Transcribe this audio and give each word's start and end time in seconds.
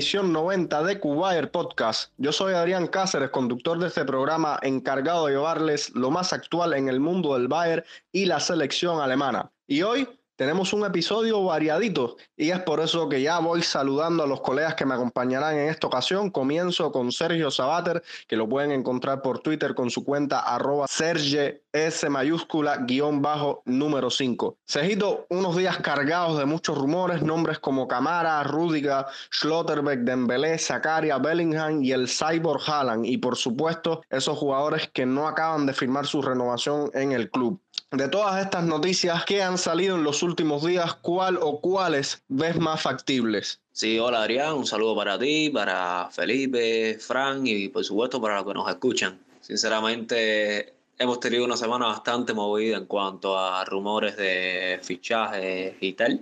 emisión 0.00 0.32
90 0.32 0.82
de 0.84 0.98
Cubire 0.98 1.48
Podcast. 1.48 2.10
Yo 2.16 2.32
soy 2.32 2.54
Adrián 2.54 2.86
Cáceres, 2.86 3.28
conductor 3.28 3.78
de 3.78 3.88
este 3.88 4.06
programa 4.06 4.58
encargado 4.62 5.26
de 5.26 5.34
llevarles 5.34 5.90
lo 5.94 6.10
más 6.10 6.32
actual 6.32 6.72
en 6.72 6.88
el 6.88 7.00
mundo 7.00 7.34
del 7.34 7.48
Bayern 7.48 7.84
y 8.10 8.24
la 8.24 8.40
selección 8.40 9.02
alemana. 9.02 9.52
Y 9.66 9.82
hoy 9.82 10.08
tenemos 10.40 10.72
un 10.72 10.86
episodio 10.86 11.44
variadito 11.44 12.16
y 12.34 12.48
es 12.48 12.60
por 12.60 12.80
eso 12.80 13.10
que 13.10 13.20
ya 13.20 13.40
voy 13.40 13.60
saludando 13.60 14.22
a 14.22 14.26
los 14.26 14.40
colegas 14.40 14.74
que 14.74 14.86
me 14.86 14.94
acompañarán 14.94 15.58
en 15.58 15.68
esta 15.68 15.86
ocasión. 15.86 16.30
Comienzo 16.30 16.90
con 16.92 17.12
Sergio 17.12 17.50
Sabater, 17.50 18.02
que 18.26 18.36
lo 18.36 18.48
pueden 18.48 18.72
encontrar 18.72 19.20
por 19.20 19.40
Twitter 19.40 19.74
con 19.74 19.90
su 19.90 20.02
cuenta 20.02 20.38
arroba 20.38 20.86
Serge 20.88 21.60
S 21.74 22.08
mayúscula 22.08 22.78
guion 22.78 23.20
bajo 23.20 23.62
número 23.66 24.08
5. 24.08 24.56
Sergito, 24.64 25.26
unos 25.28 25.58
días 25.58 25.76
cargados 25.76 26.38
de 26.38 26.46
muchos 26.46 26.78
rumores, 26.78 27.20
nombres 27.20 27.58
como 27.58 27.86
Camara, 27.86 28.42
Rudiger, 28.42 29.04
Schlotterbeck, 29.30 30.00
Dembélé, 30.00 30.58
Zakaria, 30.58 31.18
Bellingham 31.18 31.82
y 31.84 31.92
el 31.92 32.08
Cyborg 32.08 32.62
Haaland. 32.66 33.04
Y 33.04 33.18
por 33.18 33.36
supuesto, 33.36 34.00
esos 34.08 34.38
jugadores 34.38 34.88
que 34.88 35.04
no 35.04 35.28
acaban 35.28 35.66
de 35.66 35.74
firmar 35.74 36.06
su 36.06 36.22
renovación 36.22 36.90
en 36.94 37.12
el 37.12 37.30
club. 37.30 37.60
De 37.92 38.06
todas 38.08 38.40
estas 38.40 38.62
noticias 38.62 39.24
que 39.24 39.42
han 39.42 39.58
salido 39.58 39.96
en 39.96 40.04
los 40.04 40.22
últimos 40.22 40.64
días, 40.64 40.94
¿cuál 40.94 41.36
o 41.42 41.60
cuáles 41.60 42.22
ves 42.28 42.56
más 42.56 42.82
factibles? 42.82 43.60
Sí, 43.72 43.98
hola 43.98 44.22
Adrián, 44.22 44.54
un 44.54 44.64
saludo 44.64 44.94
para 44.94 45.18
ti, 45.18 45.50
para 45.50 46.08
Felipe, 46.12 46.98
Fran 47.00 47.44
y 47.44 47.68
por 47.68 47.84
supuesto 47.84 48.20
para 48.20 48.36
los 48.36 48.44
que 48.46 48.54
nos 48.54 48.68
escuchan. 48.68 49.18
Sinceramente, 49.40 50.72
hemos 51.00 51.18
tenido 51.18 51.44
una 51.44 51.56
semana 51.56 51.86
bastante 51.86 52.32
movida 52.32 52.76
en 52.76 52.86
cuanto 52.86 53.36
a 53.36 53.64
rumores 53.64 54.16
de 54.16 54.78
fichajes 54.80 55.74
y 55.80 55.92
tal. 55.94 56.20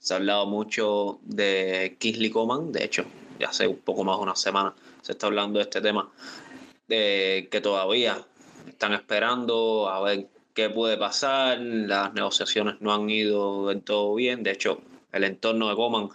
Se 0.00 0.14
ha 0.14 0.16
hablado 0.16 0.46
mucho 0.46 1.20
de 1.22 1.96
Kingsley 2.00 2.30
Coman, 2.30 2.72
de 2.72 2.84
hecho, 2.84 3.04
ya 3.38 3.50
hace 3.50 3.68
un 3.68 3.78
poco 3.78 4.02
más 4.02 4.16
de 4.16 4.22
una 4.24 4.34
semana 4.34 4.74
se 5.02 5.12
está 5.12 5.28
hablando 5.28 5.60
de 5.60 5.62
este 5.62 5.80
tema, 5.80 6.10
de 6.88 7.46
que 7.52 7.60
todavía 7.60 8.20
están 8.66 8.94
esperando 8.94 9.88
a 9.88 10.00
ver 10.00 10.26
qué 10.58 10.68
puede 10.68 10.96
pasar. 10.96 11.60
Las 11.60 12.12
negociaciones 12.14 12.80
no 12.80 12.92
han 12.92 13.08
ido 13.08 13.68
del 13.68 13.80
todo 13.80 14.12
bien. 14.16 14.42
De 14.42 14.50
hecho, 14.50 14.80
el 15.12 15.22
entorno 15.22 15.68
de 15.68 15.76
Coman 15.76 16.08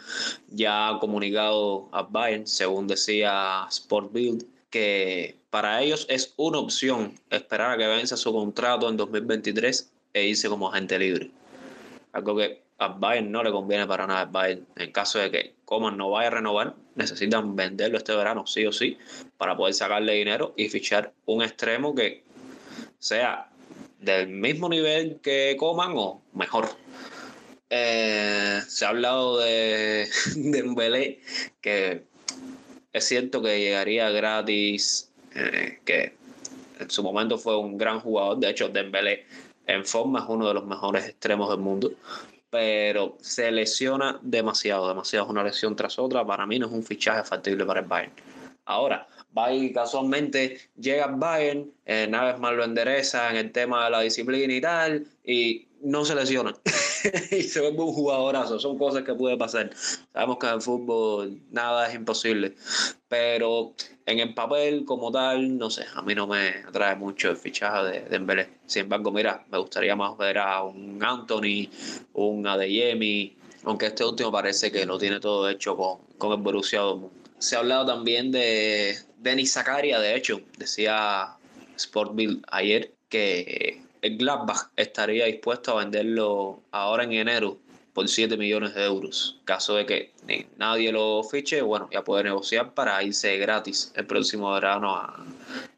ya 0.49 0.89
ha 0.89 0.99
comunicado 0.99 1.87
a 1.93 2.01
Bayern, 2.01 2.45
según 2.45 2.85
decía 2.85 3.65
Sportbild, 3.71 4.45
que 4.69 5.37
para 5.49 5.81
ellos 5.81 6.05
es 6.09 6.33
una 6.35 6.59
opción 6.59 7.17
esperar 7.29 7.71
a 7.71 7.77
que 7.77 7.87
vence 7.87 8.17
su 8.17 8.33
contrato 8.33 8.89
en 8.89 8.97
2023 8.97 9.89
e 10.11 10.25
irse 10.25 10.49
como 10.49 10.67
agente 10.67 10.99
libre. 10.99 11.31
Algo 12.11 12.35
que 12.35 12.63
a 12.79 12.89
Bayern 12.89 13.31
no 13.31 13.43
le 13.43 13.51
conviene 13.51 13.87
para 13.87 14.05
nada. 14.05 14.25
Bayern, 14.25 14.67
en 14.75 14.91
caso 14.91 15.19
de 15.19 15.31
que 15.31 15.55
Coman 15.63 15.95
no 15.95 16.09
vaya 16.09 16.27
a 16.27 16.31
renovar, 16.31 16.75
necesitan 16.95 17.55
venderlo 17.55 17.97
este 17.97 18.13
verano, 18.13 18.45
sí 18.45 18.65
o 18.65 18.73
sí, 18.73 18.97
para 19.37 19.55
poder 19.55 19.73
sacarle 19.73 20.15
dinero 20.15 20.53
y 20.57 20.67
fichar 20.67 21.13
un 21.27 21.43
extremo 21.43 21.95
que 21.95 22.25
sea 22.99 23.52
del 24.03 24.27
mismo 24.27 24.69
nivel 24.69 25.19
que 25.21 25.55
Coman 25.57 25.93
o 25.95 26.21
mejor. 26.33 26.69
Eh, 27.69 28.61
se 28.67 28.85
ha 28.85 28.89
hablado 28.89 29.37
de 29.39 30.07
Dembélé, 30.35 31.21
que 31.61 32.03
es 32.91 33.03
cierto 33.05 33.41
que 33.41 33.59
llegaría 33.59 34.09
gratis, 34.11 35.11
eh, 35.35 35.79
que 35.85 36.13
en 36.79 36.89
su 36.89 37.01
momento 37.03 37.37
fue 37.37 37.57
un 37.57 37.77
gran 37.77 37.99
jugador. 37.99 38.37
De 38.37 38.49
hecho, 38.49 38.69
Dembélé 38.69 39.25
en 39.65 39.85
forma 39.85 40.19
es 40.19 40.25
uno 40.27 40.47
de 40.47 40.53
los 40.53 40.65
mejores 40.65 41.05
extremos 41.05 41.49
del 41.49 41.59
mundo. 41.59 41.91
Pero 42.49 43.17
se 43.19 43.51
lesiona 43.51 44.19
demasiado, 44.21 44.87
demasiado. 44.87 45.27
Una 45.27 45.43
lesión 45.43 45.75
tras 45.75 45.97
otra. 45.97 46.23
Para 46.23 46.45
mí 46.45 46.59
no 46.59 46.67
es 46.67 46.71
un 46.71 46.83
fichaje 46.83 47.23
factible 47.23 47.65
para 47.65 47.79
el 47.79 47.87
Bayern. 47.87 48.13
Ahora, 48.65 49.07
va 49.37 49.53
y 49.53 49.73
casualmente 49.73 50.57
llega 50.77 51.05
al 51.05 51.15
Bayern, 51.15 51.71
eh, 51.85 52.07
más 52.07 52.53
lo 52.53 52.63
endereza 52.63 53.29
en 53.29 53.37
el 53.37 53.51
tema 53.51 53.85
de 53.85 53.91
la 53.91 54.01
disciplina 54.01 54.53
y 54.53 54.61
tal, 54.61 55.07
y 55.23 55.67
no 55.83 56.05
se 56.05 56.15
lesiona. 56.15 56.55
y 57.31 57.43
se 57.43 57.61
vuelve 57.61 57.81
un 57.81 57.93
jugadorazo. 57.93 58.59
Son 58.59 58.77
cosas 58.77 59.03
que 59.03 59.13
puede 59.13 59.37
pasar. 59.37 59.69
Sabemos 60.13 60.37
que 60.37 60.47
en 60.47 60.53
el 60.53 60.61
fútbol 60.61 61.41
nada 61.51 61.87
es 61.87 61.95
imposible. 61.95 62.55
Pero 63.09 63.73
en 64.05 64.19
el 64.19 64.33
papel 64.33 64.85
como 64.85 65.11
tal, 65.11 65.57
no 65.57 65.69
sé, 65.69 65.85
a 65.93 66.01
mí 66.01 66.15
no 66.15 66.25
me 66.25 66.63
atrae 66.67 66.95
mucho 66.95 67.29
el 67.29 67.37
fichaje 67.37 67.83
de 67.83 68.01
Dembélé. 68.09 68.49
Sin 68.65 68.83
embargo, 68.83 69.11
mira, 69.11 69.45
me 69.51 69.57
gustaría 69.57 69.95
más 69.95 70.17
ver 70.17 70.37
a 70.37 70.63
un 70.63 71.03
Anthony, 71.03 71.69
un 72.13 72.47
Adeyemi, 72.47 73.35
aunque 73.65 73.87
este 73.87 74.05
último 74.05 74.31
parece 74.31 74.71
que 74.71 74.85
lo 74.85 74.97
tiene 74.97 75.19
todo 75.19 75.49
hecho 75.49 75.75
con, 75.75 75.99
con 76.17 76.31
el 76.31 76.37
Borussia 76.37 76.79
Dortmund. 76.79 77.11
Se 77.37 77.57
ha 77.57 77.59
hablado 77.59 77.85
también 77.85 78.31
de 78.31 78.97
Denis 79.23 79.53
Zakaria, 79.53 80.01
de 80.01 80.17
hecho, 80.17 80.41
decía 80.57 81.37
Sportbill 81.79 82.43
ayer 82.51 82.93
que 83.07 83.81
el 84.01 84.17
Gladbach 84.17 84.69
estaría 84.75 85.25
dispuesto 85.25 85.71
a 85.71 85.83
venderlo 85.83 86.61
ahora 86.71 87.05
en 87.05 87.13
enero 87.13 87.57
por 87.93 88.09
7 88.09 88.35
millones 88.35 88.75
de 88.75 88.83
euros. 88.83 89.39
Caso 89.45 89.75
de 89.75 89.85
que 89.85 90.11
nadie 90.57 90.91
lo 90.91 91.23
fiche, 91.23 91.61
bueno, 91.61 91.89
ya 91.89 92.03
puede 92.03 92.25
negociar 92.25 92.73
para 92.73 93.01
irse 93.01 93.37
gratis 93.37 93.93
el 93.95 94.05
próximo 94.07 94.51
verano 94.51 94.93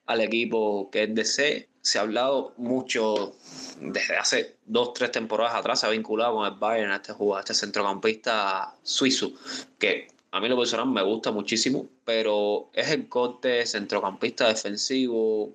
al 0.08 0.22
equipo 0.22 0.90
que 0.90 1.04
es 1.04 1.14
DC. 1.14 1.70
Se 1.82 2.00
ha 2.00 2.02
hablado 2.02 2.52
mucho 2.58 3.36
desde 3.80 4.18
hace 4.18 4.56
dos, 4.66 4.94
tres 4.94 5.12
temporadas 5.12 5.54
atrás, 5.54 5.82
se 5.82 5.86
ha 5.86 5.92
vinculado 5.92 6.38
con 6.38 6.52
el 6.52 6.58
Bayern 6.58 6.92
a 6.92 6.96
este 6.96 7.12
a 7.12 7.40
este 7.42 7.54
centrocampista 7.54 8.74
suizo, 8.82 9.34
que 9.78 10.08
a 10.36 10.42
mí 10.42 10.50
lo 10.50 10.58
personal 10.58 10.88
me 10.88 11.02
gusta 11.02 11.32
muchísimo, 11.32 11.88
pero 12.04 12.70
es 12.74 12.92
el 12.92 13.08
corte 13.08 13.66
centrocampista 13.66 14.50
defensivo, 14.50 15.54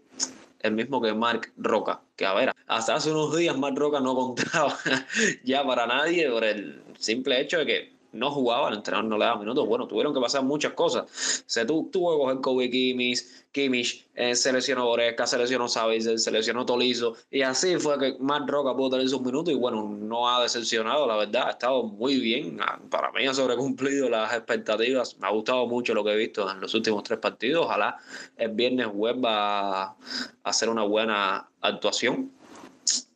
el 0.60 0.72
mismo 0.72 1.02
que 1.02 1.12
Mark 1.12 1.52
Roca, 1.58 2.00
que 2.16 2.24
a 2.24 2.32
ver, 2.32 2.54
hasta 2.66 2.94
hace 2.94 3.10
unos 3.10 3.36
días 3.36 3.58
Mark 3.58 3.76
Roca 3.76 4.00
no 4.00 4.14
contaba 4.14 4.78
ya 5.44 5.62
para 5.66 5.86
nadie 5.86 6.30
por 6.30 6.44
el 6.44 6.82
simple 6.98 7.42
hecho 7.42 7.58
de 7.58 7.66
que 7.66 7.92
no 8.12 8.31
jugaba, 8.31 8.69
el 8.69 8.76
entrenador 8.76 9.09
no 9.09 9.19
le 9.19 9.25
daba 9.25 9.41
minutos. 9.41 9.66
Bueno, 9.66 9.87
tuvieron 9.87 10.12
que 10.15 10.21
pasar 10.21 10.43
muchas 10.44 10.72
cosas. 10.72 11.04
Se 11.47 11.65
tuvo 11.65 11.91
que 11.91 12.19
coger 12.19 12.41
Kobe 12.41 12.71
Kimmich, 12.71 13.25
Kimmich 13.53 14.06
eh, 14.15 14.37
se 14.37 14.53
lesionó 14.53 14.84
Boresca, 14.87 15.26
se 15.26 15.38
lesionó 15.38 16.65
Tolizo. 16.65 17.16
Y 17.31 17.43
así 17.43 17.76
fue 17.78 17.99
que 17.99 18.16
Matt 18.20 18.49
Roca 18.49 18.76
pudo 18.76 18.91
tener 18.91 19.09
sus 19.09 19.20
minutos. 19.22 19.53
Y 19.53 19.56
bueno, 19.56 19.88
no 19.88 20.28
ha 20.28 20.43
decepcionado, 20.43 21.06
la 21.06 21.16
verdad. 21.16 21.49
Ha 21.49 21.50
estado 21.50 21.82
muy 21.84 22.20
bien. 22.20 22.59
Ah, 22.60 22.78
para 22.91 23.10
mí 23.12 23.26
ha 23.26 23.34
sobrecumplido 23.34 24.09
las 24.09 24.32
expectativas. 24.32 25.19
Me 25.19 25.26
ha 25.26 25.31
gustado 25.31 25.66
mucho 25.66 25.94
lo 25.94 26.04
que 26.04 26.12
he 26.12 26.16
visto 26.16 26.50
en 26.50 26.60
los 26.60 26.75
últimos 26.75 27.03
tres 27.03 27.19
partidos. 27.19 27.66
Ojalá 27.66 27.97
el 28.37 28.50
viernes 28.50 28.87
vuelva 28.93 29.82
a 29.82 29.97
hacer 30.44 30.69
una 30.69 30.82
buena 30.82 31.49
actuación. 31.61 32.31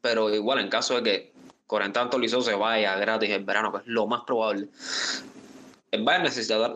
Pero 0.01 0.35
igual, 0.35 0.59
en 0.59 0.69
caso 0.69 1.01
de 1.01 1.03
que 1.03 1.34
tanto 1.93 2.19
Liceo 2.19 2.43
se 2.43 2.55
vaya 2.55 2.97
gratis 2.97 3.31
en 3.31 3.47
verano, 3.47 3.73
que 3.73 3.79
es 3.79 3.87
lo 3.87 4.07
más 4.07 4.23
probable. 4.27 4.69
El 5.91 6.03
Bayern 6.03 6.25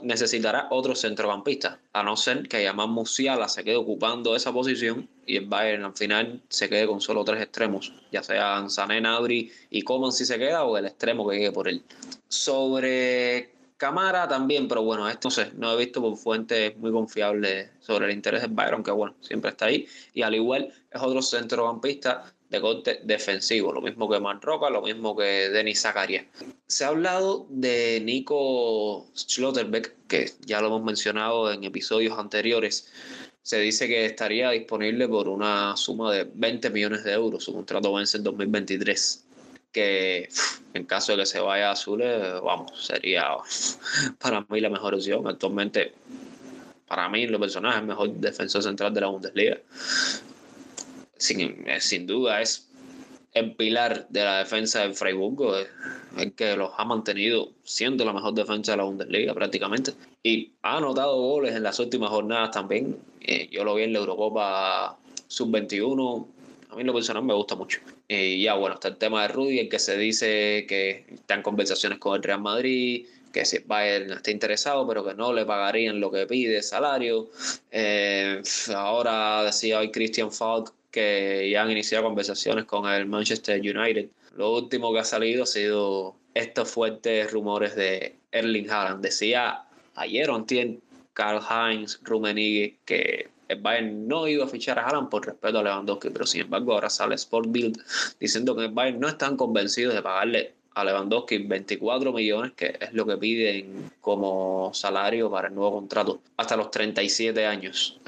necesitará, 0.05 0.69
otro 0.70 0.94
centrocampista, 0.94 1.81
a 1.93 2.05
no 2.05 2.17
ser 2.17 2.49
que 2.49 2.62
Yaman 2.62 2.90
Musiala 2.90 3.49
se 3.49 3.64
quede 3.64 3.75
ocupando 3.75 4.37
esa 4.37 4.52
posición 4.52 5.08
y 5.26 5.38
el 5.38 5.46
Bayern 5.46 5.85
al 5.85 5.96
final 5.96 6.40
se 6.49 6.69
quede 6.69 6.87
con 6.87 7.00
solo 7.00 7.25
tres 7.25 7.43
extremos, 7.43 7.93
ya 8.12 8.23
sean 8.23 8.70
Sané, 8.70 9.00
Nabri 9.00 9.50
y 9.70 9.82
Coman 9.82 10.12
si 10.12 10.25
se 10.25 10.38
queda 10.38 10.62
o 10.62 10.79
el 10.79 10.87
extremo 10.87 11.29
que 11.29 11.37
llegue 11.37 11.50
por 11.50 11.67
él. 11.67 11.82
Sobre 12.29 13.50
Camara 13.76 14.29
también, 14.29 14.69
pero 14.69 14.85
bueno, 14.85 15.08
esto 15.08 15.31
no 15.31 15.69
no 15.69 15.73
he 15.73 15.85
visto 15.85 16.00
por 16.00 16.17
fuentes 16.17 16.76
muy 16.76 16.93
confiables 16.93 17.70
sobre 17.81 18.06
el 18.06 18.12
interés 18.12 18.43
del 18.43 18.52
Bayern, 18.52 18.75
aunque 18.75 18.93
bueno, 18.93 19.17
siempre 19.20 19.50
está 19.50 19.67
ahí. 19.67 19.88
Y 20.14 20.23
al 20.23 20.37
igual 20.37 20.73
es 20.93 21.02
otro 21.02 21.23
centrocampista 21.23 22.32
de 22.50 22.60
corte 22.60 23.00
defensivo, 23.04 23.72
lo 23.72 23.80
mismo 23.80 24.08
que 24.08 24.20
Man 24.20 24.40
Roca, 24.40 24.70
lo 24.70 24.82
mismo 24.82 25.14
que 25.16 25.50
Denis 25.50 25.82
Zakaria. 25.82 26.26
Se 26.66 26.84
ha 26.84 26.88
hablado 26.88 27.46
de 27.50 28.00
Nico 28.02 29.06
Schlotterbeck, 29.14 29.94
que 30.06 30.32
ya 30.46 30.60
lo 30.60 30.68
hemos 30.68 30.82
mencionado 30.82 31.52
en 31.52 31.64
episodios 31.64 32.18
anteriores. 32.18 32.90
Se 33.42 33.58
dice 33.60 33.86
que 33.86 34.06
estaría 34.06 34.50
disponible 34.50 35.08
por 35.08 35.28
una 35.28 35.76
suma 35.76 36.12
de 36.12 36.28
20 36.34 36.70
millones 36.70 37.04
de 37.04 37.12
euros. 37.12 37.44
Su 37.44 37.52
contrato 37.52 37.92
vence 37.92 38.16
en 38.16 38.24
2023. 38.24 39.24
Que 39.72 40.28
en 40.72 40.84
caso 40.86 41.12
de 41.12 41.18
que 41.18 41.26
se 41.26 41.40
vaya 41.40 41.68
a 41.68 41.72
Azul, 41.72 42.02
vamos, 42.42 42.86
sería 42.86 43.28
para 44.18 44.46
mí 44.48 44.60
la 44.60 44.70
mejor 44.70 44.94
opción. 44.94 45.26
Actualmente, 45.26 45.92
para 46.86 47.08
mí, 47.10 47.26
lo 47.26 47.38
personal, 47.38 47.74
es 47.74 47.80
el 47.80 47.86
mejor 47.86 48.10
defensor 48.14 48.62
central 48.62 48.94
de 48.94 49.00
la 49.02 49.08
Bundesliga 49.08 49.58
sin, 51.18 51.68
eh, 51.68 51.80
sin 51.80 52.06
duda 52.06 52.40
es 52.40 52.68
el 53.34 53.54
pilar 53.54 54.08
de 54.08 54.24
la 54.24 54.38
defensa 54.38 54.82
del 54.82 54.94
Freiburgo, 54.94 55.54
el 56.16 56.32
que 56.32 56.56
los 56.56 56.70
ha 56.76 56.84
mantenido 56.84 57.50
siendo 57.62 58.04
la 58.04 58.12
mejor 58.12 58.34
defensa 58.34 58.72
de 58.72 58.78
la 58.78 58.84
Bundesliga 58.84 59.34
prácticamente. 59.34 59.92
Y 60.22 60.52
ha 60.62 60.78
anotado 60.78 61.16
goles 61.16 61.54
en 61.54 61.62
las 61.62 61.78
últimas 61.78 62.10
jornadas 62.10 62.50
también. 62.50 62.96
Eh, 63.20 63.48
yo 63.50 63.64
lo 63.64 63.74
vi 63.74 63.84
en 63.84 63.92
la 63.92 64.00
Eurocopa 64.00 64.98
Sub-21. 65.28 66.26
A 66.70 66.76
mí 66.76 66.84
lo 66.84 66.94
personal 66.94 67.22
me 67.22 67.34
gusta 67.34 67.54
mucho. 67.54 67.80
Y 68.08 68.42
ya 68.42 68.54
bueno, 68.54 68.74
está 68.74 68.88
el 68.88 68.96
tema 68.96 69.22
de 69.22 69.28
Rudy, 69.28 69.58
el 69.60 69.68
que 69.68 69.78
se 69.78 69.96
dice 69.96 70.66
que 70.68 71.04
está 71.12 71.34
en 71.34 71.42
conversaciones 71.42 71.98
con 71.98 72.16
el 72.16 72.22
Real 72.22 72.40
Madrid, 72.40 73.06
que 73.32 73.44
si 73.44 73.58
Bayern 73.58 74.12
está 74.12 74.30
interesado, 74.30 74.86
pero 74.88 75.04
que 75.04 75.14
no 75.14 75.32
le 75.32 75.44
pagarían 75.44 76.00
lo 76.00 76.10
que 76.10 76.26
pide, 76.26 76.62
salario. 76.62 77.30
Eh, 77.70 78.42
ahora 78.74 79.44
decía 79.44 79.78
hoy 79.78 79.90
Christian 79.90 80.32
Falk 80.32 80.72
que 80.98 81.48
ya 81.50 81.62
han 81.62 81.70
iniciado 81.70 82.02
conversaciones 82.02 82.64
con 82.64 82.90
el 82.90 83.06
Manchester 83.06 83.60
United. 83.60 84.08
Lo 84.36 84.52
último 84.52 84.92
que 84.92 84.98
ha 84.98 85.04
salido 85.04 85.44
ha 85.44 85.46
sido 85.46 86.16
estos 86.34 86.68
fuertes 86.68 87.30
rumores 87.30 87.76
de 87.76 88.16
Erling 88.32 88.68
Haaland. 88.68 89.00
Decía 89.00 89.62
ayer 89.94 90.28
o 90.28 90.44
Karl 91.12 91.40
Heinz 91.48 92.00
Rummenigge 92.02 92.78
que 92.84 93.28
el 93.46 93.60
Bayern 93.60 94.08
no 94.08 94.26
iba 94.26 94.44
a 94.44 94.48
fichar 94.48 94.78
a 94.80 94.86
Haaland 94.86 95.08
por 95.08 95.24
respeto 95.24 95.60
a 95.60 95.62
Lewandowski, 95.62 96.10
pero 96.10 96.26
sin 96.26 96.40
embargo 96.40 96.72
ahora 96.72 96.90
sale 96.90 97.14
Sport 97.14 97.46
Bild 97.50 97.80
diciendo 98.18 98.56
que 98.56 98.64
el 98.64 98.72
Bayern 98.72 98.98
no 98.98 99.08
están 99.08 99.36
convencidos 99.36 99.94
de 99.94 100.02
pagarle 100.02 100.54
a 100.78 100.84
Lewandowski 100.84 101.38
24 101.38 102.12
millones, 102.12 102.52
que 102.52 102.78
es 102.80 102.92
lo 102.92 103.04
que 103.04 103.16
piden 103.16 103.90
como 104.00 104.70
salario 104.72 105.28
para 105.28 105.48
el 105.48 105.54
nuevo 105.56 105.72
contrato, 105.72 106.20
hasta 106.36 106.56
los 106.56 106.70
37 106.70 107.44
años. 107.44 107.98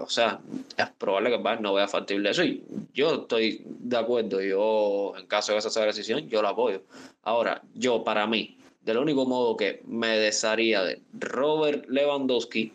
O 0.00 0.08
sea, 0.08 0.38
es 0.76 0.88
probable 0.90 1.30
que 1.30 1.36
el 1.36 1.42
Bayern 1.42 1.64
no 1.64 1.74
vea 1.74 1.88
factible 1.88 2.30
eso 2.30 2.44
y 2.44 2.62
yo 2.94 3.22
estoy 3.22 3.62
de 3.64 3.96
acuerdo, 3.96 4.40
yo 4.40 5.12
en 5.18 5.26
caso 5.26 5.52
de 5.52 5.58
esa 5.58 5.80
la 5.80 5.86
decisión, 5.86 6.28
yo 6.28 6.40
lo 6.40 6.48
apoyo. 6.48 6.82
Ahora, 7.24 7.62
yo 7.74 8.04
para 8.04 8.28
mí, 8.28 8.56
del 8.82 8.98
único 8.98 9.26
modo 9.26 9.56
que 9.56 9.82
me 9.84 10.16
desharía 10.16 10.84
de 10.84 11.02
Robert 11.18 11.86
Lewandowski 11.88 12.72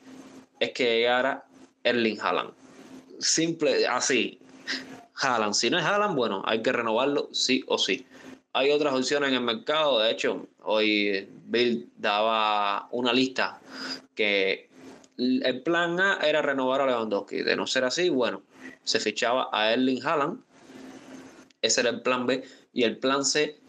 es 0.59 0.71
que 0.71 0.97
llegara 0.97 1.45
Erling 1.85 2.19
Haaland. 2.19 2.51
Simple, 3.19 3.87
así. 3.87 4.37
Haaland. 5.21 5.53
Si 5.53 5.69
no 5.69 5.79
es 5.79 5.85
Haaland, 5.85 6.17
bueno, 6.17 6.43
hay 6.45 6.61
que 6.61 6.73
renovarlo 6.73 7.29
sí 7.31 7.63
o 7.67 7.77
sí. 7.77 8.05
Hay 8.55 8.71
otras 8.71 8.93
opciones 8.93 9.29
en 9.29 9.35
el 9.35 9.41
mercado. 9.41 9.99
De 9.99 10.09
hecho, 10.11 10.47
hoy 10.63 11.27
Bill 11.47 11.89
daba 11.97 12.87
una 12.91 13.11
lista 13.11 13.59
que 14.15 14.69
el 15.17 15.61
plan 15.61 15.99
A 15.99 16.19
era 16.25 16.41
renovar 16.41 16.79
a 16.79 16.85
Lewandowski. 16.85 17.41
De 17.41 17.57
no 17.57 17.67
ser 17.67 17.83
así, 17.83 18.07
bueno, 18.07 18.43
se 18.85 19.01
fichaba 19.01 19.49
a 19.51 19.73
Erling 19.73 20.01
Haaland. 20.05 20.39
Ese 21.61 21.81
era 21.81 21.89
el 21.89 22.01
plan 22.01 22.25
B. 22.25 22.45
Y 22.71 22.83
el 22.83 22.97
plan 22.97 23.25
C 23.25 23.59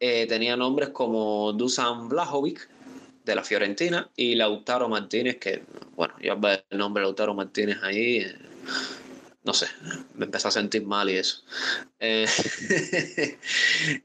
eh, 0.00 0.26
tenía 0.26 0.56
nombres 0.56 0.88
como 0.88 1.52
Dusan 1.52 2.08
Blajovic, 2.08 2.70
de 3.24 3.34
la 3.34 3.44
Fiorentina 3.44 4.10
y 4.16 4.34
Lautaro 4.34 4.88
Martínez, 4.88 5.36
que, 5.36 5.62
bueno, 5.94 6.14
yo 6.20 6.32
el 6.70 6.78
nombre 6.78 7.02
de 7.02 7.06
Lautaro 7.06 7.34
Martínez 7.34 7.78
ahí, 7.82 8.16
eh, 8.16 8.34
no 9.44 9.52
sé, 9.52 9.66
me 10.14 10.26
empecé 10.26 10.48
a 10.48 10.50
sentir 10.50 10.84
mal 10.84 11.10
y 11.10 11.16
eso. 11.16 11.42
Eh, 11.98 12.26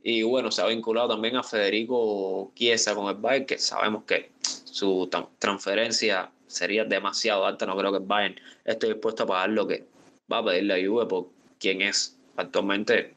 y 0.03 0.23
bueno, 0.23 0.51
se 0.51 0.61
ha 0.61 0.65
vinculado 0.67 1.09
también 1.09 1.35
a 1.35 1.43
Federico 1.43 2.51
Chiesa 2.55 2.95
con 2.95 3.07
el 3.07 3.15
Bayern, 3.15 3.45
que 3.45 3.57
sabemos 3.57 4.03
que 4.05 4.31
su 4.41 5.09
transferencia 5.39 6.31
sería 6.47 6.85
demasiado 6.85 7.45
alta, 7.45 7.65
no 7.65 7.77
creo 7.77 7.91
que 7.91 7.97
el 7.97 8.05
Bayern 8.05 8.35
esté 8.65 8.87
dispuesto 8.87 9.23
a 9.23 9.27
pagar 9.27 9.49
lo 9.49 9.67
que 9.67 9.85
va 10.31 10.39
a 10.39 10.45
pedir 10.45 10.63
la 10.63 10.75
Juve 10.75 11.05
por 11.05 11.27
quien 11.59 11.81
es 11.81 12.17
actualmente 12.35 13.13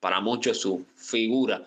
para 0.00 0.20
muchos 0.20 0.60
su 0.60 0.84
figura 0.96 1.64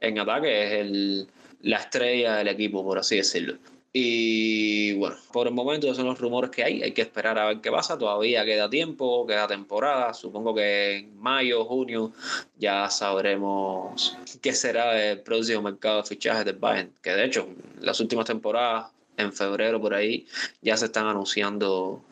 en 0.00 0.18
ataque, 0.18 0.66
es 0.66 0.80
el 0.80 1.28
la 1.62 1.78
estrella 1.78 2.36
del 2.36 2.48
equipo, 2.48 2.84
por 2.84 2.98
así 2.98 3.16
decirlo. 3.16 3.56
Y 3.94 4.94
bueno, 4.94 5.16
por 5.32 5.46
el 5.46 5.52
momento 5.52 5.86
esos 5.86 5.98
son 5.98 6.06
los 6.06 6.18
rumores 6.18 6.50
que 6.50 6.64
hay. 6.64 6.82
Hay 6.82 6.92
que 6.92 7.02
esperar 7.02 7.38
a 7.38 7.46
ver 7.46 7.60
qué 7.60 7.70
pasa. 7.70 7.98
Todavía 7.98 8.42
queda 8.44 8.70
tiempo, 8.70 9.26
queda 9.26 9.46
temporada. 9.46 10.14
Supongo 10.14 10.54
que 10.54 10.96
en 10.96 11.20
mayo, 11.20 11.66
junio 11.66 12.12
ya 12.56 12.88
sabremos 12.88 14.16
qué 14.40 14.54
será 14.54 15.10
el 15.10 15.20
próximo 15.20 15.60
mercado 15.60 15.98
de 15.98 16.04
fichajes 16.04 16.46
del 16.46 16.56
Bayern. 16.56 16.94
Que 17.02 17.10
de 17.10 17.24
hecho, 17.26 17.46
las 17.80 18.00
últimas 18.00 18.24
temporadas, 18.24 18.90
en 19.18 19.30
febrero 19.30 19.78
por 19.78 19.92
ahí, 19.92 20.26
ya 20.62 20.74
se 20.78 20.86
están 20.86 21.06
anunciando, 21.06 22.02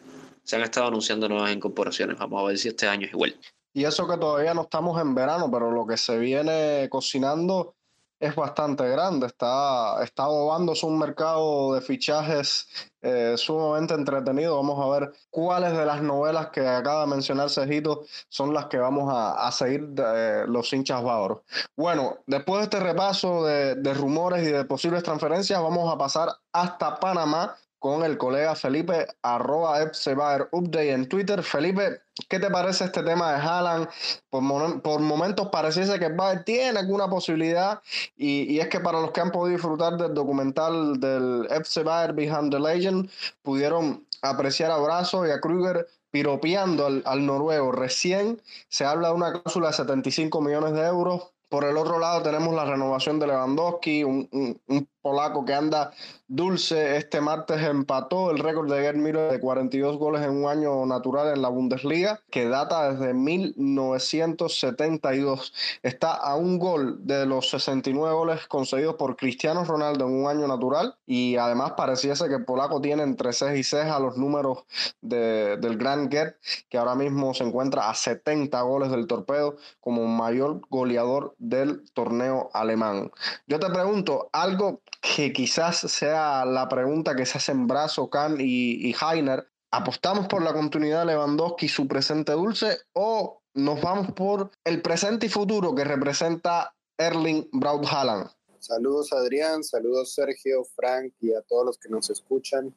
se 0.44 0.56
han 0.56 0.62
estado 0.62 0.88
anunciando 0.88 1.30
nuevas 1.30 1.50
incorporaciones. 1.50 2.18
Vamos 2.18 2.42
a 2.42 2.46
ver 2.48 2.58
si 2.58 2.68
este 2.68 2.88
año 2.88 3.06
es 3.06 3.12
igual. 3.12 3.34
Y 3.72 3.84
eso 3.84 4.06
que 4.06 4.18
todavía 4.18 4.52
no 4.52 4.62
estamos 4.62 5.00
en 5.00 5.14
verano, 5.14 5.50
pero 5.50 5.70
lo 5.70 5.86
que 5.86 5.96
se 5.96 6.18
viene 6.18 6.88
cocinando 6.90 7.74
es 8.20 8.36
bastante 8.36 8.86
grande, 8.86 9.26
está, 9.26 10.04
está 10.04 10.28
un 10.28 10.98
mercado 10.98 11.74
de 11.74 11.80
fichajes 11.80 12.68
eh, 13.00 13.34
sumamente 13.36 13.94
entretenido. 13.94 14.56
Vamos 14.56 14.78
a 14.78 15.00
ver 15.00 15.12
cuáles 15.30 15.72
de 15.72 15.86
las 15.86 16.02
novelas 16.02 16.48
que 16.50 16.66
acaba 16.66 17.00
de 17.02 17.06
mencionar 17.06 17.48
Cejito 17.48 18.04
son 18.28 18.52
las 18.52 18.66
que 18.66 18.76
vamos 18.76 19.10
a, 19.10 19.50
seguir 19.52 19.88
de, 19.88 20.46
los 20.46 20.70
hinchas 20.72 21.02
bávaros. 21.02 21.40
Bueno, 21.74 22.18
después 22.26 22.58
de 22.60 22.64
este 22.64 22.80
repaso 22.80 23.44
de, 23.46 23.76
de 23.76 23.94
rumores 23.94 24.46
y 24.46 24.52
de 24.52 24.64
posibles 24.66 25.02
transferencias, 25.02 25.60
vamos 25.62 25.92
a 25.92 25.96
pasar 25.96 26.28
hasta 26.52 27.00
Panamá 27.00 27.56
con 27.80 28.04
el 28.04 28.18
colega 28.18 28.54
Felipe, 28.54 29.06
arroba 29.22 29.82
Update 29.82 30.92
en 30.92 31.08
Twitter. 31.08 31.42
Felipe, 31.42 32.02
¿qué 32.28 32.38
te 32.38 32.50
parece 32.50 32.84
este 32.84 33.02
tema 33.02 33.32
de 33.32 33.38
Haaland? 33.40 33.88
Por, 34.28 34.82
por 34.82 35.00
momentos 35.00 35.48
pareciese 35.48 35.98
que 35.98 36.10
Bayern 36.10 36.44
tiene 36.44 36.78
alguna 36.78 37.08
posibilidad 37.08 37.80
y, 38.18 38.42
y, 38.52 38.60
es 38.60 38.68
que 38.68 38.80
para 38.80 39.00
los 39.00 39.12
que 39.12 39.22
han 39.22 39.32
podido 39.32 39.56
disfrutar 39.56 39.96
del 39.96 40.12
documental 40.12 41.00
del 41.00 41.48
FC 41.50 41.82
Behind 42.12 42.52
the 42.52 42.60
Legend, 42.60 43.10
pudieron 43.42 44.06
apreciar 44.20 44.70
a 44.70 44.76
Brazo 44.76 45.26
y 45.26 45.30
a 45.30 45.40
Kruger 45.40 45.88
piropeando 46.10 46.84
al, 46.84 47.02
al 47.06 47.24
noruego. 47.24 47.72
Recién 47.72 48.42
se 48.68 48.84
habla 48.84 49.08
de 49.08 49.14
una 49.14 49.32
cláusula 49.32 49.68
de 49.68 49.74
75 49.74 50.42
millones 50.42 50.74
de 50.74 50.86
euros 50.86 51.32
por 51.50 51.64
el 51.64 51.76
otro 51.76 51.98
lado 51.98 52.22
tenemos 52.22 52.54
la 52.54 52.64
renovación 52.64 53.18
de 53.18 53.26
Lewandowski, 53.26 54.04
un, 54.04 54.28
un, 54.30 54.88
polaco 55.02 55.44
que 55.44 55.54
anda 55.54 55.90
dulce. 56.28 56.96
Este 56.96 57.20
martes 57.20 57.60
empató 57.62 58.30
el 58.30 58.38
récord 58.38 58.72
de 58.72 58.92
Müller 58.92 59.32
de 59.32 59.40
42 59.40 59.98
goles 59.98 60.22
en 60.22 60.30
un 60.30 60.48
año 60.48 60.86
natural 60.86 61.34
en 61.34 61.42
la 61.42 61.48
Bundesliga, 61.48 62.20
que 62.30 62.48
data 62.48 62.92
desde 62.92 63.12
1972. 63.14 65.52
Está 65.82 66.14
a 66.14 66.36
un 66.36 66.58
gol 66.58 67.06
de 67.06 67.26
los 67.26 67.50
69 67.50 68.14
goles 68.14 68.46
conseguidos 68.46 68.94
por 68.96 69.16
Cristiano 69.16 69.64
Ronaldo 69.64 70.06
en 70.06 70.22
un 70.22 70.28
año 70.28 70.46
natural 70.46 70.94
y 71.06 71.36
además 71.36 71.72
pareciese 71.76 72.28
que 72.28 72.38
polaco 72.38 72.80
tiene 72.80 73.02
entre 73.02 73.32
6 73.32 73.58
y 73.58 73.64
6 73.64 73.86
a 73.86 73.98
los 73.98 74.16
números 74.16 74.64
de, 75.00 75.56
del 75.56 75.76
Gran 75.76 76.08
Gerd, 76.10 76.34
que 76.68 76.78
ahora 76.78 76.94
mismo 76.94 77.34
se 77.34 77.42
encuentra 77.44 77.90
a 77.90 77.94
70 77.94 78.60
goles 78.62 78.90
del 78.90 79.06
torpedo 79.06 79.56
como 79.80 80.06
mayor 80.06 80.60
goleador 80.68 81.34
del 81.38 81.84
torneo 81.92 82.50
alemán. 82.52 83.10
Yo 83.46 83.58
te 83.58 83.70
pregunto, 83.70 84.28
algo 84.32 84.82
que 85.00 85.32
quizás 85.32 85.78
sea 85.78 86.44
la 86.44 86.68
pregunta 86.68 87.16
que 87.16 87.26
se 87.26 87.38
hacen 87.38 87.66
Brazo, 87.66 88.10
Kahn 88.10 88.36
y, 88.38 88.94
Heiner. 88.94 89.46
¿Apostamos 89.72 90.26
por 90.26 90.42
la 90.42 90.52
continuidad 90.52 91.00
de 91.00 91.12
Lewandowski 91.12 91.66
y 91.66 91.68
su 91.68 91.86
presente 91.86 92.32
dulce 92.32 92.78
o 92.92 93.40
nos 93.54 93.80
vamos 93.80 94.12
por 94.12 94.50
el 94.64 94.82
presente 94.82 95.26
y 95.26 95.28
futuro 95.28 95.74
que 95.74 95.84
representa 95.84 96.74
Erling 96.98 97.48
Braut 97.52 97.86
Haaland? 97.86 98.30
Saludos 98.58 99.12
Adrián, 99.12 99.64
saludos 99.64 100.12
Sergio, 100.14 100.64
Frank 100.76 101.14
y 101.20 101.32
a 101.32 101.40
todos 101.42 101.64
los 101.64 101.78
que 101.78 101.88
nos 101.88 102.10
escuchan. 102.10 102.74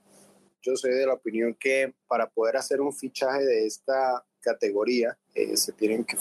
Yo 0.61 0.77
soy 0.77 0.91
de 0.91 1.05
la 1.05 1.15
opinión 1.15 1.57
que 1.59 1.93
para 2.07 2.29
poder 2.29 2.55
hacer 2.57 2.79
un 2.79 2.93
fichaje 2.93 3.43
de 3.43 3.65
esta 3.65 4.23
categoría 4.43 5.17
eh, 5.33 5.57
se 5.57 5.71
tienen 5.71 6.03
que 6.03 6.17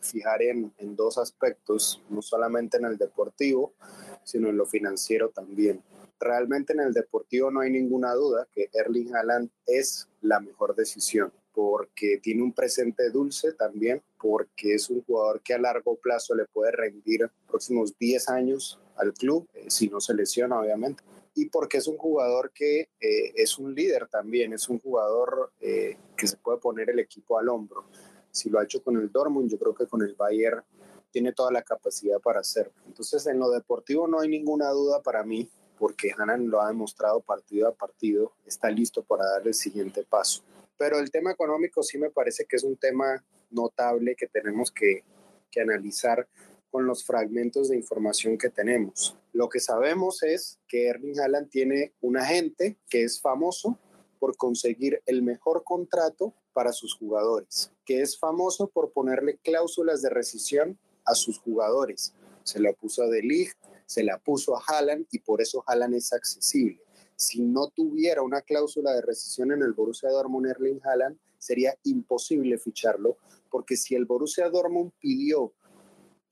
fijar 0.00 0.42
en, 0.42 0.72
dos 0.96 1.18
aspectos, 1.18 2.02
no 2.08 2.22
solamente 2.22 2.78
en 2.78 2.86
el 2.86 2.96
deportivo, 2.96 3.74
sino 4.22 4.48
en 4.48 4.56
lo 4.56 4.64
financiero 4.64 5.30
también. 5.30 5.82
Realmente 6.18 6.72
en 6.72 6.80
el 6.80 6.92
deportivo 6.94 7.50
no 7.50 7.60
hay 7.60 7.70
ninguna 7.70 8.14
duda 8.14 8.46
que 8.52 8.70
Erling 8.72 9.14
Haaland 9.14 9.50
es 9.66 10.08
la 10.22 10.40
mejor 10.40 10.74
decisión 10.74 11.32
porque 11.52 12.18
tiene 12.20 12.42
un 12.42 12.52
presente 12.52 13.10
dulce 13.10 13.52
también, 13.52 14.02
porque 14.18 14.74
es 14.74 14.90
un 14.90 15.04
jugador 15.04 15.40
que 15.40 15.54
a 15.54 15.58
largo 15.58 15.94
plazo 15.96 16.34
le 16.34 16.46
puede 16.46 16.72
rendir 16.72 17.30
próximos 17.46 17.96
10 17.96 18.28
años 18.28 18.80
al 18.96 19.12
club, 19.14 19.48
eh, 19.54 19.66
si 19.68 19.88
no 19.88 20.00
se 20.00 20.14
lesiona 20.14 20.58
obviamente, 20.58 21.04
y 21.34 21.46
porque 21.46 21.78
es 21.78 21.88
un 21.88 21.96
jugador 21.96 22.52
que 22.52 22.90
eh, 23.00 23.32
es 23.34 23.58
un 23.58 23.74
líder 23.74 24.08
también, 24.08 24.52
es 24.52 24.68
un 24.68 24.78
jugador 24.78 25.52
eh, 25.60 25.96
que 26.16 26.28
se 26.28 26.36
puede 26.36 26.58
poner 26.58 26.90
el 26.90 27.00
equipo 27.00 27.38
al 27.38 27.48
hombro. 27.48 27.84
Si 28.30 28.48
lo 28.50 28.58
ha 28.58 28.64
hecho 28.64 28.82
con 28.82 28.96
el 28.96 29.10
Dortmund, 29.10 29.50
yo 29.50 29.58
creo 29.58 29.74
que 29.74 29.86
con 29.86 30.02
el 30.02 30.14
Bayern 30.14 30.62
tiene 31.10 31.32
toda 31.32 31.50
la 31.50 31.62
capacidad 31.62 32.20
para 32.20 32.40
hacerlo. 32.40 32.72
Entonces, 32.86 33.26
en 33.26 33.38
lo 33.38 33.50
deportivo 33.50 34.06
no 34.08 34.20
hay 34.20 34.28
ninguna 34.28 34.70
duda 34.70 35.02
para 35.02 35.24
mí, 35.24 35.48
porque 35.78 36.12
Hanan 36.16 36.48
lo 36.48 36.60
ha 36.60 36.68
demostrado 36.68 37.20
partido 37.20 37.68
a 37.68 37.74
partido, 37.74 38.32
está 38.46 38.70
listo 38.70 39.02
para 39.02 39.24
dar 39.24 39.46
el 39.46 39.54
siguiente 39.54 40.04
paso. 40.04 40.42
Pero 40.76 40.98
el 40.98 41.10
tema 41.10 41.32
económico 41.32 41.82
sí 41.82 41.98
me 41.98 42.10
parece 42.10 42.46
que 42.46 42.56
es 42.56 42.64
un 42.64 42.76
tema 42.76 43.24
notable 43.50 44.16
que 44.16 44.26
tenemos 44.26 44.70
que, 44.70 45.04
que 45.50 45.60
analizar 45.60 46.26
con 46.74 46.88
los 46.88 47.04
fragmentos 47.04 47.68
de 47.68 47.76
información 47.76 48.36
que 48.36 48.50
tenemos. 48.50 49.16
Lo 49.32 49.48
que 49.48 49.60
sabemos 49.60 50.24
es 50.24 50.58
que 50.66 50.88
Erling 50.88 51.20
Haaland 51.20 51.48
tiene 51.48 51.92
un 52.00 52.16
agente 52.16 52.76
que 52.90 53.04
es 53.04 53.20
famoso 53.20 53.78
por 54.18 54.36
conseguir 54.36 55.00
el 55.06 55.22
mejor 55.22 55.62
contrato 55.62 56.34
para 56.52 56.72
sus 56.72 56.96
jugadores, 56.96 57.70
que 57.84 58.02
es 58.02 58.18
famoso 58.18 58.66
por 58.66 58.90
ponerle 58.90 59.36
cláusulas 59.36 60.02
de 60.02 60.10
rescisión 60.10 60.76
a 61.04 61.14
sus 61.14 61.38
jugadores. 61.38 62.12
Se 62.42 62.58
lo 62.58 62.74
puso 62.74 63.04
a 63.04 63.06
De 63.06 63.22
Ligt, 63.22 63.56
se 63.86 64.02
la 64.02 64.18
puso 64.18 64.56
a 64.56 64.62
Haaland 64.66 65.06
y 65.12 65.20
por 65.20 65.40
eso 65.40 65.62
Haaland 65.68 65.94
es 65.94 66.12
accesible. 66.12 66.82
Si 67.14 67.40
no 67.40 67.68
tuviera 67.68 68.20
una 68.20 68.42
cláusula 68.42 68.92
de 68.94 69.02
rescisión 69.02 69.52
en 69.52 69.62
el 69.62 69.74
Borussia 69.74 70.10
Dortmund 70.10 70.48
Erling 70.48 70.80
Haaland, 70.82 71.18
sería 71.38 71.78
imposible 71.84 72.58
ficharlo, 72.58 73.16
porque 73.48 73.76
si 73.76 73.94
el 73.94 74.06
Borussia 74.06 74.50
Dortmund 74.50 74.90
pidió 74.98 75.52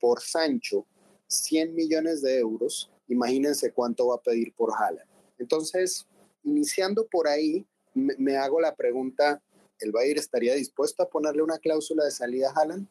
por 0.03 0.19
Sancho 0.19 0.85
100 1.27 1.73
millones 1.73 2.21
de 2.21 2.37
euros, 2.37 2.91
imagínense 3.07 3.71
cuánto 3.71 4.07
va 4.07 4.15
a 4.15 4.21
pedir 4.21 4.53
por 4.53 4.73
Haaland. 4.73 5.09
Entonces, 5.39 6.05
iniciando 6.43 7.07
por 7.07 7.25
ahí, 7.29 7.65
me, 7.93 8.35
hago 8.35 8.59
la 8.59 8.75
pregunta, 8.75 9.41
¿el 9.79 9.93
Bayern 9.93 10.19
estaría 10.19 10.55
dispuesto 10.55 11.03
a 11.03 11.09
ponerle 11.09 11.41
una 11.41 11.57
cláusula 11.57 12.03
de 12.03 12.11
salida 12.11 12.49
a 12.49 12.59
Haaland? 12.59 12.85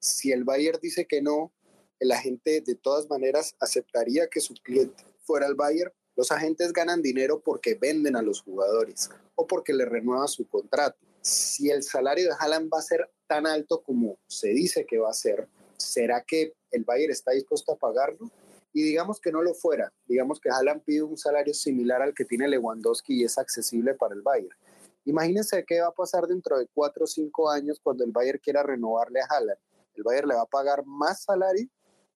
Si 0.00 0.32
el 0.32 0.44
Bayern 0.44 0.78
dice 0.80 1.04
que 1.06 1.20
no, 1.20 1.52
el 2.00 2.12
agente 2.12 2.62
de 2.62 2.76
todas 2.76 3.10
maneras 3.10 3.54
aceptaría 3.60 4.28
que 4.28 4.40
su 4.40 4.54
cliente 4.54 5.04
fuera 5.24 5.46
el 5.46 5.54
Bayern. 5.54 5.92
Los 6.16 6.32
agentes 6.32 6.72
ganan 6.72 7.02
dinero 7.02 7.42
porque 7.44 7.74
venden 7.74 8.16
a 8.16 8.22
los 8.22 8.40
jugadores 8.40 9.10
o 9.34 9.46
porque 9.46 9.74
le 9.74 9.84
renueva 9.84 10.26
su 10.28 10.48
contrato. 10.48 10.96
Si 11.20 11.68
el 11.68 11.82
salario 11.82 12.24
de 12.24 12.36
Haaland 12.38 12.70
va 12.72 12.78
a 12.78 12.82
ser 12.82 13.10
tan 13.26 13.46
alto 13.46 13.82
como 13.82 14.18
se 14.26 14.48
dice 14.48 14.86
que 14.86 14.96
va 14.96 15.10
a 15.10 15.12
ser, 15.12 15.46
¿será 15.78 16.22
que 16.22 16.54
el 16.70 16.84
Bayern 16.84 17.12
está 17.12 17.32
dispuesto 17.32 17.72
a 17.72 17.76
pagarlo? 17.76 18.30
Y 18.72 18.82
digamos 18.82 19.20
que 19.20 19.32
no 19.32 19.42
lo 19.42 19.54
fuera, 19.54 19.92
digamos 20.06 20.40
que 20.40 20.50
Haaland 20.50 20.82
pide 20.82 21.02
un 21.02 21.16
salario 21.16 21.54
similar 21.54 22.02
al 22.02 22.14
que 22.14 22.24
tiene 22.24 22.48
Lewandowski 22.48 23.20
y 23.20 23.24
es 23.24 23.38
accesible 23.38 23.94
para 23.94 24.14
el 24.14 24.22
Bayern. 24.22 24.56
Imagínense 25.04 25.64
qué 25.64 25.80
va 25.80 25.88
a 25.88 25.92
pasar 25.92 26.26
dentro 26.26 26.58
de 26.58 26.68
cuatro 26.74 27.04
o 27.04 27.06
cinco 27.06 27.48
años 27.48 27.80
cuando 27.82 28.04
el 28.04 28.12
Bayern 28.12 28.40
quiera 28.42 28.62
renovarle 28.62 29.20
a 29.20 29.26
Haaland. 29.26 29.58
¿El 29.94 30.02
Bayern 30.02 30.28
le 30.28 30.34
va 30.34 30.42
a 30.42 30.46
pagar 30.46 30.84
más 30.84 31.22
salario? 31.22 31.66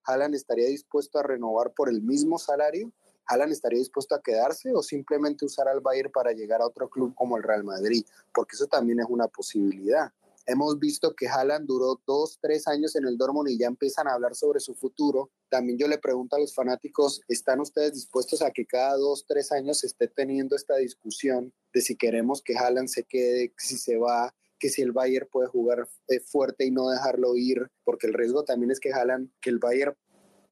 ¿Haaland 0.05 0.35
estaría 0.35 0.67
dispuesto 0.67 1.19
a 1.19 1.23
renovar 1.23 1.73
por 1.73 1.89
el 1.89 2.03
mismo 2.03 2.39
salario? 2.39 2.93
¿Haaland 3.27 3.53
estaría 3.53 3.79
dispuesto 3.79 4.15
a 4.15 4.21
quedarse 4.21 4.75
o 4.75 4.83
simplemente 4.83 5.45
usar 5.45 5.69
al 5.69 5.81
Bayern 5.81 6.13
para 6.13 6.33
llegar 6.33 6.61
a 6.61 6.67
otro 6.67 6.91
club 6.91 7.15
como 7.15 7.37
el 7.39 7.43
Real 7.43 7.65
Madrid? 7.65 8.05
Porque 8.35 8.57
eso 8.57 8.67
también 8.67 9.01
es 9.01 9.07
una 9.09 9.27
posibilidad. 9.27 10.13
Hemos 10.47 10.79
visto 10.79 11.15
que 11.15 11.29
Haaland 11.29 11.67
duró 11.67 12.01
dos, 12.07 12.39
tres 12.41 12.67
años 12.67 12.97
en 12.97 13.07
el 13.07 13.17
Dortmund 13.17 13.49
y 13.49 13.59
ya 13.59 13.69
empiezan 13.69 14.09
a 14.09 14.15
hablar 14.15 14.35
sobre 14.35 14.61
su 14.61 14.75
futuro. 14.75 15.31
También 15.49 15.79
yo 15.79 15.87
le 15.87 15.99
pregunto 15.99 16.37
a 16.37 16.41
los 16.41 16.55
fanáticos, 16.55 17.21
¿están 17.29 17.61
ustedes 17.61 17.95
dispuestos 17.95 18.43
a 18.43 18.51
que 18.51 18.67
cada 18.67 18.97
dos, 18.97 19.25
tres 19.27 19.53
años 19.53 19.79
se 19.81 19.87
esté 19.87 20.09
teniendo 20.09 20.57
esta 20.57 20.77
discusión 20.77 21.53
de 21.73 21.81
si 21.81 21.97
queremos 21.97 22.43
que 22.43 22.57
Haaland 22.57 22.89
se 22.89 23.05
quede, 23.05 23.53
si 23.57 23.79
se 23.79 23.97
va, 23.97 24.35
que 24.59 24.69
si 24.69 24.83
el 24.83 24.93
Bayern 24.93 25.29
puede 25.31 25.49
jugar 25.49 25.89
eh, 26.09 26.21
fuerte 26.21 26.65
y 26.65 26.71
no 26.71 26.89
dejarlo 26.89 27.37
ir? 27.37 27.71
Porque 27.85 28.09
el 28.09 28.15
riesgo 28.15 28.45
también 28.45 28.73
es 28.73 28.81
que 28.81 28.93
Haaland, 28.93 29.31
que 29.41 29.51
el 29.51 29.59
Bayern 29.59 29.97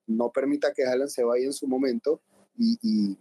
no 0.06 0.30
permita 0.30 0.72
que 0.72 0.84
Haaland 0.84 1.10
se 1.10 1.24
vaya 1.24 1.46
en 1.46 1.52
su 1.52 1.66
momento 1.66 2.22
y, 2.56 2.78
y, 2.82 3.18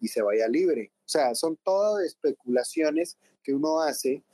y 0.00 0.08
se 0.08 0.22
vaya 0.22 0.48
libre. 0.48 0.92
O 1.00 1.08
sea, 1.08 1.34
son 1.34 1.58
todas 1.62 2.04
especulaciones 2.04 3.18
que 3.42 3.52
uno 3.52 3.80
hace 3.80 4.24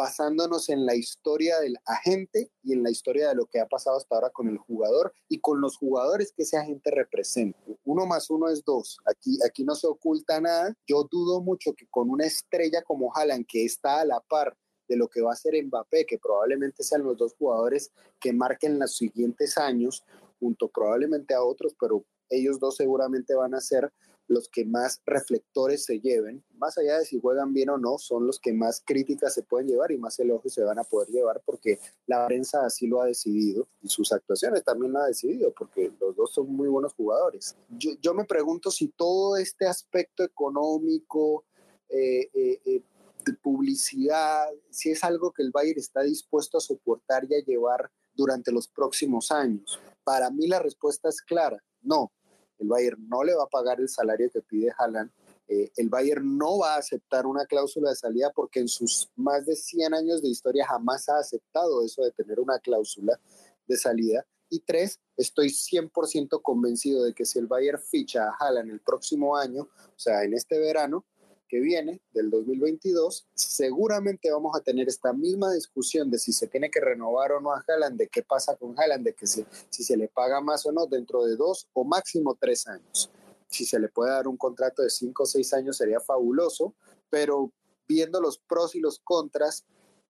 basándonos 0.00 0.70
en 0.70 0.86
la 0.86 0.94
historia 0.94 1.60
del 1.60 1.76
agente 1.84 2.50
y 2.62 2.72
en 2.72 2.82
la 2.82 2.90
historia 2.90 3.28
de 3.28 3.34
lo 3.34 3.44
que 3.44 3.60
ha 3.60 3.66
pasado 3.66 3.98
hasta 3.98 4.14
ahora 4.14 4.30
con 4.30 4.48
el 4.48 4.56
jugador 4.56 5.12
y 5.28 5.40
con 5.40 5.60
los 5.60 5.76
jugadores 5.76 6.32
que 6.34 6.44
ese 6.44 6.56
agente 6.56 6.90
representa. 6.90 7.58
Uno 7.84 8.06
más 8.06 8.30
uno 8.30 8.48
es 8.48 8.64
dos. 8.64 8.98
Aquí, 9.04 9.38
aquí 9.46 9.62
no 9.62 9.74
se 9.74 9.86
oculta 9.86 10.40
nada. 10.40 10.74
Yo 10.86 11.04
dudo 11.04 11.42
mucho 11.42 11.74
que 11.74 11.86
con 11.90 12.08
una 12.08 12.24
estrella 12.24 12.80
como 12.80 13.14
Haaland, 13.14 13.44
que 13.46 13.66
está 13.66 14.00
a 14.00 14.06
la 14.06 14.20
par 14.20 14.56
de 14.88 14.96
lo 14.96 15.06
que 15.06 15.20
va 15.20 15.32
a 15.32 15.36
ser 15.36 15.62
Mbappé, 15.62 16.06
que 16.06 16.18
probablemente 16.18 16.82
sean 16.82 17.02
los 17.02 17.18
dos 17.18 17.34
jugadores 17.34 17.92
que 18.18 18.32
marquen 18.32 18.78
los 18.78 18.96
siguientes 18.96 19.58
años, 19.58 20.02
junto 20.38 20.68
probablemente 20.68 21.34
a 21.34 21.42
otros, 21.42 21.76
pero 21.78 22.06
ellos 22.30 22.58
dos 22.58 22.76
seguramente 22.76 23.34
van 23.34 23.54
a 23.54 23.60
ser 23.60 23.92
los 24.30 24.48
que 24.48 24.64
más 24.64 25.02
reflectores 25.04 25.84
se 25.84 25.98
lleven, 25.98 26.44
más 26.56 26.78
allá 26.78 26.98
de 26.98 27.04
si 27.04 27.20
juegan 27.20 27.52
bien 27.52 27.68
o 27.68 27.78
no, 27.78 27.98
son 27.98 28.28
los 28.28 28.38
que 28.38 28.52
más 28.52 28.80
críticas 28.86 29.34
se 29.34 29.42
pueden 29.42 29.66
llevar 29.66 29.90
y 29.90 29.98
más 29.98 30.20
elogios 30.20 30.54
se 30.54 30.62
van 30.62 30.78
a 30.78 30.84
poder 30.84 31.08
llevar 31.08 31.42
porque 31.44 31.80
la 32.06 32.26
prensa 32.28 32.64
así 32.64 32.86
lo 32.86 33.02
ha 33.02 33.06
decidido 33.06 33.66
y 33.82 33.88
sus 33.88 34.12
actuaciones 34.12 34.62
también 34.62 34.92
lo 34.92 35.00
ha 35.00 35.06
decidido 35.08 35.52
porque 35.52 35.92
los 36.00 36.14
dos 36.14 36.32
son 36.32 36.48
muy 36.54 36.68
buenos 36.68 36.94
jugadores. 36.94 37.56
Yo, 37.70 38.14
me 38.14 38.24
pregunto 38.24 38.70
si 38.70 38.88
todo 38.88 39.36
este 39.36 39.66
aspecto 39.66 40.22
económico, 40.22 41.44
eh, 41.88 42.30
eh, 42.32 42.60
eh, 42.64 42.82
de 43.24 43.32
publicidad, 43.34 44.48
si 44.70 44.92
es 44.92 45.02
algo 45.02 45.32
que 45.32 45.42
el 45.42 45.50
Bayern 45.50 45.80
está 45.80 46.02
dispuesto 46.02 46.56
a 46.56 46.60
soportar 46.60 47.26
y 47.28 47.34
a 47.34 47.44
llevar 47.44 47.90
durante 48.14 48.52
los 48.52 48.68
próximos 48.68 49.32
años. 49.32 49.80
Para 50.04 50.30
mí 50.30 50.46
la 50.46 50.60
respuesta 50.60 51.08
es 51.08 51.20
clara, 51.20 51.60
no 51.82 52.12
el 52.60 52.68
Bayern 52.68 53.08
no 53.08 53.24
le 53.24 53.34
va 53.34 53.44
a 53.44 53.48
pagar 53.48 53.80
el 53.80 53.88
salario 53.88 54.30
que 54.30 54.42
pide 54.42 54.72
Haaland. 54.76 55.10
Eh, 55.48 55.72
el 55.76 55.88
Bayern 55.88 56.38
no 56.38 56.58
va 56.58 56.74
a 56.74 56.78
aceptar 56.78 57.26
una 57.26 57.44
cláusula 57.46 57.90
de 57.90 57.96
salida 57.96 58.30
porque 58.34 58.60
en 58.60 58.68
sus 58.68 59.10
más 59.16 59.46
de 59.46 59.56
100 59.56 59.94
años 59.94 60.22
de 60.22 60.28
historia 60.28 60.66
jamás 60.66 61.08
ha 61.08 61.18
aceptado 61.18 61.84
eso 61.84 62.02
de 62.02 62.12
tener 62.12 62.38
una 62.38 62.58
cláusula 62.58 63.18
de 63.66 63.76
salida. 63.76 64.24
Y 64.48 64.60
tres, 64.60 65.00
estoy 65.16 65.48
100% 65.48 66.40
convencido 66.42 67.04
de 67.04 67.14
que 67.14 67.24
si 67.24 67.38
el 67.38 67.46
Bayern 67.46 67.80
ficha 67.80 68.28
a 68.28 68.36
Haaland 68.38 68.70
el 68.70 68.80
próximo 68.80 69.36
año, 69.36 69.62
o 69.62 69.98
sea, 69.98 70.22
en 70.24 70.34
este 70.34 70.58
verano, 70.58 71.06
que 71.50 71.58
viene, 71.58 72.00
del 72.12 72.30
2022, 72.30 73.26
seguramente 73.34 74.30
vamos 74.30 74.56
a 74.56 74.60
tener 74.60 74.88
esta 74.88 75.12
misma 75.12 75.52
discusión 75.52 76.08
de 76.08 76.20
si 76.20 76.32
se 76.32 76.46
tiene 76.46 76.70
que 76.70 76.80
renovar 76.80 77.32
o 77.32 77.40
no 77.40 77.52
a 77.52 77.64
Haaland, 77.66 77.98
de 77.98 78.06
qué 78.06 78.22
pasa 78.22 78.54
con 78.56 78.78
Haaland, 78.78 79.04
de 79.04 79.14
que 79.14 79.26
si, 79.26 79.44
si 79.68 79.82
se 79.82 79.96
le 79.96 80.06
paga 80.06 80.40
más 80.40 80.64
o 80.64 80.70
no 80.70 80.86
dentro 80.86 81.24
de 81.24 81.34
dos 81.34 81.68
o 81.72 81.82
máximo 81.82 82.38
tres 82.40 82.68
años. 82.68 83.10
Si 83.48 83.66
se 83.66 83.80
le 83.80 83.88
puede 83.88 84.12
dar 84.12 84.28
un 84.28 84.36
contrato 84.36 84.82
de 84.82 84.90
cinco 84.90 85.24
o 85.24 85.26
seis 85.26 85.52
años 85.52 85.76
sería 85.76 85.98
fabuloso, 85.98 86.76
pero 87.10 87.52
viendo 87.88 88.20
los 88.20 88.38
pros 88.38 88.76
y 88.76 88.80
los 88.80 89.00
contras, 89.00 89.64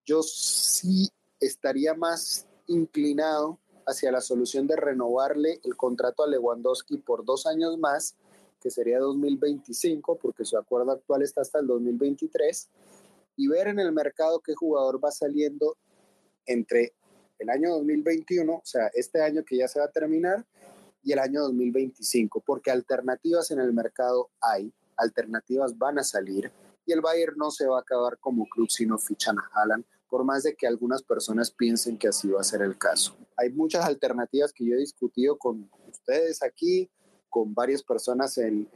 yo 0.04 0.22
sí 0.22 1.08
estaría 1.40 1.94
más 1.94 2.46
inclinado 2.66 3.58
hacia 3.86 4.12
la 4.12 4.20
solución 4.20 4.66
de 4.66 4.76
renovarle 4.76 5.58
el 5.64 5.74
contrato 5.74 6.22
a 6.22 6.28
Lewandowski 6.28 6.98
por 6.98 7.24
dos 7.24 7.46
años 7.46 7.78
más 7.78 8.14
que 8.60 8.70
sería 8.70 8.98
2025, 8.98 10.18
porque 10.18 10.44
su 10.44 10.56
acuerdo 10.56 10.92
actual 10.92 11.22
está 11.22 11.40
hasta 11.40 11.60
el 11.60 11.66
2023, 11.66 12.68
y 13.36 13.48
ver 13.48 13.68
en 13.68 13.78
el 13.78 13.92
mercado 13.92 14.40
qué 14.40 14.54
jugador 14.54 15.02
va 15.02 15.10
saliendo 15.10 15.76
entre 16.46 16.92
el 17.38 17.48
año 17.48 17.70
2021, 17.70 18.52
o 18.52 18.62
sea, 18.64 18.90
este 18.94 19.22
año 19.22 19.42
que 19.44 19.56
ya 19.56 19.68
se 19.68 19.78
va 19.78 19.86
a 19.86 19.90
terminar, 19.90 20.46
y 21.02 21.12
el 21.12 21.18
año 21.18 21.40
2025, 21.42 22.42
porque 22.44 22.70
alternativas 22.70 23.50
en 23.50 23.60
el 23.60 23.72
mercado 23.72 24.30
hay, 24.40 24.72
alternativas 24.96 25.76
van 25.78 25.98
a 25.98 26.04
salir, 26.04 26.52
y 26.84 26.92
el 26.92 27.00
Bayern 27.00 27.36
no 27.36 27.50
se 27.50 27.66
va 27.66 27.78
a 27.78 27.80
acabar 27.80 28.18
como 28.18 28.46
club 28.46 28.70
si 28.70 28.84
no 28.84 28.98
fichan 28.98 29.38
a 29.38 29.50
Haaland, 29.54 29.84
por 30.10 30.24
más 30.24 30.42
de 30.42 30.54
que 30.54 30.66
algunas 30.66 31.02
personas 31.02 31.50
piensen 31.50 31.96
que 31.96 32.08
así 32.08 32.28
va 32.28 32.40
a 32.40 32.44
ser 32.44 32.62
el 32.62 32.76
caso. 32.76 33.16
Hay 33.36 33.50
muchas 33.50 33.84
alternativas 33.84 34.52
que 34.52 34.66
yo 34.66 34.74
he 34.74 34.78
discutido 34.78 35.38
con 35.38 35.70
ustedes 35.88 36.42
aquí, 36.42 36.90
con 37.30 37.54
varias 37.54 37.82
personas 37.82 38.36
en, 38.38 38.68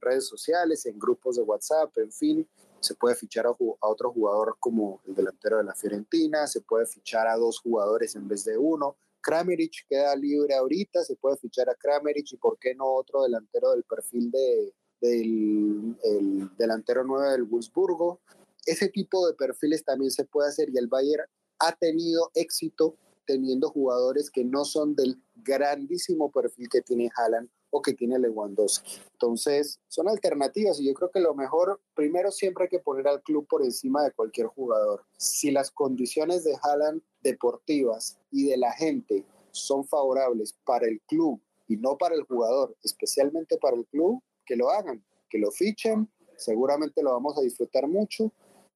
redes 0.00 0.26
sociales, 0.26 0.86
en 0.86 0.98
grupos 0.98 1.36
de 1.36 1.42
WhatsApp, 1.42 1.96
en 1.98 2.10
fin. 2.10 2.48
Se 2.80 2.94
puede 2.94 3.14
fichar 3.14 3.46
a, 3.46 3.54
otro 3.80 4.10
jugador 4.10 4.56
como 4.58 5.00
el 5.06 5.14
delantero 5.14 5.58
de 5.58 5.64
la 5.64 5.74
Fiorentina, 5.74 6.46
se 6.48 6.62
puede 6.62 6.86
fichar 6.86 7.28
a 7.28 7.36
dos 7.36 7.60
jugadores 7.60 8.16
en 8.16 8.26
vez 8.26 8.44
de 8.44 8.58
uno. 8.58 8.96
Kramerich 9.20 9.86
queda 9.88 10.16
libre 10.16 10.54
ahorita, 10.56 11.04
se 11.04 11.14
puede 11.14 11.36
fichar 11.36 11.70
a 11.70 11.76
Kramerich 11.76 12.32
y 12.32 12.36
por 12.38 12.58
qué 12.58 12.74
no 12.74 12.86
otro 12.86 13.22
delantero 13.22 13.70
del 13.70 13.84
perfil 13.84 14.32
de, 14.32 14.74
del 15.00 15.96
el 16.02 16.50
delantero 16.56 17.04
9 17.04 17.30
del 17.30 17.44
Wolfsburgo. 17.44 18.20
Ese 18.66 18.88
tipo 18.88 19.26
de 19.28 19.34
perfiles 19.34 19.84
también 19.84 20.10
se 20.10 20.24
puede 20.24 20.48
hacer 20.48 20.70
y 20.70 20.78
el 20.78 20.88
Bayern 20.88 21.24
ha 21.60 21.72
tenido 21.76 22.30
éxito 22.34 22.96
teniendo 23.26 23.68
jugadores 23.70 24.30
que 24.30 24.44
no 24.44 24.64
son 24.64 24.96
del 24.96 25.22
grandísimo 25.36 26.32
perfil 26.32 26.68
que 26.68 26.80
tiene 26.80 27.10
Haaland 27.16 27.48
o 27.74 27.80
que 27.80 27.94
tiene 27.94 28.18
Lewandowski. 28.18 29.00
Entonces, 29.12 29.80
son 29.88 30.06
alternativas 30.08 30.78
y 30.78 30.86
yo 30.86 30.92
creo 30.92 31.10
que 31.10 31.20
lo 31.20 31.34
mejor, 31.34 31.80
primero 31.94 32.30
siempre 32.30 32.64
hay 32.64 32.68
que 32.68 32.78
poner 32.78 33.08
al 33.08 33.22
club 33.22 33.46
por 33.48 33.64
encima 33.64 34.04
de 34.04 34.12
cualquier 34.12 34.46
jugador. 34.48 35.04
Si 35.16 35.50
las 35.50 35.70
condiciones 35.70 36.44
de 36.44 36.54
Haaland 36.62 37.02
deportivas 37.22 38.18
y 38.30 38.46
de 38.46 38.58
la 38.58 38.72
gente 38.72 39.24
son 39.52 39.86
favorables 39.86 40.54
para 40.64 40.86
el 40.86 41.00
club 41.08 41.40
y 41.66 41.78
no 41.78 41.96
para 41.96 42.14
el 42.14 42.24
jugador, 42.24 42.76
especialmente 42.84 43.56
para 43.56 43.76
el 43.76 43.86
club, 43.86 44.22
que 44.44 44.54
lo 44.54 44.70
hagan, 44.70 45.02
que 45.30 45.38
lo 45.38 45.50
fichen, 45.50 46.10
seguramente 46.36 47.02
lo 47.02 47.12
vamos 47.12 47.38
a 47.38 47.40
disfrutar 47.40 47.88
mucho 47.88 48.30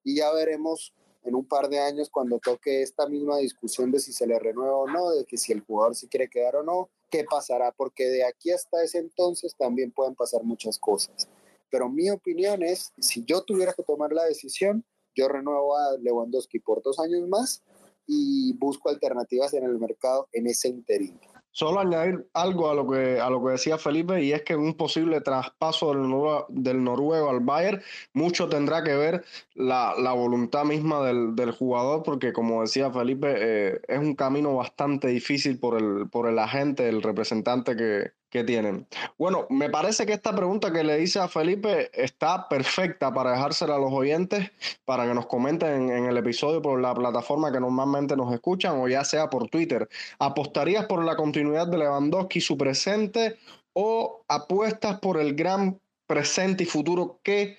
y 0.04 0.16
ya 0.16 0.32
veremos 0.32 0.94
en 1.24 1.34
un 1.34 1.46
par 1.46 1.68
de 1.68 1.80
años 1.80 2.08
cuando 2.08 2.38
toque 2.38 2.80
esta 2.80 3.06
misma 3.08 3.38
discusión 3.38 3.90
de 3.90 4.00
si 4.00 4.12
se 4.12 4.26
le 4.26 4.38
renueva 4.38 4.76
o 4.76 4.86
no, 4.88 5.10
de 5.10 5.26
que 5.26 5.36
si 5.36 5.52
el 5.52 5.60
jugador 5.60 5.94
se 5.94 6.08
quiere 6.08 6.30
quedar 6.30 6.56
o 6.56 6.62
no, 6.62 6.88
qué 7.10 7.24
pasará, 7.24 7.72
porque 7.72 8.04
de 8.04 8.24
aquí 8.24 8.50
hasta 8.50 8.82
ese 8.82 8.98
entonces 8.98 9.54
también 9.56 9.92
pueden 9.92 10.14
pasar 10.14 10.42
muchas 10.42 10.78
cosas. 10.78 11.28
Pero 11.70 11.88
mi 11.88 12.10
opinión 12.10 12.62
es, 12.62 12.92
si 12.98 13.24
yo 13.24 13.42
tuviera 13.42 13.72
que 13.72 13.82
tomar 13.82 14.12
la 14.12 14.24
decisión, 14.24 14.84
yo 15.14 15.28
renuevo 15.28 15.76
a 15.76 15.96
Lewandowski 15.98 16.60
por 16.60 16.82
dos 16.82 16.98
años 16.98 17.26
más 17.28 17.62
y 18.06 18.52
busco 18.58 18.88
alternativas 18.88 19.54
en 19.54 19.64
el 19.64 19.78
mercado 19.78 20.28
en 20.32 20.46
ese 20.46 20.68
interín. 20.68 21.18
Solo 21.56 21.80
añadir 21.80 22.28
algo 22.34 22.68
a 22.68 22.74
lo 22.74 22.86
que 22.86 23.18
a 23.18 23.30
lo 23.30 23.42
que 23.42 23.52
decía 23.52 23.78
Felipe 23.78 24.22
y 24.22 24.30
es 24.30 24.42
que 24.42 24.54
un 24.56 24.74
posible 24.74 25.22
traspaso 25.22 25.88
del, 25.88 26.02
noruego, 26.02 26.44
del 26.50 26.84
noruego 26.84 27.30
al 27.30 27.40
Bayern 27.40 27.80
mucho 28.12 28.46
tendrá 28.46 28.84
que 28.84 28.94
ver 28.94 29.24
la, 29.54 29.94
la 29.98 30.12
voluntad 30.12 30.66
misma 30.66 31.00
del, 31.06 31.34
del, 31.34 31.52
jugador 31.52 32.02
porque 32.02 32.34
como 32.34 32.60
decía 32.60 32.90
Felipe 32.90 33.36
eh, 33.38 33.80
es 33.88 33.98
un 33.98 34.14
camino 34.14 34.54
bastante 34.54 35.08
difícil 35.08 35.58
por 35.58 35.80
el 35.80 36.10
por 36.10 36.28
el 36.28 36.38
agente 36.38 36.90
el 36.90 37.00
representante 37.00 37.74
que, 37.74 38.12
que 38.36 38.44
tienen. 38.44 38.86
Bueno, 39.18 39.46
me 39.48 39.70
parece 39.70 40.04
que 40.04 40.12
esta 40.12 40.34
pregunta 40.34 40.70
que 40.70 40.84
le 40.84 41.00
hice 41.00 41.18
a 41.18 41.28
Felipe 41.28 41.90
está 41.94 42.48
perfecta 42.48 43.12
para 43.12 43.32
dejársela 43.32 43.76
a 43.76 43.78
los 43.78 43.92
oyentes 43.92 44.50
para 44.84 45.06
que 45.06 45.14
nos 45.14 45.26
comenten 45.26 45.90
en, 45.90 46.04
el 46.04 46.16
episodio 46.18 46.60
por 46.60 46.80
la 46.80 46.94
plataforma 46.94 47.50
que 47.50 47.60
normalmente 47.60 48.14
nos 48.14 48.32
escuchan 48.34 48.78
o 48.78 48.88
ya 48.88 49.04
sea 49.04 49.30
por 49.30 49.48
Twitter. 49.48 49.88
¿Apostarías 50.18 50.84
por 50.84 51.02
la 51.02 51.16
continuidad 51.16 51.66
de 51.66 51.78
Lewandowski, 51.78 52.40
su 52.40 52.58
presente, 52.58 53.38
o 53.72 54.22
apuestas 54.28 55.00
por 55.00 55.18
el 55.18 55.34
gran 55.34 55.80
presente 56.06 56.64
y 56.64 56.66
futuro 56.66 57.20
que 57.22 57.56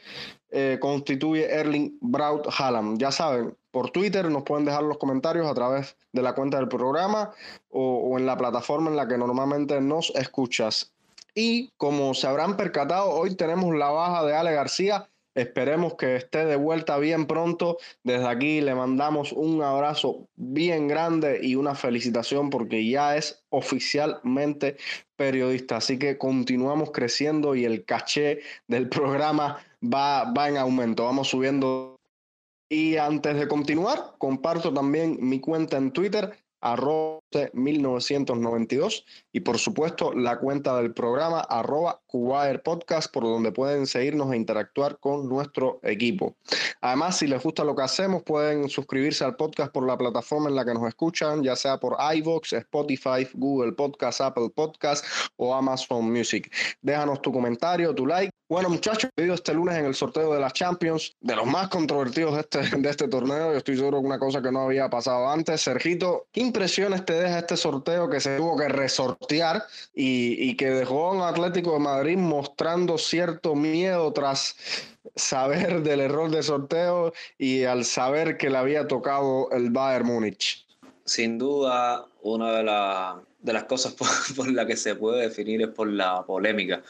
eh, 0.50 0.78
constituye 0.80 1.50
Erling 1.50 1.98
Braut 2.02 2.48
Haaland? 2.48 3.00
Ya 3.00 3.12
saben, 3.12 3.56
por 3.78 3.92
Twitter, 3.92 4.30
nos 4.32 4.42
pueden 4.42 4.66
dejar 4.66 4.82
los 4.82 4.98
comentarios 4.98 5.46
a 5.46 5.54
través 5.54 5.96
de 6.12 6.24
la 6.24 6.34
cuenta 6.34 6.58
del 6.58 6.68
programa 6.68 7.32
o, 7.70 8.18
en 8.18 8.26
la 8.26 8.36
plataforma 8.36 8.90
en 8.90 8.96
la 8.96 9.08
que 9.08 9.20
normalmente 9.20 9.80
nos 9.82 10.10
escuchas. 10.16 10.92
Y 11.36 11.70
como 11.78 12.16
se 12.16 12.26
habrán 12.26 12.58
percatado, 12.58 13.12
hoy 13.12 13.36
tenemos 13.36 13.76
la 13.76 13.90
baja 13.90 14.26
de 14.26 14.36
Ale 14.36 14.52
García. 14.54 15.08
Esperemos 15.36 15.94
que 15.94 16.16
esté 16.16 16.46
de 16.46 16.56
vuelta 16.56 16.98
bien 16.98 17.28
pronto. 17.28 17.78
Desde 18.04 18.28
aquí 18.28 18.62
le 18.62 18.74
mandamos 18.74 19.32
un 19.32 19.62
abrazo 19.62 20.28
bien 20.36 20.88
grande 20.88 21.40
y 21.44 21.54
una 21.54 21.76
felicitación 21.76 22.50
porque 22.50 22.90
ya 22.90 23.16
es 23.16 23.44
oficialmente 23.50 24.78
periodista. 25.16 25.78
Así 25.78 26.00
que 26.00 26.18
continuamos 26.18 26.90
creciendo 26.90 27.54
y 27.54 27.66
el 27.66 27.86
caché 27.86 28.40
del 28.68 28.90
programa 28.90 29.64
va, 29.94 30.32
va 30.32 30.50
en 30.50 30.58
aumento. 30.58 31.06
Vamos 31.06 31.30
subiendo 31.30 31.98
y 32.70 32.98
antes 32.98 33.36
de 33.38 33.48
continuar, 33.48 34.16
comparto 34.18 34.74
también 34.74 35.18
mi 35.22 35.40
cuenta 35.40 35.78
en 35.78 35.92
Twitter, 35.92 36.38
arroba 36.62 37.20
1992 37.54 39.06
y 39.32 39.40
por 39.42 39.58
supuesto 39.58 40.14
la 40.14 40.40
cuenta 40.40 40.78
del 40.78 40.94
programa 40.94 41.42
arroba 41.42 42.02
por 43.12 43.24
donde 43.24 43.52
pueden 43.52 43.86
seguirnos 43.86 44.32
e 44.32 44.38
interactuar 44.38 45.00
con 45.00 45.30
nuestro 45.30 45.80
equipo. 45.84 46.36
Además, 46.82 47.18
si 47.18 47.28
les 47.28 47.42
gusta 47.44 47.64
lo 47.64 47.76
que 47.76 47.84
hacemos, 47.84 48.24
pueden 48.24 48.70
suscribirse 48.70 49.24
al 49.24 49.36
podcast 49.36 49.72
por 49.72 49.86
la 49.86 49.98
plataforma 49.98 50.50
en 50.50 50.56
la 50.56 50.66
que 50.66 50.74
nos 50.74 50.88
escuchan, 50.88 51.44
ya 51.44 51.56
sea 51.56 51.78
por 51.78 51.98
iVoox, 52.16 52.54
Spotify, 52.54 53.28
Google 53.34 53.74
Podcast, 53.74 54.22
Apple 54.22 54.50
Podcast 54.54 55.06
o 55.36 55.54
Amazon 55.54 56.12
Music. 56.12 56.52
Déjanos 56.82 57.22
tu 57.22 57.32
comentario, 57.32 57.94
tu 57.94 58.06
like. 58.06 58.32
Bueno, 58.50 58.70
muchachos, 58.70 59.12
he 59.18 59.28
este 59.32 59.54
lunes 59.54 59.78
en 59.78 59.86
el 59.86 59.94
sorteo 59.94 60.34
de 60.34 60.40
las 60.40 60.54
Champions, 60.54 61.14
de 61.20 61.36
los 61.36 61.46
más 61.46 61.68
controvertidos 61.68 62.36
de 62.36 62.40
este, 62.42 62.78
de 62.78 62.90
este 62.90 63.10
torneo. 63.10 63.52
Yo 63.52 63.58
estoy 63.58 63.76
seguro 63.76 64.00
que 64.00 64.08
una 64.08 64.20
cosa 64.20 64.42
que 64.42 64.52
no 64.54 64.62
había 64.62 64.90
pasado 64.90 65.30
antes. 65.30 65.60
Sergito, 65.60 66.28
¿qué 66.32 66.40
impresiones 66.40 67.04
te 67.04 67.14
deja 67.18 67.40
este 67.40 67.58
sorteo 67.58 68.10
que 68.10 68.20
se 68.20 68.38
tuvo 68.38 68.58
que 68.58 68.68
resortear 68.68 69.64
y, 69.94 70.50
y 70.50 70.56
que 70.56 70.70
dejó 70.70 71.08
a 71.08 71.14
un 71.14 71.22
Atlético 71.22 71.74
de 71.74 71.80
Madrid 71.80 72.18
mostrando 72.18 72.98
cierto 72.98 73.56
miedo 73.56 74.12
tras 74.14 74.56
saber 75.16 75.82
del 75.84 76.02
error 76.02 76.30
de 76.32 76.44
sorteo 76.44 77.14
y 77.38 77.64
al 77.64 77.86
saber 77.86 78.38
que 78.38 78.50
le 78.50 78.58
había 78.58 78.88
tocado 78.88 79.50
el 79.52 79.70
Bayern 79.70 80.06
Múnich? 80.06 80.66
Sin 81.06 81.38
duda, 81.38 82.06
una 82.22 82.52
de, 82.52 83.24
de 83.42 83.54
las 83.54 83.64
cosas 83.64 83.94
por, 83.98 84.08
por 84.36 84.52
la 84.52 84.66
que 84.66 84.76
se 84.76 84.96
puede 84.96 85.24
definir 85.24 85.62
es 85.62 85.70
por 85.70 85.88
la 85.88 86.24
polémica 86.26 86.82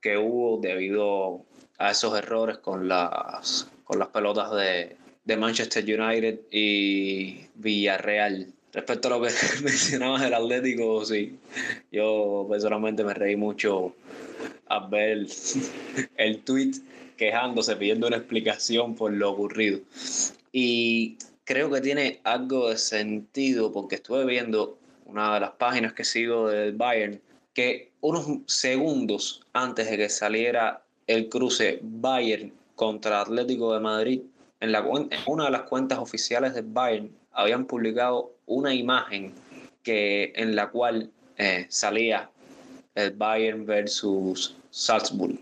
que 0.00 0.16
hubo 0.16 0.58
debido 0.60 1.44
a 1.78 1.92
esos 1.92 2.16
errores 2.16 2.58
con 2.58 2.88
las, 2.88 3.68
con 3.84 3.98
las 3.98 4.08
pelotas 4.08 4.52
de, 4.52 4.96
de 5.24 5.36
Manchester 5.36 5.84
United 5.84 6.40
y 6.50 7.46
Villarreal. 7.54 8.52
Respecto 8.72 9.08
a 9.08 9.18
lo 9.18 9.22
que 9.22 9.30
mencionabas 9.62 10.22
del 10.22 10.34
Atlético, 10.34 11.04
sí, 11.04 11.38
yo 11.90 12.46
personalmente 12.48 13.04
me 13.04 13.14
reí 13.14 13.36
mucho 13.36 13.94
al 14.66 14.88
ver 14.88 15.26
el 16.16 16.38
tweet 16.42 16.72
quejándose, 17.16 17.76
pidiendo 17.76 18.06
una 18.06 18.16
explicación 18.16 18.94
por 18.94 19.12
lo 19.12 19.30
ocurrido. 19.30 19.80
Y 20.52 21.18
creo 21.44 21.70
que 21.70 21.80
tiene 21.80 22.20
algo 22.24 22.70
de 22.70 22.78
sentido 22.78 23.72
porque 23.72 23.96
estuve 23.96 24.24
viendo 24.24 24.78
una 25.04 25.34
de 25.34 25.40
las 25.40 25.50
páginas 25.50 25.92
que 25.92 26.04
sigo 26.04 26.48
del 26.48 26.72
Bayern 26.72 27.20
que 27.52 27.90
unos 28.00 28.26
segundos 28.46 29.42
antes 29.52 29.90
de 29.90 29.96
que 29.96 30.08
saliera 30.08 30.82
el 31.06 31.28
cruce 31.28 31.80
Bayern 31.82 32.52
contra 32.76 33.20
Atlético 33.20 33.74
de 33.74 33.80
Madrid, 33.80 34.22
en, 34.60 34.72
la, 34.72 34.78
en 34.78 35.10
una 35.26 35.46
de 35.46 35.50
las 35.50 35.62
cuentas 35.62 35.98
oficiales 35.98 36.54
del 36.54 36.66
Bayern 36.66 37.10
habían 37.32 37.66
publicado 37.66 38.32
una 38.50 38.74
imagen 38.74 39.32
que, 39.82 40.32
en 40.34 40.56
la 40.56 40.70
cual 40.70 41.10
eh, 41.38 41.66
salía 41.68 42.28
el 42.94 43.12
Bayern 43.12 43.64
versus 43.64 44.56
Salzburg. 44.70 45.38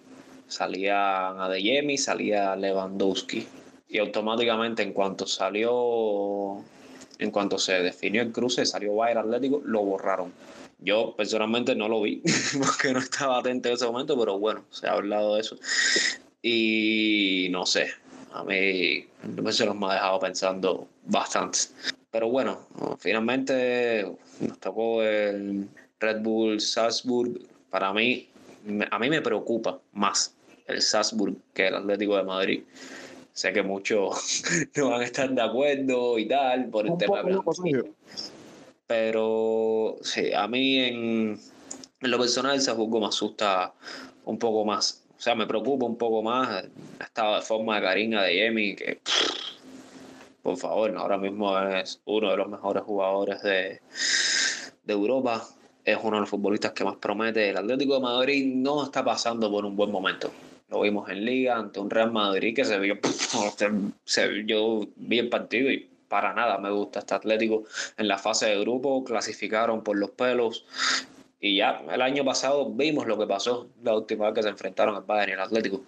Salía 0.46 1.30
Adeyemi, 1.30 1.96
salía 1.98 2.54
Lewandowski. 2.54 3.46
Y 3.88 3.98
automáticamente 3.98 4.82
en 4.82 4.92
cuanto 4.92 5.26
salió, 5.26 6.62
en 7.18 7.30
cuanto 7.30 7.58
se 7.58 7.82
definió 7.82 8.20
el 8.20 8.30
cruce, 8.30 8.66
salió 8.66 8.94
Bayern 8.94 9.20
Atlético, 9.20 9.62
lo 9.64 9.82
borraron. 9.82 10.32
Yo 10.80 11.14
personalmente 11.16 11.74
no 11.74 11.88
lo 11.88 12.02
vi 12.02 12.22
porque 12.60 12.92
no 12.92 12.98
estaba 12.98 13.38
atento 13.38 13.68
en 13.68 13.74
ese 13.74 13.86
momento, 13.86 14.18
pero 14.18 14.38
bueno, 14.38 14.64
se 14.70 14.86
ha 14.86 14.92
hablado 14.92 15.34
de 15.34 15.40
eso. 15.40 15.56
Y 16.42 17.48
no 17.50 17.64
sé, 17.64 17.88
a 18.32 18.44
mí 18.44 19.06
se 19.50 19.64
nos 19.66 19.76
me 19.76 19.86
ha 19.86 19.94
dejado 19.94 20.20
pensando 20.20 20.86
bastante. 21.06 21.58
Pero 22.10 22.28
bueno, 22.30 22.58
finalmente 22.98 24.10
nos 24.40 24.58
tocó 24.58 25.02
el 25.02 25.68
Red 26.00 26.22
Bull 26.22 26.60
Salzburg. 26.60 27.38
Para 27.70 27.92
mí, 27.92 28.28
a 28.90 28.98
mí 28.98 29.10
me 29.10 29.20
preocupa 29.20 29.78
más 29.92 30.34
el 30.66 30.80
Salzburg 30.80 31.36
que 31.52 31.68
el 31.68 31.74
Atlético 31.74 32.16
de 32.16 32.22
Madrid. 32.22 32.62
Sé 33.32 33.52
que 33.52 33.62
muchos 33.62 34.42
no 34.76 34.90
van 34.90 35.02
a 35.02 35.04
estar 35.04 35.30
de 35.30 35.42
acuerdo 35.42 36.18
y 36.18 36.26
tal 36.26 36.66
por 36.70 36.86
el 36.86 36.96
tema 36.96 37.22
de 37.22 37.92
Pero 38.86 39.96
sí, 40.02 40.32
a 40.32 40.48
mí 40.48 40.78
en, 40.78 41.40
en 42.00 42.10
lo 42.10 42.18
personal 42.18 42.54
el 42.54 42.62
Salzburgo 42.62 43.00
me 43.00 43.06
asusta 43.06 43.74
un 44.24 44.38
poco 44.38 44.64
más. 44.64 45.04
O 45.18 45.20
sea, 45.20 45.34
me 45.34 45.46
preocupa 45.46 45.84
un 45.84 45.98
poco 45.98 46.22
más 46.22 46.64
el 46.64 46.70
estado 47.00 47.36
de 47.36 47.42
forma 47.42 47.76
de 47.76 47.82
Karina 47.82 48.22
de 48.22 48.34
Yemi, 48.34 48.76
que 48.76 49.00
por 50.48 50.56
favor, 50.56 50.96
ahora 50.96 51.18
mismo 51.18 51.58
es 51.58 52.00
uno 52.06 52.30
de 52.30 52.36
los 52.38 52.48
mejores 52.48 52.82
jugadores 52.82 53.42
de, 53.42 53.82
de 54.82 54.92
Europa. 54.94 55.46
Es 55.84 55.98
uno 56.02 56.16
de 56.16 56.20
los 56.20 56.30
futbolistas 56.30 56.72
que 56.72 56.84
más 56.84 56.96
promete. 56.96 57.50
El 57.50 57.58
Atlético 57.58 57.94
de 57.94 58.00
Madrid 58.00 58.54
no 58.54 58.82
está 58.82 59.04
pasando 59.04 59.50
por 59.50 59.66
un 59.66 59.76
buen 59.76 59.90
momento. 59.90 60.30
Lo 60.70 60.80
vimos 60.80 61.10
en 61.10 61.22
Liga 61.26 61.56
ante 61.56 61.80
un 61.80 61.90
Real 61.90 62.12
Madrid 62.12 62.56
que 62.56 62.64
se 62.64 62.78
vio, 62.78 62.94
se, 64.04 64.44
yo 64.46 64.80
vi 64.96 65.18
el 65.18 65.28
partido 65.28 65.70
y 65.70 65.86
para 66.08 66.32
nada 66.32 66.56
me 66.56 66.70
gusta 66.70 67.00
este 67.00 67.14
Atlético 67.14 67.64
en 67.98 68.08
la 68.08 68.16
fase 68.16 68.46
de 68.46 68.58
grupo, 68.60 69.04
clasificaron 69.04 69.82
por 69.82 69.98
los 69.98 70.12
pelos 70.12 70.64
y 71.40 71.56
ya 71.56 71.82
el 71.92 72.00
año 72.00 72.24
pasado 72.24 72.70
vimos 72.70 73.06
lo 73.06 73.18
que 73.18 73.26
pasó 73.26 73.68
la 73.82 73.94
última 73.94 74.26
vez 74.26 74.34
que 74.34 74.42
se 74.42 74.48
enfrentaron 74.48 74.96
al 74.96 75.02
Bayern 75.02 75.30
y 75.30 75.34
el 75.34 75.40
Atlético. 75.40 75.82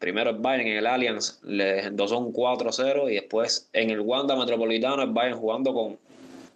Primero 0.00 0.30
el 0.30 0.38
Bayern 0.38 0.66
en 0.66 0.76
el 0.78 0.86
Allianz 0.86 1.40
les 1.42 1.84
endosó 1.84 2.18
un 2.18 2.32
4-0 2.32 3.10
y 3.10 3.16
después 3.16 3.68
en 3.74 3.90
el 3.90 4.00
Wanda 4.00 4.34
Metropolitano 4.34 5.02
el 5.02 5.10
Bayern 5.10 5.36
jugando 5.38 5.74
con 5.74 5.98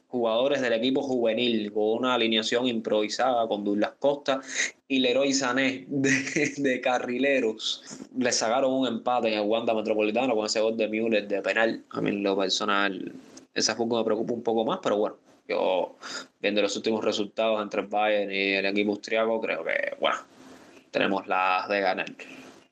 jugadores 0.09 0.63
del 0.63 0.73
equipo 0.73 1.03
juvenil, 1.03 1.71
con 1.71 1.99
una 1.99 2.15
alineación 2.15 2.67
improvisada 2.67 3.47
con 3.47 3.63
Douglas 3.63 3.93
Costa 3.99 4.41
y 4.89 5.01
Leroy 5.01 5.35
Sané 5.35 5.85
de, 5.89 6.81
carrileros. 6.81 7.83
Le 8.17 8.33
sacaron 8.33 8.73
un 8.73 8.87
empate 8.87 9.29
en 9.29 9.41
el 9.41 9.47
Wanda 9.47 9.75
Metropolitano 9.75 10.35
con 10.35 10.47
ese 10.47 10.61
gol 10.61 10.79
de 10.79 10.89
Müller 10.89 11.29
de 11.29 11.43
penal. 11.43 11.85
A 11.91 12.01
mí 12.01 12.13
lo 12.13 12.39
personal, 12.39 13.13
esa 13.53 13.77
fútbol 13.77 13.99
me 13.99 14.05
preocupa 14.07 14.33
un 14.33 14.43
poco 14.43 14.65
más, 14.65 14.79
pero 14.83 14.97
bueno, 14.97 15.17
yo 15.47 15.97
viendo 16.41 16.63
los 16.63 16.75
últimos 16.77 17.05
resultados 17.05 17.61
entre 17.61 17.83
el 17.83 17.89
Bayern 17.89 18.33
y 18.33 18.55
el 18.55 18.65
equipo 18.65 18.93
austriaco, 18.93 19.39
creo 19.43 19.63
que, 19.63 19.97
bueno, 20.01 20.17
tenemos 20.91 21.27
las 21.27 21.69
de 21.69 21.81
ganar. 21.83 22.07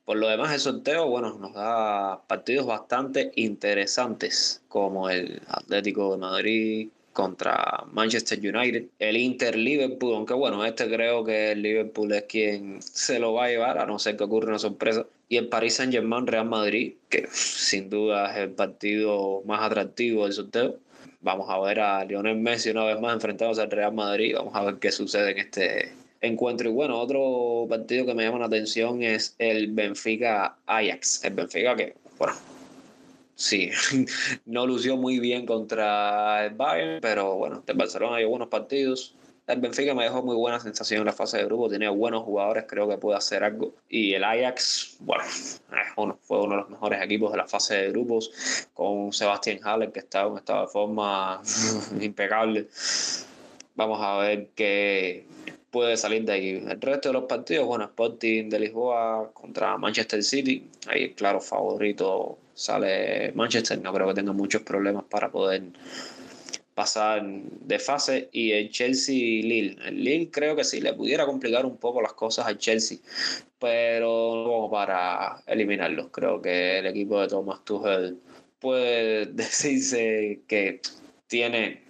Por 0.05 0.17
lo 0.17 0.27
demás, 0.27 0.53
el 0.53 0.59
sorteo, 0.59 1.07
bueno, 1.07 1.37
nos 1.39 1.53
da 1.53 2.21
partidos 2.27 2.65
bastante 2.65 3.31
interesantes, 3.35 4.61
como 4.67 5.09
el 5.09 5.41
Atlético 5.47 6.11
de 6.11 6.17
Madrid, 6.17 6.89
contra 7.13 7.85
Manchester 7.91 8.39
United, 8.39 8.85
el 8.99 9.17
Inter 9.17 9.55
Liverpool, 9.55 10.15
aunque 10.15 10.33
bueno, 10.33 10.65
este 10.65 10.89
creo 10.89 11.23
que 11.23 11.51
el 11.51 11.61
Liverpool 11.61 12.11
es 12.11 12.23
quien 12.23 12.81
se 12.81 13.19
lo 13.19 13.33
va 13.33 13.45
a 13.45 13.49
llevar, 13.49 13.77
a 13.77 13.85
no 13.85 13.99
ser 13.99 14.17
que 14.17 14.23
ocurra 14.25 14.49
una 14.49 14.59
sorpresa, 14.59 15.05
y 15.29 15.37
el 15.37 15.47
Paris 15.47 15.75
Saint 15.75 15.93
Germain 15.93 16.27
Real 16.27 16.47
Madrid, 16.47 16.95
que 17.09 17.27
sin 17.31 17.89
duda 17.89 18.31
es 18.31 18.39
el 18.39 18.51
partido 18.51 19.41
más 19.45 19.61
atractivo 19.61 20.25
del 20.25 20.33
sorteo. 20.33 20.79
vamos 21.21 21.49
a 21.49 21.59
ver 21.59 21.79
a 21.79 22.03
Lionel 22.03 22.37
Messi 22.37 22.71
una 22.71 22.83
vez 22.83 22.99
más 22.99 23.13
enfrentándose 23.13 23.61
al 23.61 23.71
Real 23.71 23.93
Madrid. 23.93 24.35
Vamos 24.35 24.55
a 24.55 24.63
ver 24.65 24.75
qué 24.75 24.91
sucede 24.91 25.31
en 25.31 25.37
este 25.37 25.93
encuentro. 26.23 26.69
Y 26.69 26.73
bueno, 26.73 26.99
otro 26.99 27.67
partido 27.69 28.05
que 28.05 28.13
me 28.15 28.23
llama 28.23 28.39
la 28.39 28.45
atención 28.45 29.03
es 29.03 29.35
el 29.37 29.71
Benfica 29.71 30.57
Ajax. 30.65 31.23
El 31.23 31.33
Benfica 31.35 31.75
que, 31.75 31.95
bueno, 32.17 32.33
sí, 33.35 33.69
no 34.45 34.65
lució 34.65 34.97
muy 34.97 35.19
bien 35.19 35.45
contra 35.45 36.45
el 36.45 36.55
Bayern, 36.55 36.99
pero 37.01 37.35
bueno, 37.35 37.63
el 37.67 37.77
Barcelona 37.77 38.17
hay 38.17 38.25
buenos 38.25 38.47
partidos. 38.47 39.15
El 39.45 39.59
Benfica 39.59 39.93
me 39.93 40.05
dejó 40.05 40.23
muy 40.23 40.37
buena 40.37 40.57
sensación 40.61 41.01
en 41.01 41.07
la 41.07 41.11
fase 41.11 41.37
de 41.37 41.43
grupo, 41.43 41.67
tiene 41.67 41.89
buenos 41.89 42.23
jugadores, 42.23 42.63
creo 42.65 42.87
que 42.87 42.97
puede 42.97 43.17
hacer 43.17 43.43
algo. 43.43 43.73
Y 43.89 44.13
el 44.13 44.23
Ajax, 44.23 44.95
bueno, 45.01 45.25
fue 46.21 46.41
uno 46.41 46.55
de 46.55 46.61
los 46.61 46.69
mejores 46.69 47.01
equipos 47.01 47.33
de 47.33 47.39
la 47.39 47.47
fase 47.47 47.75
de 47.75 47.89
grupos, 47.89 48.31
con 48.73 49.11
Sebastián 49.11 49.59
Haller, 49.61 49.91
que 49.91 49.99
está 49.99 50.21
en 50.21 50.27
un 50.27 50.35
de 50.35 50.67
forma 50.71 51.41
impecable. 51.99 52.69
Vamos 53.75 53.99
a 54.01 54.17
ver 54.19 54.47
qué 54.55 55.25
puede 55.73 55.97
salir 55.97 56.23
de 56.23 56.33
ahí. 56.33 56.49
El 56.69 56.79
resto 56.79 57.09
de 57.09 57.13
los 57.13 57.23
partidos, 57.23 57.65
bueno, 57.65 57.85
Sporting 57.85 58.47
de 58.47 58.59
Lisboa 58.59 59.31
contra 59.33 59.75
Manchester 59.75 60.23
City, 60.23 60.69
ahí 60.87 61.13
claro 61.15 61.41
favorito 61.41 62.37
sale 62.53 63.31
Manchester, 63.33 63.81
no 63.81 63.91
creo 63.91 64.07
que 64.09 64.13
tenga 64.13 64.33
muchos 64.33 64.61
problemas 64.61 65.03
para 65.05 65.31
poder 65.31 65.63
pasar 66.75 67.25
de 67.25 67.79
fase 67.79 68.29
y 68.31 68.51
el 68.51 68.69
Chelsea 68.69 69.15
Lille. 69.15 69.75
El 69.83 70.03
Lille 70.03 70.29
creo 70.29 70.55
que 70.55 70.63
sí 70.63 70.79
le 70.79 70.93
pudiera 70.93 71.25
complicar 71.25 71.65
un 71.65 71.77
poco 71.77 72.03
las 72.03 72.13
cosas 72.13 72.45
al 72.45 72.59
Chelsea, 72.59 72.99
pero 73.57 74.45
no 74.45 74.69
para 74.69 75.41
eliminarlos. 75.47 76.09
Creo 76.11 76.39
que 76.39 76.79
el 76.79 76.85
equipo 76.85 77.19
de 77.19 77.27
Thomas 77.29 77.65
Tuchel 77.65 78.19
puede 78.59 79.25
decirse 79.33 80.41
que 80.47 80.81
tiene 81.25 81.81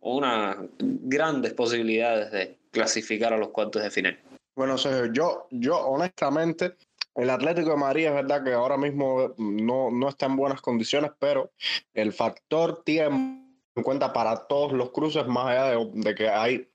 unas 0.00 0.56
grandes 0.78 1.52
posibilidades 1.54 2.30
de 2.30 2.57
clasificar 2.70 3.32
a 3.32 3.38
los 3.38 3.48
cuartos 3.48 3.82
de 3.82 3.90
final. 3.90 4.18
Bueno, 4.54 4.76
Sergio, 4.76 5.12
yo, 5.12 5.46
yo 5.50 5.78
honestamente, 5.78 6.74
el 7.14 7.30
Atlético 7.30 7.70
de 7.70 7.76
Madrid 7.76 8.06
es 8.06 8.14
verdad 8.14 8.44
que 8.44 8.52
ahora 8.52 8.76
mismo 8.76 9.34
no, 9.38 9.90
no 9.90 10.08
está 10.08 10.26
en 10.26 10.36
buenas 10.36 10.60
condiciones, 10.60 11.12
pero 11.18 11.52
el 11.94 12.12
factor 12.12 12.82
tiempo 12.84 13.48
en 13.78 13.82
cuenta 13.82 14.12
para 14.12 14.46
todos 14.46 14.72
los 14.72 14.90
cruces, 14.90 15.26
más 15.26 15.46
allá 15.46 15.78
de, 15.92 16.14
que 16.14 16.28
hay 16.28 16.68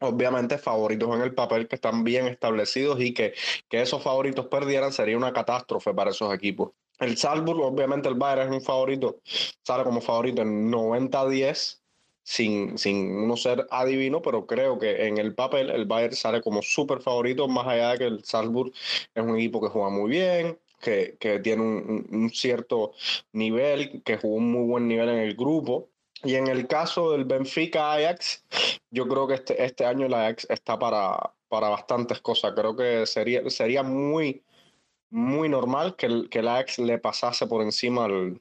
obviamente 0.00 0.58
favoritos 0.58 1.14
en 1.14 1.22
el 1.22 1.34
papel 1.34 1.68
que 1.68 1.76
están 1.76 2.04
bien 2.04 2.26
establecidos 2.26 3.00
y 3.00 3.14
que, 3.14 3.34
que 3.68 3.82
esos 3.82 4.02
favoritos 4.02 4.46
perdieran 4.46 4.92
sería 4.92 5.16
una 5.16 5.32
catástrofe 5.32 5.94
para 5.94 6.10
esos 6.10 6.34
equipos. 6.34 6.72
El 6.98 7.16
Salzburg, 7.16 7.60
obviamente 7.60 8.08
el 8.08 8.14
Bayern 8.14 8.52
es 8.52 8.60
un 8.60 8.62
favorito, 8.62 9.20
sale 9.62 9.84
como 9.84 10.00
favorito 10.00 10.42
en 10.42 10.70
90-10, 10.70 11.79
sin, 12.22 12.78
sin 12.78 13.16
uno 13.16 13.36
ser 13.36 13.66
adivino, 13.70 14.22
pero 14.22 14.46
creo 14.46 14.78
que 14.78 15.06
en 15.06 15.18
el 15.18 15.34
papel 15.34 15.70
el 15.70 15.86
Bayern 15.86 16.14
sale 16.14 16.40
como 16.40 16.62
súper 16.62 17.00
favorito, 17.00 17.48
más 17.48 17.66
allá 17.66 17.92
de 17.92 17.98
que 17.98 18.04
el 18.04 18.24
Salzburg 18.24 18.72
es 19.14 19.22
un 19.22 19.36
equipo 19.36 19.60
que 19.60 19.68
juega 19.68 19.90
muy 19.90 20.10
bien, 20.10 20.58
que, 20.80 21.16
que 21.20 21.38
tiene 21.40 21.62
un, 21.62 22.30
cierto 22.32 22.92
nivel, 23.32 24.02
que 24.02 24.16
jugó 24.16 24.36
un 24.36 24.50
muy 24.50 24.66
buen 24.66 24.88
nivel 24.88 25.08
en 25.08 25.18
el 25.18 25.34
grupo. 25.34 25.90
Y 26.22 26.34
en 26.34 26.48
el 26.48 26.66
caso 26.66 27.12
del 27.12 27.24
Benfica 27.24 27.92
Ajax, 27.92 28.44
yo 28.90 29.08
creo 29.08 29.26
que 29.26 29.34
este, 29.34 29.62
este 29.64 29.86
año 29.86 30.06
el 30.06 30.14
Ajax 30.14 30.46
está 30.50 30.78
para, 30.78 31.32
para 31.48 31.68
bastantes 31.68 32.20
cosas. 32.20 32.52
Creo 32.54 32.76
que 32.76 33.06
sería, 33.06 33.48
sería 33.48 33.82
muy, 33.82 34.42
muy 35.10 35.48
normal 35.48 35.96
que 35.96 36.06
el, 36.06 36.28
que 36.28 36.40
Ajax 36.40 36.78
le 36.78 36.98
pasase 36.98 37.46
por 37.46 37.62
encima 37.62 38.04
al, 38.04 38.40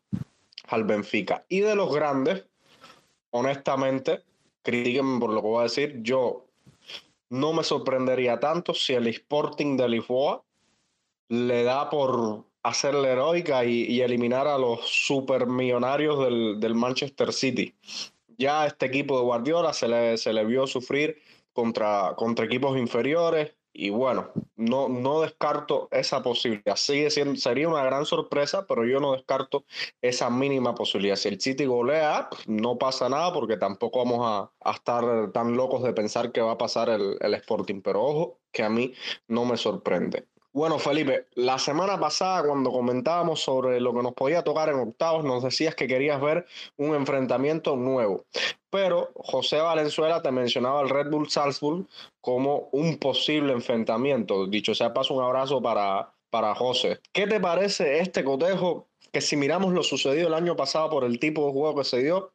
al 0.67 0.83
Benfica. 0.83 1.45
Y 1.47 1.61
de 1.61 1.75
los 1.75 1.93
grandes, 1.93 2.45
honestamente, 3.31 4.23
critiquenme 4.61 5.19
por 5.19 5.31
lo 5.31 5.41
que 5.41 5.47
voy 5.47 5.59
a 5.59 5.63
decir, 5.63 5.99
yo 6.01 6.45
no 7.29 7.53
me 7.53 7.63
sorprendería 7.63 8.39
tanto 8.39 8.73
si 8.73 8.93
el 8.93 9.07
Sporting 9.07 9.77
de 9.77 9.89
Lisboa 9.89 10.43
le 11.29 11.63
da 11.63 11.89
por 11.89 12.45
hacer 12.63 12.93
la 12.93 13.09
heroica 13.09 13.63
y, 13.63 14.01
eliminar 14.01 14.47
a 14.47 14.57
los 14.57 14.81
supermillonarios 14.81 16.23
del, 16.23 16.59
del 16.59 16.75
Manchester 16.75 17.31
City. 17.31 17.75
Ya 18.37 18.65
este 18.65 18.87
equipo 18.87 19.17
de 19.17 19.23
Guardiola 19.23 19.73
se 19.73 19.87
le, 19.87 20.17
se 20.17 20.33
le 20.33 20.45
vio 20.45 20.65
sufrir 20.65 21.21
contra, 21.53 22.15
contra 22.15 22.45
equipos 22.45 22.77
inferiores 22.77 23.53
y 23.79 23.89
bueno, 23.91 24.31
no, 24.57 24.89
no 24.89 25.21
descarto 25.21 25.87
esa 25.91 26.21
posibilidad. 26.21 26.75
Sigue 26.75 27.09
siendo, 27.09 27.35
sería 27.39 27.69
una 27.69 27.83
gran 27.83 28.05
sorpresa, 28.05 28.65
pero 28.67 28.85
yo 28.85 28.99
no 28.99 29.13
descarto 29.13 29.63
esa 30.01 30.29
mínima 30.29 30.75
posibilidad. 30.75 31.15
Si 31.15 31.29
el 31.29 31.39
City 31.39 31.65
golea, 31.65 32.29
no 32.47 32.77
pasa 32.77 33.07
nada 33.07 33.33
porque 33.33 33.57
tampoco 33.57 33.99
vamos 33.99 34.19
a, 34.21 34.69
a 34.69 34.73
estar 34.73 35.31
tan 35.31 35.55
locos 35.55 35.83
de 35.83 35.93
pensar 35.93 36.31
que 36.31 36.41
va 36.41 36.51
a 36.53 36.57
pasar 36.57 36.89
el, 36.89 37.17
el 37.21 37.33
Sporting. 37.35 37.81
Pero 37.81 38.03
ojo, 38.03 38.39
que 38.51 38.63
a 38.63 38.69
mí 38.69 38.93
no 39.27 39.45
me 39.45 39.55
sorprende. 39.57 40.27
Bueno, 40.51 40.79
Felipe, 40.79 41.27
la 41.35 41.59
semana 41.59 41.99
pasada 41.99 42.43
cuando 42.43 42.71
comentábamos 42.71 43.39
sobre 43.39 43.79
lo 43.79 43.93
que 43.93 44.01
nos 44.01 44.13
podía 44.13 44.41
tocar 44.41 44.69
en 44.69 44.79
octavos, 44.79 45.23
nos 45.23 45.43
decías 45.43 45.75
que 45.75 45.87
querías 45.87 46.19
ver 46.19 46.47
un 46.75 46.95
enfrentamiento 46.95 47.75
nuevo. 47.75 48.25
Pero 48.71 49.11
José 49.15 49.57
Valenzuela 49.57 50.23
te 50.23 50.31
mencionaba 50.31 50.81
el 50.81 50.89
Red 50.89 51.11
Bull 51.11 51.29
Salzburg 51.29 51.85
como 52.19 52.67
un 52.71 52.97
posible 52.97 53.53
enfrentamiento. 53.53 54.47
Dicho 54.47 54.73
sea, 54.73 54.91
paso 54.91 55.13
un 55.13 55.23
abrazo 55.23 55.61
para, 55.61 56.11
para 56.31 56.55
José. 56.55 56.99
¿Qué 57.13 57.27
te 57.27 57.39
parece 57.39 57.99
este 57.99 58.23
cotejo? 58.23 58.87
Que 59.11 59.21
si 59.21 59.35
miramos 59.35 59.71
lo 59.71 59.83
sucedido 59.83 60.27
el 60.29 60.33
año 60.33 60.55
pasado 60.55 60.89
por 60.89 61.03
el 61.03 61.19
tipo 61.19 61.45
de 61.45 61.51
juego 61.51 61.75
que 61.75 61.83
se 61.83 61.99
dio, 61.99 62.31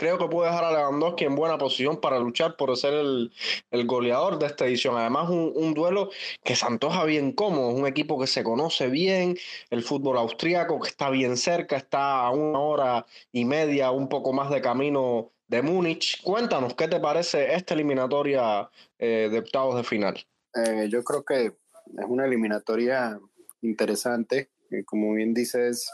creo 0.00 0.16
que 0.16 0.28
puede 0.28 0.48
dejar 0.48 0.64
a 0.64 0.72
Lewandowski 0.72 1.26
en 1.26 1.36
buena 1.36 1.58
posición 1.58 2.00
para 2.00 2.18
luchar 2.18 2.56
por 2.56 2.74
ser 2.74 2.94
el, 2.94 3.30
el 3.70 3.86
goleador 3.86 4.38
de 4.38 4.46
esta 4.46 4.64
edición. 4.64 4.96
Además, 4.96 5.28
un, 5.28 5.52
un, 5.54 5.74
duelo 5.74 6.08
que 6.42 6.56
se 6.56 6.64
antoja 6.64 7.04
bien 7.04 7.32
cómodo, 7.32 7.68
un 7.68 7.86
equipo 7.86 8.18
que 8.18 8.26
se 8.26 8.42
conoce 8.42 8.88
bien, 8.88 9.36
el 9.68 9.82
fútbol 9.82 10.16
austriaco 10.16 10.80
que 10.80 10.88
está 10.88 11.10
bien 11.10 11.36
cerca, 11.36 11.76
está 11.76 12.20
a 12.24 12.30
una 12.30 12.60
hora 12.60 13.06
y 13.30 13.44
media, 13.44 13.90
un 13.90 14.08
poco 14.08 14.32
más 14.32 14.48
de 14.48 14.62
camino 14.62 15.32
de 15.48 15.60
Múnich. 15.60 16.22
Cuéntanos, 16.22 16.74
¿qué 16.74 16.88
te 16.88 16.98
parece 16.98 17.52
esta 17.52 17.74
eliminatoria 17.74 18.70
eh, 18.98 19.28
de 19.30 19.38
octavos 19.38 19.76
de 19.76 19.84
final? 19.84 20.14
Eh, 20.54 20.88
yo 20.88 21.04
creo 21.04 21.22
que 21.26 21.44
es 21.44 22.06
una 22.08 22.24
eliminatoria 22.24 23.20
interesante. 23.60 24.48
Eh, 24.70 24.82
como 24.82 25.12
bien 25.12 25.34
dices, 25.34 25.90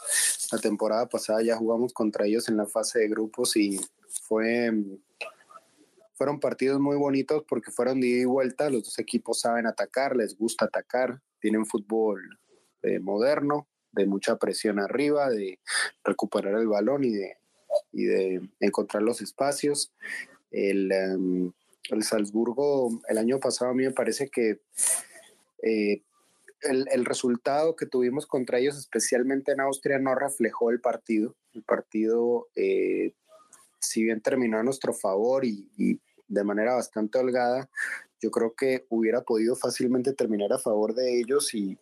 la 0.52 0.58
temporada 0.58 1.08
pasada 1.08 1.42
ya 1.42 1.56
jugamos 1.56 1.92
contra 1.92 2.24
ellos 2.26 2.48
en 2.48 2.56
la 2.56 2.66
fase 2.66 3.00
de 3.00 3.08
grupos 3.08 3.56
y 3.56 3.80
fue, 4.22 4.72
fueron 6.14 6.40
partidos 6.40 6.80
muy 6.80 6.96
bonitos 6.96 7.44
porque 7.48 7.70
fueron 7.70 8.00
de 8.00 8.08
ida 8.08 8.22
y 8.22 8.24
vuelta, 8.24 8.70
los 8.70 8.84
dos 8.84 8.98
equipos 8.98 9.40
saben 9.40 9.66
atacar, 9.66 10.16
les 10.16 10.36
gusta 10.36 10.66
atacar, 10.66 11.20
tienen 11.40 11.66
fútbol 11.66 12.38
eh, 12.82 12.98
moderno, 12.98 13.68
de 13.92 14.06
mucha 14.06 14.36
presión 14.36 14.78
arriba, 14.78 15.30
de 15.30 15.58
recuperar 16.04 16.54
el 16.54 16.68
balón 16.68 17.04
y 17.04 17.10
de, 17.10 17.36
y 17.92 18.04
de 18.04 18.50
encontrar 18.60 19.02
los 19.02 19.20
espacios. 19.20 19.92
El, 20.50 20.92
um, 20.92 21.52
el, 21.90 22.02
Salzburgo 22.02 23.00
el 23.08 23.18
año 23.18 23.40
pasado 23.40 23.70
a 23.70 23.74
mí 23.74 23.84
me 23.84 23.92
parece 23.92 24.28
que 24.28 24.60
eh, 25.62 26.02
el, 26.62 26.86
el, 26.90 27.04
resultado 27.04 27.74
que 27.74 27.86
tuvimos 27.86 28.26
contra 28.26 28.58
ellos, 28.58 28.78
especialmente 28.78 29.52
en 29.52 29.60
Austria, 29.60 29.98
no 29.98 30.14
reflejó 30.14 30.70
el 30.70 30.80
partido. 30.80 31.34
El 31.54 31.62
partido 31.62 32.48
eh, 32.54 33.14
si 33.80 34.04
bien 34.04 34.20
terminó 34.20 34.58
a 34.58 34.62
nuestro 34.62 34.92
favor 34.92 35.44
y, 35.44 36.00
de 36.28 36.44
manera 36.44 36.74
bastante 36.74 37.18
holgada, 37.18 37.70
yo 38.20 38.30
creo 38.30 38.54
que 38.54 38.84
hubiera 38.88 39.22
podido 39.22 39.54
fácilmente 39.54 40.12
terminar 40.12 40.52
a 40.52 40.58
favor 40.58 40.94
de 40.94 41.20
ellos 41.20 41.54
y, 41.54 41.78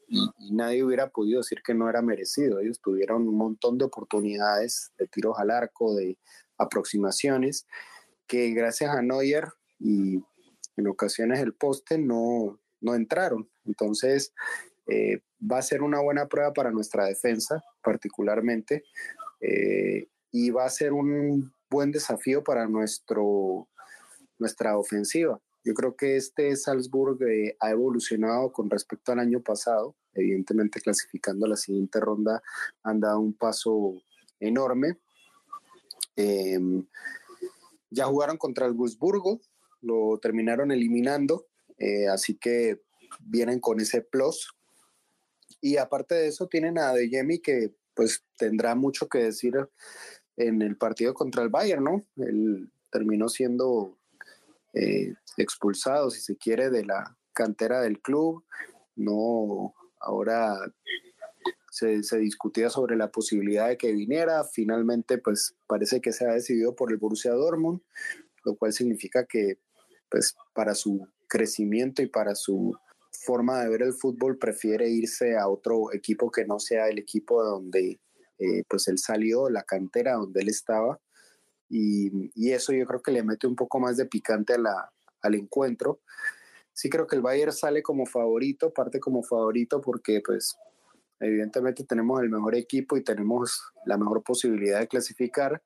nadie 0.50 0.85
hubiera 0.85 1.11
podido 1.11 1.40
decir 1.40 1.62
que 1.64 1.74
no 1.74 1.88
era 1.88 2.02
merecido. 2.02 2.61
Ellos 2.61 2.80
tuvieron 2.80 3.26
un 3.26 3.37
montón 3.37 3.78
de 3.78 3.87
oportunidades 3.87 4.92
de 4.98 5.07
tiros 5.07 5.38
al 5.38 5.50
arco, 5.50 5.94
de 5.94 6.18
aproximaciones, 6.59 7.66
que 8.26 8.50
gracias 8.50 8.90
a 8.90 9.02
Neuer 9.02 9.48
y 9.78 10.22
en 10.76 10.87
ocasiones 10.88 11.40
el 11.40 11.54
poste 11.54 11.98
no, 11.98 12.61
no 12.80 12.94
entraron. 12.94 13.48
Entonces, 13.64 14.35
eh, 14.87 15.20
va 15.40 15.59
a 15.59 15.62
ser 15.62 15.83
una 15.83 16.00
buena 16.00 16.26
prueba 16.28 16.52
para 16.52 16.70
nuestra 16.70 17.07
defensa, 17.07 17.62
particularmente, 17.83 18.85
eh, 19.40 20.09
y 20.30 20.50
va 20.50 20.64
a 20.66 20.70
ser 20.70 20.92
un 20.92 21.53
buen 21.74 21.90
desafío 21.90 22.44
para 22.44 22.68
nuestro, 22.68 23.68
nuestra 24.38 24.78
ofensiva. 24.78 25.40
Yo 25.64 25.74
creo 25.74 25.96
que 25.96 26.16
este 26.16 26.54
Salzburg 26.56 27.20
eh, 27.22 27.56
ha 27.58 27.70
evolucionado 27.70 28.52
con 28.52 28.70
respecto 28.70 29.12
al 29.12 29.18
año 29.18 29.42
pasado. 29.42 29.96
Evidentemente, 30.12 30.80
clasificando 30.80 31.46
a 31.46 31.48
la 31.48 31.56
siguiente 31.56 31.98
ronda, 31.98 32.42
han 32.84 33.00
dado 33.00 33.18
un 33.18 33.34
paso 33.34 33.94
enorme. 34.38 34.98
Eh, 36.16 36.60
ya 37.90 38.04
jugaron 38.04 38.37
contra 38.37 38.66
el 38.66 38.74
Wolfsburgo, 38.74 39.40
lo 39.80 40.18
terminaron 40.20 40.70
eliminando, 40.70 41.46
eh, 41.78 42.06
así 42.08 42.37
que 42.37 42.82
vienen 43.20 43.58
con 43.58 43.80
ese 43.80 44.00
plus. 44.00 44.54
Y 45.60 45.78
aparte 45.78 46.14
de 46.14 46.28
eso, 46.28 46.46
tienen 46.46 46.78
a 46.78 46.92
Deyemi 46.92 47.40
que 47.40 47.74
pues 47.94 48.24
tendrá 48.37 48.74
mucho 48.74 49.08
que 49.08 49.18
decir 49.18 49.54
en 50.36 50.62
el 50.62 50.76
partido 50.76 51.14
contra 51.14 51.42
el 51.42 51.48
Bayern, 51.48 51.84
¿no? 51.84 52.02
Él 52.16 52.70
terminó 52.90 53.28
siendo 53.28 53.96
eh, 54.72 55.14
expulsado, 55.36 56.10
si 56.10 56.20
se 56.20 56.36
quiere, 56.36 56.70
de 56.70 56.84
la 56.84 57.16
cantera 57.32 57.80
del 57.80 58.00
club. 58.00 58.44
No, 58.96 59.74
ahora 60.00 60.56
se, 61.70 62.02
se, 62.02 62.18
discutía 62.18 62.70
sobre 62.70 62.96
la 62.96 63.10
posibilidad 63.10 63.68
de 63.68 63.76
que 63.76 63.92
viniera. 63.92 64.44
Finalmente, 64.44 65.18
pues 65.18 65.54
parece 65.66 66.00
que 66.00 66.12
se 66.12 66.26
ha 66.26 66.32
decidido 66.32 66.74
por 66.74 66.92
el 66.92 66.98
Borussia 66.98 67.32
Dortmund, 67.32 67.80
lo 68.44 68.56
cual 68.56 68.72
significa 68.72 69.26
que, 69.26 69.58
pues, 70.08 70.36
para 70.52 70.74
su 70.74 71.06
crecimiento 71.28 72.02
y 72.02 72.06
para 72.06 72.34
su 72.34 72.76
forma 73.10 73.62
de 73.62 73.68
ver 73.68 73.82
el 73.82 73.92
fútbol 73.92 74.38
prefiere 74.38 74.88
irse 74.88 75.36
a 75.36 75.48
otro 75.48 75.92
equipo 75.92 76.30
que 76.30 76.44
no 76.44 76.58
sea 76.58 76.88
el 76.88 76.98
equipo 76.98 77.42
donde 77.42 78.00
eh, 78.38 78.64
pues 78.68 78.88
él 78.88 78.98
salió, 78.98 79.48
la 79.48 79.62
cantera 79.62 80.14
donde 80.14 80.42
él 80.42 80.48
estaba. 80.48 81.00
Y, 81.68 82.30
y, 82.34 82.52
eso 82.52 82.72
yo 82.72 82.84
creo 82.86 83.00
que 83.00 83.10
le 83.10 83.22
mete 83.22 83.46
un 83.46 83.56
poco 83.56 83.80
más 83.80 83.96
de 83.96 84.06
picante 84.06 84.54
a 84.54 84.58
la, 84.58 84.92
al 85.22 85.34
encuentro. 85.34 86.00
Sí 86.72 86.90
creo 86.90 87.06
que 87.06 87.16
el 87.16 87.22
Bayern 87.22 87.52
sale 87.52 87.82
como 87.82 88.06
favorito, 88.06 88.72
parte 88.72 89.00
como 89.00 89.22
favorito 89.22 89.80
porque 89.80 90.20
pues 90.24 90.56
evidentemente 91.20 91.84
tenemos 91.84 92.20
el 92.22 92.30
mejor 92.30 92.54
equipo 92.54 92.96
y 92.96 93.04
tenemos 93.04 93.62
la 93.86 93.96
mejor 93.96 94.22
posibilidad 94.22 94.80
de 94.80 94.88
clasificar, 94.88 95.62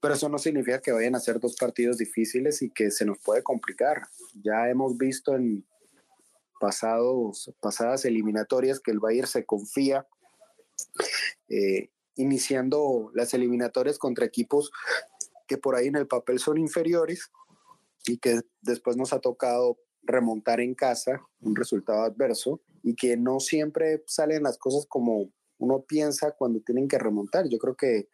pero 0.00 0.14
eso 0.14 0.28
no 0.28 0.38
significa 0.38 0.80
que 0.80 0.92
vayan 0.92 1.16
a 1.16 1.20
ser 1.20 1.40
dos 1.40 1.56
partidos 1.56 1.98
difíciles 1.98 2.62
y 2.62 2.70
que 2.70 2.90
se 2.90 3.04
nos 3.04 3.18
puede 3.18 3.42
complicar. 3.42 4.02
Ya 4.42 4.68
hemos 4.68 4.96
visto 4.96 5.34
en 5.34 5.66
pasados, 6.60 7.52
pasadas 7.60 8.04
eliminatorias 8.04 8.80
que 8.80 8.92
el 8.92 9.00
Bayern 9.00 9.28
se 9.28 9.44
confía 9.44 10.06
eh, 11.48 11.90
iniciando 12.16 13.10
las 13.14 13.32
eliminatorias 13.34 13.98
contra 13.98 14.26
equipos 14.26 14.70
que 15.46 15.58
por 15.58 15.76
ahí 15.76 15.86
en 15.86 15.96
el 15.96 16.06
papel 16.06 16.38
son 16.38 16.58
inferiores 16.58 17.30
y 18.06 18.18
que 18.18 18.40
después 18.60 18.96
nos 18.96 19.12
ha 19.12 19.20
tocado 19.20 19.78
remontar 20.02 20.60
en 20.60 20.74
casa 20.74 21.20
un 21.40 21.54
resultado 21.54 22.02
adverso 22.02 22.60
y 22.82 22.94
que 22.94 23.16
no 23.16 23.40
siempre 23.40 24.02
salen 24.06 24.42
las 24.42 24.58
cosas 24.58 24.86
como 24.86 25.30
uno 25.58 25.84
piensa 25.86 26.32
cuando 26.32 26.60
tienen 26.60 26.88
que 26.88 26.98
remontar. 26.98 27.48
Yo 27.48 27.58
creo 27.58 27.74
que 27.74 28.08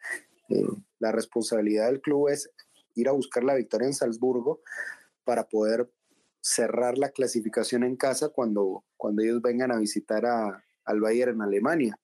eh, 0.49 0.67
la 0.99 1.11
responsabilidad 1.11 1.87
del 1.87 2.01
club 2.01 2.29
es 2.29 2.49
ir 2.95 3.07
a 3.09 3.13
buscar 3.13 3.43
la 3.43 3.55
victoria 3.55 3.87
en 3.87 3.93
Salzburgo 3.93 4.61
para 5.23 5.47
poder 5.47 5.91
cerrar 6.41 6.97
la 6.97 7.09
clasificación 7.09 7.83
en 7.83 7.95
casa 7.95 8.29
cuando, 8.29 8.83
cuando 8.97 9.23
ellos 9.23 9.41
vengan 9.41 9.71
a 9.71 9.79
visitar 9.79 10.25
a, 10.25 10.63
al 10.85 11.01
Bayern 11.01 11.35
en 11.35 11.41
Alemania. 11.41 11.99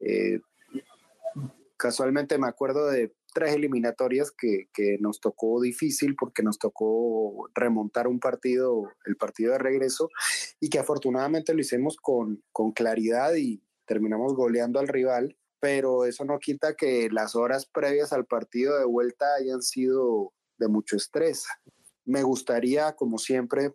Eh, 0.00 0.40
casualmente 1.80 2.38
me 2.38 2.46
acuerdo 2.46 2.88
de 2.88 3.14
tres 3.32 3.54
eliminatorias 3.54 4.30
que, 4.30 4.68
que, 4.72 4.98
nos 5.00 5.20
tocó 5.20 5.60
difícil 5.60 6.14
porque 6.14 6.42
nos 6.42 6.58
tocó 6.58 7.48
remontar 7.54 8.06
un 8.06 8.20
partido, 8.20 8.92
el 9.06 9.16
partido 9.16 9.52
de 9.52 9.58
regreso, 9.58 10.10
y 10.60 10.68
que 10.68 10.78
afortunadamente 10.78 11.54
lo 11.54 11.60
hicimos 11.60 11.96
con, 11.96 12.42
con 12.52 12.72
claridad 12.72 13.34
y 13.34 13.62
terminamos 13.86 14.34
goleando 14.34 14.78
al 14.78 14.88
rival, 14.88 15.38
pero 15.58 16.04
eso 16.04 16.24
no 16.24 16.38
quita 16.38 16.74
que 16.74 17.08
las 17.10 17.34
horas 17.34 17.66
previas 17.66 18.12
al 18.12 18.26
partido 18.26 18.78
de 18.78 18.84
vuelta 18.84 19.34
hayan 19.40 19.62
sido 19.62 20.32
de 20.58 20.68
mucho 20.68 20.96
estrés. 20.96 21.46
Me 22.04 22.22
gustaría, 22.22 22.92
como 22.92 23.18
siempre, 23.18 23.74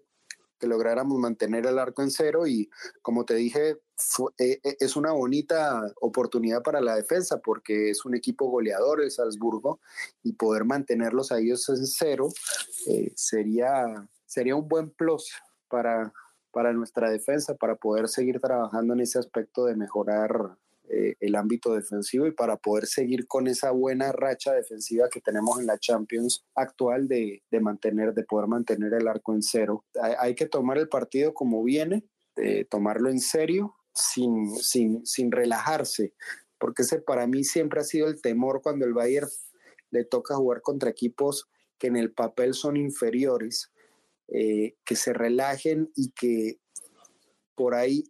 que 0.60 0.68
lográramos 0.68 1.18
mantener 1.18 1.66
el 1.66 1.80
arco 1.80 2.02
en 2.02 2.12
cero 2.12 2.48
y 2.48 2.70
como 3.02 3.26
te 3.26 3.36
dije, 3.36 3.78
eh, 4.38 4.60
eh, 4.64 4.78
es 4.80 4.96
una 4.96 5.12
bonita 5.12 5.82
oportunidad 6.02 6.62
para 6.62 6.82
la 6.82 6.96
defensa 6.96 7.40
porque 7.40 7.90
es 7.90 8.06
un 8.06 8.16
equipo 8.16 8.50
goleador 8.50 9.02
el 9.02 9.12
Salzburgo 9.12 9.80
y 10.24 10.34
poder 10.34 10.66
mantenerlos 10.66 11.32
a 11.32 11.40
ellos 11.40 11.68
en 11.70 11.86
cero 11.86 12.30
eh, 12.88 13.12
sería, 13.16 14.08
sería 14.26 14.56
un 14.56 14.68
buen 14.68 14.90
plus 14.90 15.32
para, 15.68 16.14
para 16.52 16.74
nuestra 16.74 17.10
defensa, 17.10 17.56
para 17.56 17.76
poder 17.76 18.08
seguir 18.08 18.40
trabajando 18.40 18.94
en 18.94 19.02
ese 19.02 19.20
aspecto 19.20 19.66
de 19.66 19.76
mejorar 19.76 20.58
eh, 20.88 21.16
el 21.20 21.36
ámbito 21.36 21.74
defensivo 21.74 22.28
y 22.28 22.32
para 22.32 22.58
poder 22.58 22.86
seguir 22.86 23.28
con 23.28 23.48
esa 23.48 23.72
buena 23.72 24.12
racha 24.12 24.54
defensiva 24.54 25.10
que 25.10 25.20
tenemos 25.20 25.60
en 25.60 25.66
la 25.66 25.80
Champions 25.80 26.46
actual 26.54 27.08
de, 27.08 27.42
de 27.50 27.60
mantener, 27.60 28.14
de 28.14 28.24
poder 28.24 28.48
mantener 28.48 28.94
el 28.94 29.08
arco 29.08 29.34
en 29.34 29.42
cero. 29.42 29.84
Hay, 30.20 30.36
que 30.36 30.46
tomar 30.46 30.78
el 30.78 30.88
partido 30.88 31.34
como 31.34 31.64
viene, 31.64 32.04
de 32.36 32.66
tomarlo 32.66 33.10
en 33.10 33.20
serio, 33.20 33.76
sin, 33.94 34.56
sin, 34.58 35.06
sin 35.06 35.32
relajarse, 35.32 36.14
porque 36.60 36.84
ese 36.84 37.00
para 37.00 37.26
mí 37.26 37.44
siempre 37.44 37.80
ha 37.80 37.84
sido 37.84 38.08
el 38.08 38.22
temor 38.22 38.62
cuando 38.62 38.86
el 38.86 38.94
Bayern 38.94 39.28
le 39.90 40.06
toca 40.06 40.36
jugar 40.36 40.62
contra 40.62 40.90
equipos 40.90 41.50
que 41.80 41.88
en 41.88 41.96
el 41.96 42.12
papel 42.12 42.54
son 42.54 42.78
inferiores, 42.78 43.72
eh, 44.28 44.76
que 44.86 44.96
se 44.96 45.14
relajen 45.14 45.92
y 45.96 46.12
que 46.12 46.60
por 47.56 47.74
ahí 47.74 48.04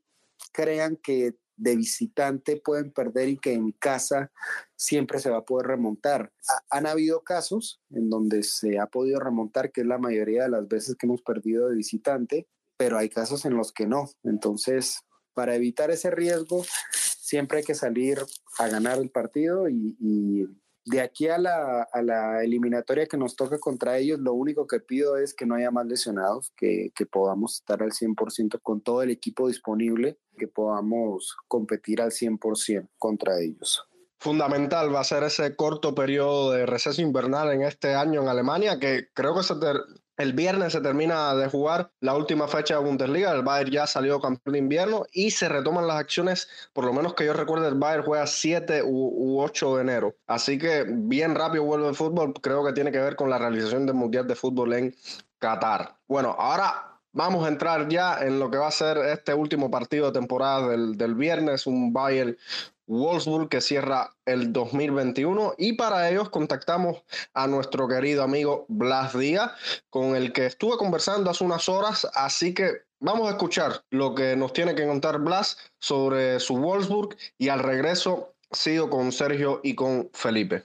crean 0.52 0.98
que 0.98 1.36
de 1.58 1.76
visitante 1.76 2.58
pueden 2.58 2.92
perder 2.92 3.30
y 3.30 3.38
que 3.38 3.54
en 3.54 3.72
casa 3.72 4.32
siempre 4.76 5.20
se 5.20 5.30
va 5.30 5.38
a 5.38 5.46
poder 5.46 5.68
remontar. 5.68 6.32
han 6.70 6.88
habido 6.88 7.24
casos 7.24 7.82
en 7.92 8.10
donde 8.10 8.44
se 8.44 8.80
ha 8.80 8.88
podido 8.88 9.20
remontar, 9.20 9.72
que 9.72 9.82
es 9.82 9.88
la 9.88 9.98
mayoría 9.98 10.44
de 10.44 10.50
las 10.50 10.68
veces 10.68 10.96
que 10.96 11.06
hemos 11.06 11.22
perdido 11.22 11.70
de 11.70 11.76
visitante, 11.76 12.48
pero 12.78 12.98
hay 12.98 13.10
casos 13.10 13.46
en 13.46 13.56
los 13.56 13.72
que 13.72 13.88
no. 13.88 14.10
Entonces, 14.24 15.02
para 15.34 15.56
evitar 15.56 15.92
ese 15.92 16.12
riesgo, 16.12 16.66
siempre 16.92 17.60
hay 17.60 17.64
que 17.64 17.76
salir 17.76 18.20
a 18.58 18.68
ganar 18.68 18.98
el 18.98 19.10
partido 19.10 19.70
y, 19.70 20.48
de 20.86 21.02
aquí 21.02 21.28
a 21.28 21.38
la, 21.38 21.84
a 21.92 22.02
la, 22.02 22.44
eliminatoria 22.44 23.08
que 23.08 23.18
nos 23.18 23.36
toca 23.36 23.60
contra 23.60 23.98
ellos, 23.98 24.20
lo 24.20 24.34
único 24.34 24.68
que 24.68 24.80
pido 24.80 25.18
es 25.18 25.34
que 25.34 25.46
no 25.46 25.56
haya 25.56 25.72
más 25.72 25.88
lesionados, 25.88 26.52
que, 26.56 26.92
que 26.96 27.06
podamos 27.06 27.56
estar 27.56 27.82
al 27.82 27.92
100% 27.92 28.60
con 28.62 28.82
todo 28.82 29.02
el 29.02 29.10
equipo 29.10 29.48
disponible, 29.48 30.20
que 30.38 30.48
podamos 30.48 31.36
competir 31.48 32.02
al 32.02 32.12
100% 32.12 32.88
contra 32.98 33.40
ellos. 33.40 33.84
Fundamental 34.20 34.94
va 34.94 35.02
a 35.02 35.04
ser 35.04 35.24
ese 35.24 35.56
corto 35.56 35.94
periodo 35.94 36.52
de 36.52 36.66
receso 36.66 37.02
invernal 37.02 37.52
en 37.52 37.64
este 37.64 37.94
año 37.94 38.22
en 38.22 38.28
Alemania, 38.28 38.80
que 38.80 39.08
creo 39.14 39.36
que 39.36 39.44
se, 39.44 39.56
ter 39.56 39.78
el 40.18 40.34
viernes 40.34 40.74
se 40.74 40.82
termina 40.82 41.36
de 41.36 41.50
jugar 41.50 41.92
la 42.00 42.16
última 42.16 42.48
fecha 42.48 42.76
de 42.76 42.84
Bundesliga. 42.84 43.32
El 43.34 43.44
Bayern 43.44 43.72
ya 43.72 43.88
salió 43.88 44.20
campeón 44.20 44.54
de 44.54 44.60
invierno 44.60 45.06
y 45.12 45.32
se 45.32 45.50
retoman 45.50 45.88
las 45.88 45.98
acciones. 45.98 46.48
Por 46.74 46.86
lo 46.86 46.94
menos 46.94 47.14
que 47.14 47.26
yo 47.26 47.34
recuerde, 47.34 47.68
el 47.68 47.76
Bayern 47.76 48.04
juega 48.04 48.26
7 48.26 48.82
u, 48.86 49.42
8 49.42 49.76
de 49.76 49.82
enero. 49.82 50.16
Así 50.28 50.58
que 50.58 50.86
bien 50.88 51.36
rápido 51.36 51.64
vuelve 51.64 51.90
el 51.90 51.96
fútbol. 51.96 52.34
Creo 52.42 52.66
que 52.66 52.74
tiene 52.74 52.92
que 52.92 53.00
ver 53.00 53.16
con 53.16 53.30
la 53.30 53.38
realización 53.38 53.86
del 53.86 53.96
Mundial 53.96 54.28
de 54.28 54.36
Fútbol 54.36 54.74
en 54.74 54.96
Qatar. 55.40 55.98
Bueno, 56.08 56.36
ahora 56.38 57.00
vamos 57.12 57.46
a 57.46 57.50
entrar 57.50 57.88
ya 57.90 58.20
en 58.22 58.40
lo 58.40 58.50
que 58.50 58.58
va 58.58 58.68
a 58.68 58.72
ser 58.72 58.98
este 58.98 59.34
último 59.34 59.70
partido 59.70 60.08
de 60.08 60.20
temporada 60.20 60.70
del, 60.70 60.98
del 60.98 61.16
viernes. 61.16 61.68
Un 61.68 61.92
Bayern 61.92 62.38
Wolfsburg 62.88 63.50
que 63.50 63.62
cierra 63.62 64.16
el 64.26 64.54
2021 64.54 65.56
y 65.58 65.74
para 65.74 66.10
ellos 66.10 66.30
contactamos 66.30 67.04
a 67.34 67.48
nuestro 67.48 67.88
querido 67.88 68.24
amigo 68.24 68.66
Blas 68.68 69.18
Díaz 69.18 69.52
con 69.90 70.16
el 70.16 70.34
que 70.34 70.46
estuve 70.46 70.78
conversando 70.78 71.30
hace 71.30 71.44
unas 71.44 71.68
horas, 71.70 72.08
así 72.14 72.54
que 72.54 72.72
vamos 73.00 73.28
a 73.28 73.32
escuchar 73.32 73.84
lo 73.90 74.16
que 74.16 74.36
nos 74.36 74.54
tiene 74.54 74.76
que 74.76 74.86
contar 74.86 75.20
Blas 75.20 75.58
sobre 75.80 76.40
su 76.40 76.58
Wolfsburg 76.58 77.16
y 77.38 77.50
al 77.50 77.60
regreso 77.60 78.36
sigo 78.52 78.90
con 78.90 79.12
Sergio 79.12 79.60
y 79.64 79.76
con 79.76 80.10
Felipe. 80.14 80.64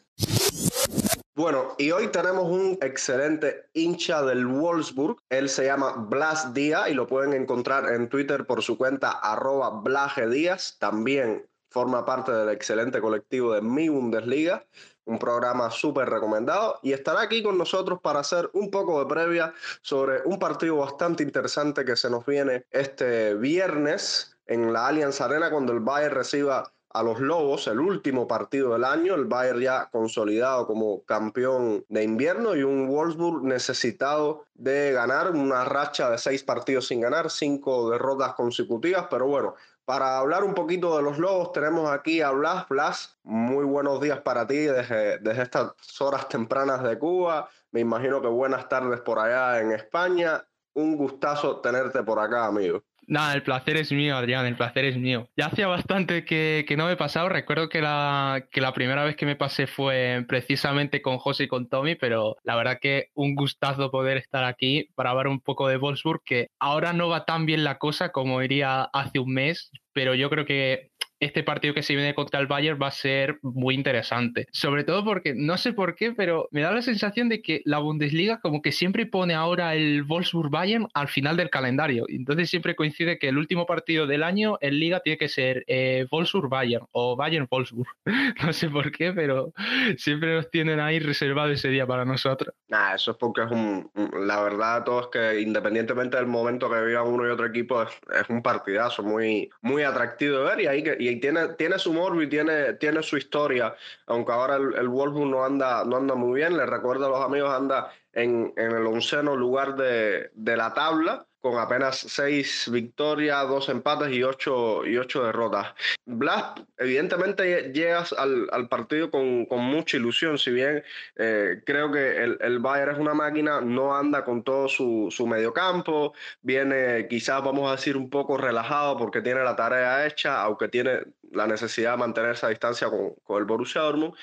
Bueno, 1.41 1.75
y 1.79 1.91
hoy 1.91 2.09
tenemos 2.09 2.45
un 2.45 2.77
excelente 2.83 3.71
hincha 3.73 4.23
del 4.23 4.47
Wolfsburg. 4.47 5.17
Él 5.31 5.49
se 5.49 5.65
llama 5.65 5.93
Blas 5.97 6.53
Díaz 6.53 6.91
y 6.91 6.95
lo 6.95 7.07
pueden 7.07 7.33
encontrar 7.33 7.95
en 7.95 8.11
Twitter 8.11 8.45
por 8.45 8.63
su 8.63 8.77
cuenta 8.77 9.11
arroba 9.11 9.81
Blaje 9.81 10.29
Díaz. 10.29 10.77
También 10.79 11.47
forma 11.71 12.05
parte 12.05 12.33
del 12.33 12.51
excelente 12.51 13.01
colectivo 13.01 13.55
de 13.55 13.63
Mi 13.63 13.89
Bundesliga, 13.89 14.65
un 15.05 15.19
programa 15.19 15.71
súper 15.71 16.11
recomendado 16.11 16.79
y 16.83 16.93
estará 16.93 17.23
aquí 17.23 17.43
con 17.43 17.57
nosotros 17.57 18.01
para 18.01 18.21
hacer 18.21 18.51
un 18.53 18.71
poco 18.71 19.01
de 19.01 19.07
previa 19.07 19.55
sobre 19.83 20.23
un 20.25 20.39
partido 20.39 20.77
bastante 20.77 21.23
interesante 21.23 21.85
que 21.85 21.97
se 21.97 22.11
nos 22.11 22.27
viene 22.27 22.65
este 22.71 23.35
viernes 23.35 24.37
en 24.47 24.73
la 24.73 24.89
Allianz 24.89 25.21
Arena 25.21 25.51
cuando 25.51 25.73
el 25.73 25.81
Bayern 25.81 26.15
reciba 26.15 26.73
a 26.93 27.05
los 27.05 27.21
Lobos, 27.21 27.69
el 27.69 27.79
último 27.79 28.27
partido 28.27 28.73
del 28.73 28.85
año, 28.85 29.15
el 29.15 29.27
Bayern 29.27 29.61
ya 29.61 29.89
consolidado 29.91 30.67
como 30.67 31.05
campeón 31.05 31.85
de 31.89 32.03
invierno 32.03 32.57
y 32.57 32.65
un 32.65 32.89
Wolfsburg 32.89 33.45
necesitado 33.45 34.45
de 34.55 34.91
ganar 34.93 35.31
una 35.31 35.65
racha 35.65 36.11
de 36.11 36.19
seis 36.19 36.43
partidos 36.43 36.89
sin 36.89 37.01
ganar, 37.01 37.31
cinco 37.31 37.91
derrotas 37.91 38.35
consecutivas, 38.35 39.07
pero 39.09 39.29
bueno, 39.29 39.55
para 39.85 40.19
hablar 40.19 40.45
un 40.45 40.55
poquito 40.55 40.97
de 40.97 41.03
los 41.03 41.19
Lobos, 41.19 41.53
tenemos 41.53 41.91
aquí 41.91 42.21
a 42.21 42.31
Blas. 42.31 42.69
Blas, 42.69 43.19
muy 43.23 43.65
buenos 43.65 44.01
días 44.01 44.21
para 44.21 44.47
ti 44.47 44.57
desde, 44.57 45.19
desde 45.19 45.43
estas 45.43 45.73
horas 46.01 46.29
tempranas 46.29 46.83
de 46.83 46.99
Cuba. 46.99 47.49
Me 47.73 47.81
imagino 47.81 48.21
que 48.21 48.29
buenas 48.29 48.69
tardes 48.69 49.01
por 49.01 49.19
allá 49.19 49.61
en 49.61 49.73
España. 49.73 50.45
Un 50.75 50.97
gustazo 50.97 51.61
tenerte 51.61 52.03
por 52.03 52.19
acá, 52.19 52.47
amigo. 52.47 52.83
Nada, 53.11 53.35
el 53.35 53.43
placer 53.43 53.77
es 53.77 53.91
mío, 53.91 54.17
Adrián, 54.17 54.47
el 54.47 54.55
placer 54.55 54.85
es 54.85 54.97
mío. 54.97 55.29
Ya 55.37 55.47
hacía 55.47 55.67
bastante 55.67 56.25
que, 56.25 56.65
no 56.79 56.87
me 56.87 56.93
he 56.93 56.97
pasado. 56.97 57.29
Recuerdo 57.29 57.69
que 57.69 57.81
la, 57.81 58.47
que 58.53 58.61
la 58.61 58.73
primera 58.73 59.03
vez 59.03 59.17
que 59.17 59.27
me 59.27 59.35
pasé 59.35 59.67
fue 59.67 60.25
precisamente 60.29 61.03
con 61.03 61.19
José 61.19 61.45
y 61.45 61.49
con 61.49 61.69
Tommy, 61.69 61.97
pero 61.97 62.37
la 62.45 62.55
verdad 62.55 62.79
que 62.81 63.09
un 63.15 63.35
gustazo 63.35 63.91
poder 63.91 64.17
estar 64.17 64.45
aquí 64.45 64.91
para 64.95 65.11
hablar 65.11 65.27
un 65.27 65.41
poco 65.41 65.67
de 65.67 65.77
Wolfsburg, 65.77 66.23
que 66.25 66.51
ahora 66.61 66.93
no 66.93 67.09
va 67.09 67.25
tan 67.25 67.47
bien 67.47 67.65
la 67.65 67.79
cosa 67.79 68.13
como 68.13 68.45
iría 68.45 68.83
hace 68.85 69.19
un 69.19 69.35
mes, 69.35 69.73
pero 69.93 70.15
yo 70.15 70.31
creo 70.31 70.47
que 70.47 70.91
este 71.21 71.43
partido 71.43 71.75
que 71.75 71.83
se 71.83 71.95
viene 71.95 72.15
contra 72.15 72.41
el 72.41 72.47
Bayern 72.47 72.79
va 72.83 72.89
a 72.89 72.93
ser 72.93 73.39
muy 73.43 73.75
interesante. 73.75 74.47
Sobre 74.53 74.85
todo 74.85 75.05
porque, 75.05 75.35
no 75.35 75.59
sé 75.59 75.73
por 75.73 75.95
qué, 75.95 76.13
pero 76.13 76.49
me 76.51 76.63
da 76.63 76.73
la 76.73 76.83
sensación 76.83 77.29
de 77.29 77.43
que 77.43 77.63
la 77.65 77.79
Bundesliga 77.79 78.41
como 78.41 78.63
que 78.63 78.73
siempre 78.73 79.07
pone 79.07 79.35
ahora 79.35 79.75
el 79.75 80.05
Wolfsburg-Bayern 80.05 80.89
al 80.95 81.09
final 81.09 81.37
del 81.37 81.51
calendario. 81.51 82.07
Entonces 82.09 82.49
siempre 82.49 82.75
coincide 82.75 83.19
que 83.19 83.29
el 83.29 83.39
último 83.39 83.67
partido 83.67 84.07
del 84.07 84.23
año 84.23 84.57
en 84.61 84.79
Liga 84.79 85.01
tiene 85.01 85.19
que 85.19 85.29
ser 85.29 85.65
eh, 85.67 86.07
Wolfsburg-Bayern 86.11 86.87
o 86.93 87.17
Bayern-Wolfsburg. 87.17 87.89
no 88.43 88.53
sé 88.53 88.71
por 88.71 88.91
qué, 88.91 89.13
pero 89.13 89.53
siempre 89.99 90.35
nos 90.35 90.51
tienen 90.51 90.81
ahí 90.81 90.99
reservado 90.99 91.51
ese 91.51 91.69
día 91.69 91.87
para 91.87 92.05
nosotros. 92.05 92.55
Nah, 92.69 92.95
eso 92.95 93.11
es 93.11 93.17
porque 93.19 93.43
es 93.43 93.51
un, 93.51 93.91
la 94.27 94.43
verdad, 94.43 94.85
todo 94.85 95.01
es 95.03 95.07
que 95.09 95.41
independientemente 95.41 96.17
del 96.17 96.27
momento 96.27 96.71
que 96.71 96.81
viva 96.83 97.03
uno 97.03 97.27
y 97.27 97.31
otro 97.31 97.47
equipo, 97.47 97.83
es, 97.83 97.91
un 98.29 98.43
partidazo 98.43 99.03
muy, 99.03 99.51
muy 99.61 99.83
atractivo 99.83 100.39
de 100.39 100.45
ver 100.45 100.61
y 100.61 100.67
ahí 100.67 100.83
que 100.83 100.97
tiene, 101.19 101.49
tiene 101.55 101.79
su 101.79 101.93
morbo 101.93 102.23
y 102.23 102.29
tiene, 102.29 102.75
tiene 102.75 103.03
su 103.03 103.17
historia, 103.17 103.75
aunque 104.07 104.33
ahora 104.33 104.57
el, 104.57 104.75
el 104.75 104.89
no 104.89 105.45
anda, 105.45 105.85
no 105.85 105.97
anda 105.97 106.15
muy 106.15 106.41
bien, 106.41 106.57
le 106.57 106.67
recuerdo 106.67 107.07
a 107.07 107.09
los 107.09 107.25
amigos, 107.25 107.51
anda 107.51 107.91
en, 108.13 108.53
en 108.57 108.73
el 108.73 108.87
onceno 108.87 109.35
lugar 109.37 109.77
de, 109.77 110.31
de 110.35 110.57
la 110.57 110.75
tabla, 110.75 111.27
con 111.41 111.59
apenas 111.59 111.99
seis 111.99 112.69
victorias, 112.71 113.49
dos 113.49 113.69
empates 113.69 114.13
y 114.13 114.23
ocho, 114.23 114.85
y 114.85 114.97
ocho 114.97 115.25
derrotas. 115.25 115.75
Blas, 116.05 116.55
evidentemente 116.79 117.73
llegas 117.73 118.13
al, 118.13 118.49
al 118.53 118.69
partido 118.69 119.11
con, 119.11 119.47
con, 119.47 119.61
mucha 119.61 119.97
ilusión, 119.97 120.39
si 120.39 120.51
bien 120.51 120.83
eh, 121.17 121.63
creo 121.65 121.91
que 121.91 122.23
el, 122.23 122.39
el, 122.41 122.59
Bayern 122.59 122.93
es 122.93 122.99
una 122.99 123.15
máquina, 123.15 123.61
no 123.61 123.97
anda 123.97 124.25
con 124.25 124.43
todo 124.43 124.69
su, 124.69 125.09
su 125.11 125.27
mediocampo, 125.27 126.15
viene 126.43 127.07
quizás, 127.09 127.43
vamos 127.43 127.69
a 127.69 127.77
decir, 127.77 127.97
un 127.97 128.11
poco 128.11 128.37
relajado 128.37 128.99
porque 128.99 129.23
tiene 129.23 129.43
la 129.43 129.57
tarea 129.57 130.07
hecha, 130.07 130.43
aunque 130.43 130.69
tiene 130.69 131.01
la 131.33 131.47
necesidad 131.47 131.93
de 131.93 131.99
mantener 131.99 132.33
esa 132.33 132.49
distancia 132.49 132.89
con, 132.89 133.15
con 133.25 133.39
el 133.39 133.45
Borussia 133.45 133.83
Dortmund. 133.83 134.15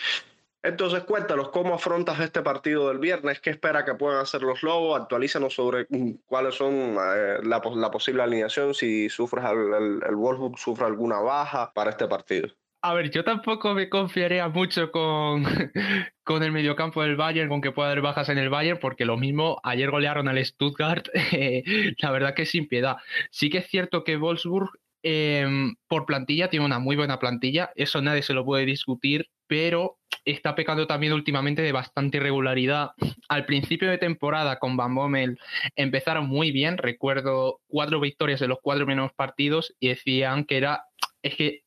Entonces, 0.67 1.03
cuéntanos 1.03 1.47
cómo 1.47 1.75
afrontas 1.75 2.19
este 2.19 2.41
partido 2.41 2.89
del 2.89 2.99
viernes, 2.99 3.39
qué 3.39 3.51
espera 3.51 3.85
que 3.85 3.93
puedan 3.93 4.19
hacer 4.19 4.41
los 4.41 4.63
Lobos, 4.63 4.99
actualízanos 4.99 5.53
sobre 5.53 5.87
mm, 5.89 6.23
cuáles 6.25 6.55
son 6.55 6.97
eh, 6.99 7.37
la, 7.43 7.61
posible 7.89 8.21
alineación, 8.21 8.73
si 8.73 9.07
sufres 9.07 9.45
el, 9.45 10.13
Wolfsburg 10.13 10.59
sufre 10.59 10.85
alguna 10.85 11.21
baja 11.21 11.71
para 11.73 11.91
este 11.91 12.05
partido. 12.09 12.49
A 12.81 12.93
ver, 12.93 13.09
yo 13.11 13.23
tampoco 13.23 13.73
me 13.73 13.87
confiaría 13.87 14.49
mucho 14.49 14.91
con, 14.91 15.45
con 16.25 16.43
el 16.43 16.51
mediocampo 16.51 17.01
del 17.01 17.15
Bayern, 17.15 17.47
con 17.47 17.61
que 17.61 17.71
pueda 17.71 17.91
haber 17.91 18.01
bajas 18.01 18.27
en 18.27 18.37
el 18.37 18.49
Bayern, 18.49 18.79
porque 18.81 19.05
lo 19.05 19.15
mismo, 19.15 19.61
ayer 19.63 19.89
golearon 19.89 20.27
al 20.27 20.43
Stuttgart, 20.45 21.07
eh, 21.31 21.63
la 21.99 22.11
verdad 22.11 22.33
que 22.33 22.45
sin 22.45 22.67
piedad. 22.67 22.97
Sí 23.31 23.49
que 23.49 23.59
es 23.59 23.67
cierto 23.67 24.03
que 24.03 24.17
Wolfsburg 24.17 24.71
Em, 25.03 25.75
por 25.87 26.05
plantilla 26.05 26.49
tiene 26.49 26.65
una 26.65 26.79
muy 26.79 26.95
buena 26.95 27.17
plantilla, 27.17 27.71
eso 27.75 28.01
nadie 28.01 28.23
se 28.23 28.33
lo 28.33 28.43
puede 28.43 28.65
discutir, 28.65 29.29
pero 29.47 29.97
está 30.25 30.55
pecando 30.55 30.87
también 30.87 31.13
últimamente 31.13 31.61
de 31.61 31.71
bastante 31.71 32.17
irregularidad. 32.17 32.91
Al 33.29 33.45
principio 33.45 33.89
de 33.89 33.97
temporada 33.97 34.59
con 34.59 34.75
Van 34.75 34.93
Bommel 34.93 35.39
empezaron 35.75 36.27
muy 36.27 36.51
bien, 36.51 36.77
recuerdo 36.77 37.61
cuatro 37.67 37.99
victorias 37.99 38.41
en 38.41 38.49
los 38.49 38.59
cuatro 38.61 38.85
menos 38.85 39.13
partidos 39.13 39.73
y 39.79 39.87
decían 39.89 40.43
que 40.43 40.57
era, 40.57 40.83
es 41.21 41.35
que 41.35 41.63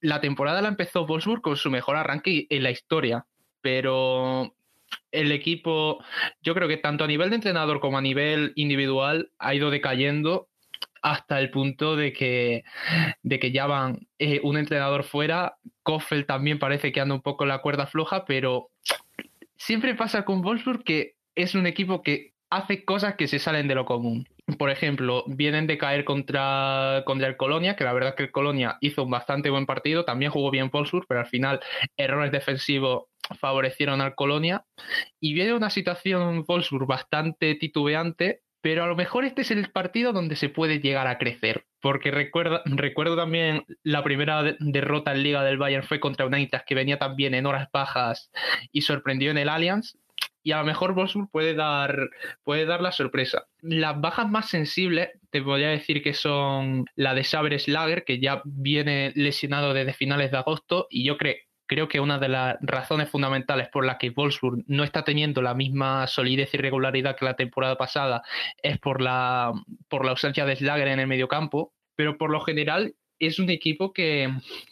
la 0.00 0.20
temporada 0.20 0.62
la 0.62 0.68
empezó 0.68 1.06
Wolfsburg 1.06 1.42
con 1.42 1.56
su 1.56 1.70
mejor 1.70 1.96
arranque 1.96 2.46
en 2.50 2.62
la 2.62 2.70
historia, 2.70 3.26
pero 3.60 4.54
el 5.10 5.32
equipo, 5.32 6.02
yo 6.42 6.54
creo 6.54 6.68
que 6.68 6.76
tanto 6.76 7.04
a 7.04 7.08
nivel 7.08 7.30
de 7.30 7.36
entrenador 7.36 7.80
como 7.80 7.98
a 7.98 8.02
nivel 8.02 8.52
individual 8.56 9.30
ha 9.38 9.54
ido 9.54 9.70
decayendo 9.70 10.49
hasta 11.02 11.38
el 11.40 11.50
punto 11.50 11.96
de 11.96 12.12
que, 12.12 12.64
de 13.22 13.38
que 13.38 13.52
ya 13.52 13.66
van 13.66 14.06
eh, 14.18 14.40
un 14.42 14.56
entrenador 14.56 15.04
fuera. 15.04 15.56
Koffel 15.82 16.26
también 16.26 16.58
parece 16.58 16.92
que 16.92 17.00
anda 17.00 17.14
un 17.14 17.22
poco 17.22 17.46
la 17.46 17.62
cuerda 17.62 17.86
floja, 17.86 18.24
pero 18.24 18.70
siempre 19.56 19.94
pasa 19.94 20.24
con 20.24 20.42
Wolfsburg 20.42 20.84
que 20.84 21.14
es 21.34 21.54
un 21.54 21.66
equipo 21.66 22.02
que 22.02 22.34
hace 22.50 22.84
cosas 22.84 23.14
que 23.14 23.28
se 23.28 23.38
salen 23.38 23.68
de 23.68 23.74
lo 23.74 23.84
común. 23.84 24.26
Por 24.58 24.70
ejemplo, 24.70 25.24
vienen 25.28 25.68
de 25.68 25.78
caer 25.78 26.04
contra, 26.04 27.04
contra 27.06 27.28
el 27.28 27.36
Colonia, 27.36 27.76
que 27.76 27.84
la 27.84 27.92
verdad 27.92 28.10
es 28.10 28.16
que 28.16 28.22
el 28.24 28.32
Colonia 28.32 28.78
hizo 28.80 29.04
un 29.04 29.10
bastante 29.10 29.48
buen 29.48 29.64
partido, 29.64 30.04
también 30.04 30.32
jugó 30.32 30.50
bien 30.50 30.70
Wolfsburg, 30.72 31.06
pero 31.06 31.20
al 31.20 31.26
final 31.26 31.60
errores 31.96 32.32
defensivos 32.32 33.04
favorecieron 33.38 34.00
al 34.00 34.16
Colonia. 34.16 34.64
Y 35.20 35.34
viene 35.34 35.54
una 35.54 35.70
situación 35.70 36.44
Wolfsburg 36.46 36.86
bastante 36.86 37.54
titubeante 37.54 38.42
pero 38.60 38.84
a 38.84 38.86
lo 38.86 38.96
mejor 38.96 39.24
este 39.24 39.42
es 39.42 39.50
el 39.50 39.70
partido 39.70 40.12
donde 40.12 40.36
se 40.36 40.48
puede 40.48 40.80
llegar 40.80 41.06
a 41.06 41.18
crecer, 41.18 41.64
porque 41.80 42.10
recuerda, 42.10 42.62
recuerdo 42.66 43.16
también 43.16 43.64
la 43.82 44.04
primera 44.04 44.42
derrota 44.58 45.12
en 45.12 45.22
Liga 45.22 45.42
del 45.42 45.58
Bayern 45.58 45.86
fue 45.86 46.00
contra 46.00 46.26
United, 46.26 46.62
que 46.66 46.74
venía 46.74 46.98
también 46.98 47.34
en 47.34 47.46
horas 47.46 47.68
bajas 47.72 48.30
y 48.72 48.82
sorprendió 48.82 49.30
en 49.30 49.38
el 49.38 49.48
Allianz, 49.48 49.96
y 50.42 50.52
a 50.52 50.58
lo 50.58 50.64
mejor 50.64 50.94
Wolfsburg 50.94 51.30
puede 51.30 51.54
dar, 51.54 52.08
puede 52.44 52.64
dar 52.64 52.80
la 52.80 52.92
sorpresa. 52.92 53.46
Las 53.60 54.00
bajas 54.00 54.28
más 54.28 54.48
sensibles, 54.48 55.10
te 55.30 55.40
voy 55.40 55.62
decir 55.62 56.02
que 56.02 56.14
son 56.14 56.86
la 56.96 57.14
de 57.14 57.24
Saber 57.24 57.58
Slager, 57.60 58.04
que 58.04 58.20
ya 58.20 58.40
viene 58.44 59.12
lesionado 59.14 59.74
desde 59.74 59.92
finales 59.92 60.30
de 60.30 60.38
agosto, 60.38 60.86
y 60.88 61.04
yo 61.04 61.18
creo, 61.18 61.36
creo 61.70 61.86
que 61.86 62.00
una 62.00 62.18
de 62.18 62.28
las 62.28 62.56
razones 62.62 63.08
fundamentales 63.08 63.68
por 63.68 63.86
las 63.86 63.96
que 63.98 64.10
Wolfsburg 64.10 64.64
no 64.66 64.82
está 64.82 65.04
teniendo 65.04 65.40
la 65.40 65.54
misma 65.54 66.08
solidez 66.08 66.52
y 66.52 66.56
regularidad 66.56 67.14
que 67.16 67.24
la 67.24 67.36
temporada 67.36 67.76
pasada 67.76 68.22
es 68.60 68.76
por 68.78 69.00
la, 69.00 69.52
por 69.88 70.04
la 70.04 70.10
ausencia 70.10 70.44
de 70.44 70.56
Slager 70.56 70.88
en 70.88 70.98
el 70.98 71.06
mediocampo, 71.06 71.72
pero 71.94 72.18
por 72.18 72.32
lo 72.32 72.40
general 72.40 72.96
es 73.20 73.38
un 73.38 73.50
equipo 73.50 73.92
que, 73.92 74.28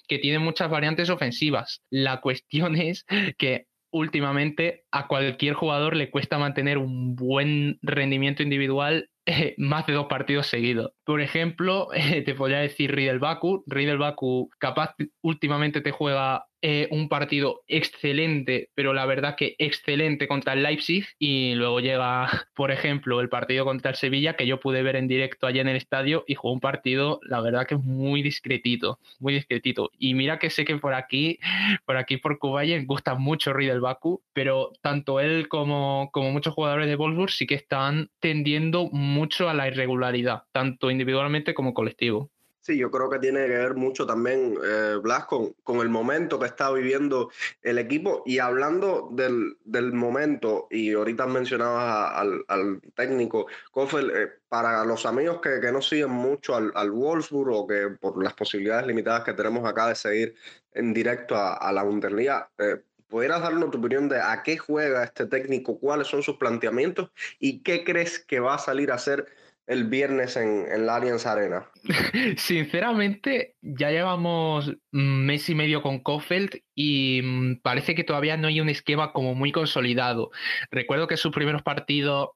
que 0.09 0.19
tiene 0.19 0.41
muchas 0.41 0.71
variantes 0.71 1.09
ofensivas. 1.09 1.85
La 1.89 2.21
cuestión 2.21 2.75
es 2.81 3.07
que 3.39 3.69
últimamente 3.93 4.85
a 4.91 5.07
cualquier 5.07 5.55
jugador 5.55 5.95
le 5.95 6.11
cuesta 6.11 6.37
mantener 6.37 6.79
un 6.79 7.15
buen 7.15 7.79
rendimiento 7.81 8.43
individual 8.43 9.09
más 9.57 9.87
de 9.87 9.93
dos 9.93 10.07
partidos 10.09 10.49
seguidos. 10.49 10.95
Por 11.05 11.21
ejemplo, 11.21 11.91
te 12.25 12.35
podría 12.35 12.59
decir 12.59 12.93
Riedel 12.93 13.21
Baku. 13.21 13.63
Riedel 13.69 13.99
Baku 13.99 14.51
capaz 14.59 14.97
últimamente 15.23 15.81
te 15.81 15.93
juega 15.93 16.48
eh, 16.61 16.89
un 16.91 17.09
partido 17.09 17.63
excelente, 17.69 18.71
pero 18.75 18.93
la 18.93 19.07
verdad 19.07 19.37
que 19.37 19.55
excelente 19.59 20.27
contra 20.27 20.55
el 20.55 20.65
Leipzig 20.65 21.07
y 21.19 21.55
luego 21.55 21.79
llega, 21.81 22.29
por 22.55 22.73
ejemplo, 22.73 23.21
el 23.21 23.29
partido 23.29 23.65
contra 23.65 23.91
el 23.91 23.97
Sevilla 23.97 24.35
que 24.35 24.47
yo 24.47 24.59
pude 24.59 24.83
ver 24.83 24.97
en 24.97 25.07
directo 25.07 25.47
allá 25.47 25.61
en 25.61 25.69
el 25.69 25.77
estadio 25.77 26.25
y 26.27 26.35
jugó 26.35 26.55
un 26.55 26.61
partido, 26.61 27.21
la 27.23 27.41
verdad 27.41 27.67
que 27.67 27.77
muy 27.77 28.23
discretito, 28.23 28.99
muy 29.21 29.35
discretito. 29.35 29.91
Y 29.99 30.15
mira 30.15 30.39
que 30.39 30.51
sé 30.51 30.65
que 30.65 30.77
por 30.79 30.95
aquí, 30.95 31.39
por 31.85 31.97
aquí 31.97 32.17
por 32.17 32.39
Kubayen 32.39 32.87
gusta 32.87 33.15
mucho 33.15 33.53
Riedel 33.53 33.81
Baku, 33.81 34.23
pero 34.33 34.73
tanto 34.83 35.21
él 35.21 35.49
como, 35.49 36.11
como 36.13 36.33
muchos 36.33 36.55
jugadores 36.55 36.89
de 36.89 36.97
Wolfsburg 36.97 37.31
sí 37.31 37.47
que 37.47 37.55
están 37.55 38.11
tendiendo 38.21 38.89
mucho 38.91 39.49
a 39.49 39.55
la 39.55 39.69
irregularidad, 39.69 40.43
tanto 40.53 40.91
individualmente 40.91 41.55
como 41.55 41.75
colectivo. 41.75 42.31
Sí, 42.69 42.77
yo 42.77 42.91
creo 42.91 43.09
que 43.09 43.19
tiene 43.19 43.47
que 43.47 43.57
ver 43.57 43.77
mucho 43.77 44.05
también, 44.05 44.55
eh, 44.63 44.99
Blas, 45.03 45.25
con, 45.25 45.55
con, 45.65 45.81
el 45.81 45.89
momento 45.89 46.39
que 46.39 46.45
está 46.45 46.71
viviendo 46.71 47.31
el 47.63 47.79
equipo. 47.79 48.23
Y 48.27 48.41
hablando 48.41 49.09
del, 49.11 49.57
del 49.65 49.95
momento, 49.95 50.67
y 50.71 50.93
ahorita 50.93 51.27
mencionabas 51.27 52.13
al, 52.15 52.45
al, 52.47 52.83
técnico 52.95 53.47
Koffel, 53.73 54.11
eh, 54.15 54.29
para 54.51 54.85
los 54.85 55.07
amigos 55.07 55.41
que, 55.41 55.61
que, 55.63 55.73
no 55.73 55.81
siguen 55.81 56.11
mucho 56.11 56.57
al, 56.57 56.71
al 56.75 56.91
Wolfsburg 56.91 57.49
o 57.55 57.67
que 57.67 57.89
por 57.99 58.23
las 58.23 58.35
posibilidades 58.35 58.87
limitadas 58.87 59.25
que 59.25 59.33
tenemos 59.33 59.67
acá 59.67 59.89
de 59.89 59.95
seguir 59.95 60.35
en 60.75 60.93
directo 60.93 61.37
a, 61.37 61.55
a 61.55 61.73
la 61.73 61.85
Bundesliga, 61.85 62.51
eh, 62.59 62.83
¿Pudieras 63.09 63.41
darnos 63.41 63.71
tu 63.71 63.79
opinión 63.79 64.07
de 64.11 64.21
a 64.21 64.43
qué 64.43 64.59
juega 64.59 65.03
este 65.03 65.25
técnico, 65.25 65.79
cuáles 65.79 66.09
son 66.09 66.23
sus 66.23 66.37
planteamientos 66.37 67.11
y 67.39 67.63
qué 67.63 67.83
crees 67.83 68.19
que 68.19 68.39
va 68.39 68.57
a 68.57 68.59
salir 68.59 68.93
a 68.93 68.97
hacer 68.97 69.27
el 69.69 69.85
viernes 69.85 70.37
en, 70.37 70.67
en 70.71 70.87
la 70.87 70.97
Allianz 70.97 71.27
Arena? 71.27 71.67
Sinceramente, 72.37 73.55
ya 73.61 73.91
llevamos 73.91 74.73
un 74.93 75.27
mes 75.27 75.49
y 75.49 75.55
medio 75.55 75.83
con 75.83 76.01
Kofeld 76.01 76.63
y 76.75 77.21
mm, 77.23 77.61
parece 77.63 77.95
que 77.95 78.05
todavía 78.05 78.37
no 78.37 78.49
hay 78.49 78.61
un 78.61 78.71
esquema 78.71 79.13
como 79.13 79.35
muy 79.35 79.53
consolidado. 79.53 80.31
Recuerdo 80.71 81.07
que 81.07 81.17
sus 81.17 81.33
primeros 81.33 81.63
partidos 81.63 82.31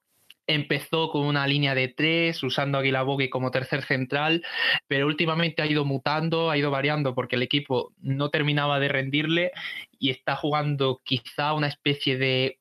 empezó 0.47 1.11
con 1.11 1.23
una 1.23 1.47
línea 1.47 1.75
de 1.75 1.89
tres, 1.89 2.43
usando 2.43 2.79
a 2.79 2.83
Guilabogui 2.83 3.29
como 3.31 3.51
tercer 3.51 3.83
central, 3.83 4.45
pero 4.87 5.07
últimamente 5.07 5.63
ha 5.63 5.67
ido 5.67 5.85
mutando, 5.85 6.51
ha 6.51 6.59
ido 6.59 6.71
variando 6.71 7.15
porque 7.15 7.37
el 7.37 7.43
equipo 7.43 7.95
no 8.01 8.31
terminaba 8.31 8.81
de 8.81 8.89
rendirle 8.89 9.53
y 9.99 10.11
está 10.11 10.37
jugando 10.37 11.01
quizá 11.05 11.55
una 11.55 11.69
especie 11.69 12.19
de 12.19 12.59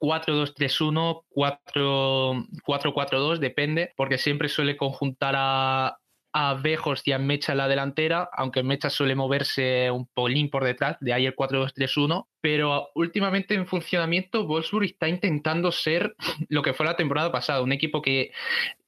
4-2-3-1, 0.00 1.22
4-4-2, 1.34 3.38
depende, 3.38 3.92
porque 3.96 4.18
siempre 4.18 4.48
suele 4.48 4.76
conjuntar 4.76 5.34
a, 5.36 5.98
a 6.38 6.54
Bejos 6.54 7.00
y 7.06 7.12
a 7.12 7.18
Mecha 7.18 7.52
en 7.52 7.58
la 7.58 7.66
delantera, 7.66 8.28
aunque 8.30 8.62
Mecha 8.62 8.90
suele 8.90 9.14
moverse 9.14 9.90
un 9.90 10.06
polín 10.06 10.50
por 10.50 10.64
detrás, 10.64 10.98
de 11.00 11.14
ahí 11.14 11.24
el 11.24 11.34
4-2-3-1, 11.34 12.26
pero 12.42 12.90
últimamente 12.94 13.54
en 13.54 13.66
funcionamiento 13.66 14.46
Wolfsburg 14.46 14.84
está 14.84 15.08
intentando 15.08 15.72
ser 15.72 16.14
lo 16.48 16.60
que 16.60 16.74
fue 16.74 16.84
la 16.84 16.96
temporada 16.96 17.32
pasada, 17.32 17.62
un 17.62 17.72
equipo 17.72 18.02
que 18.02 18.32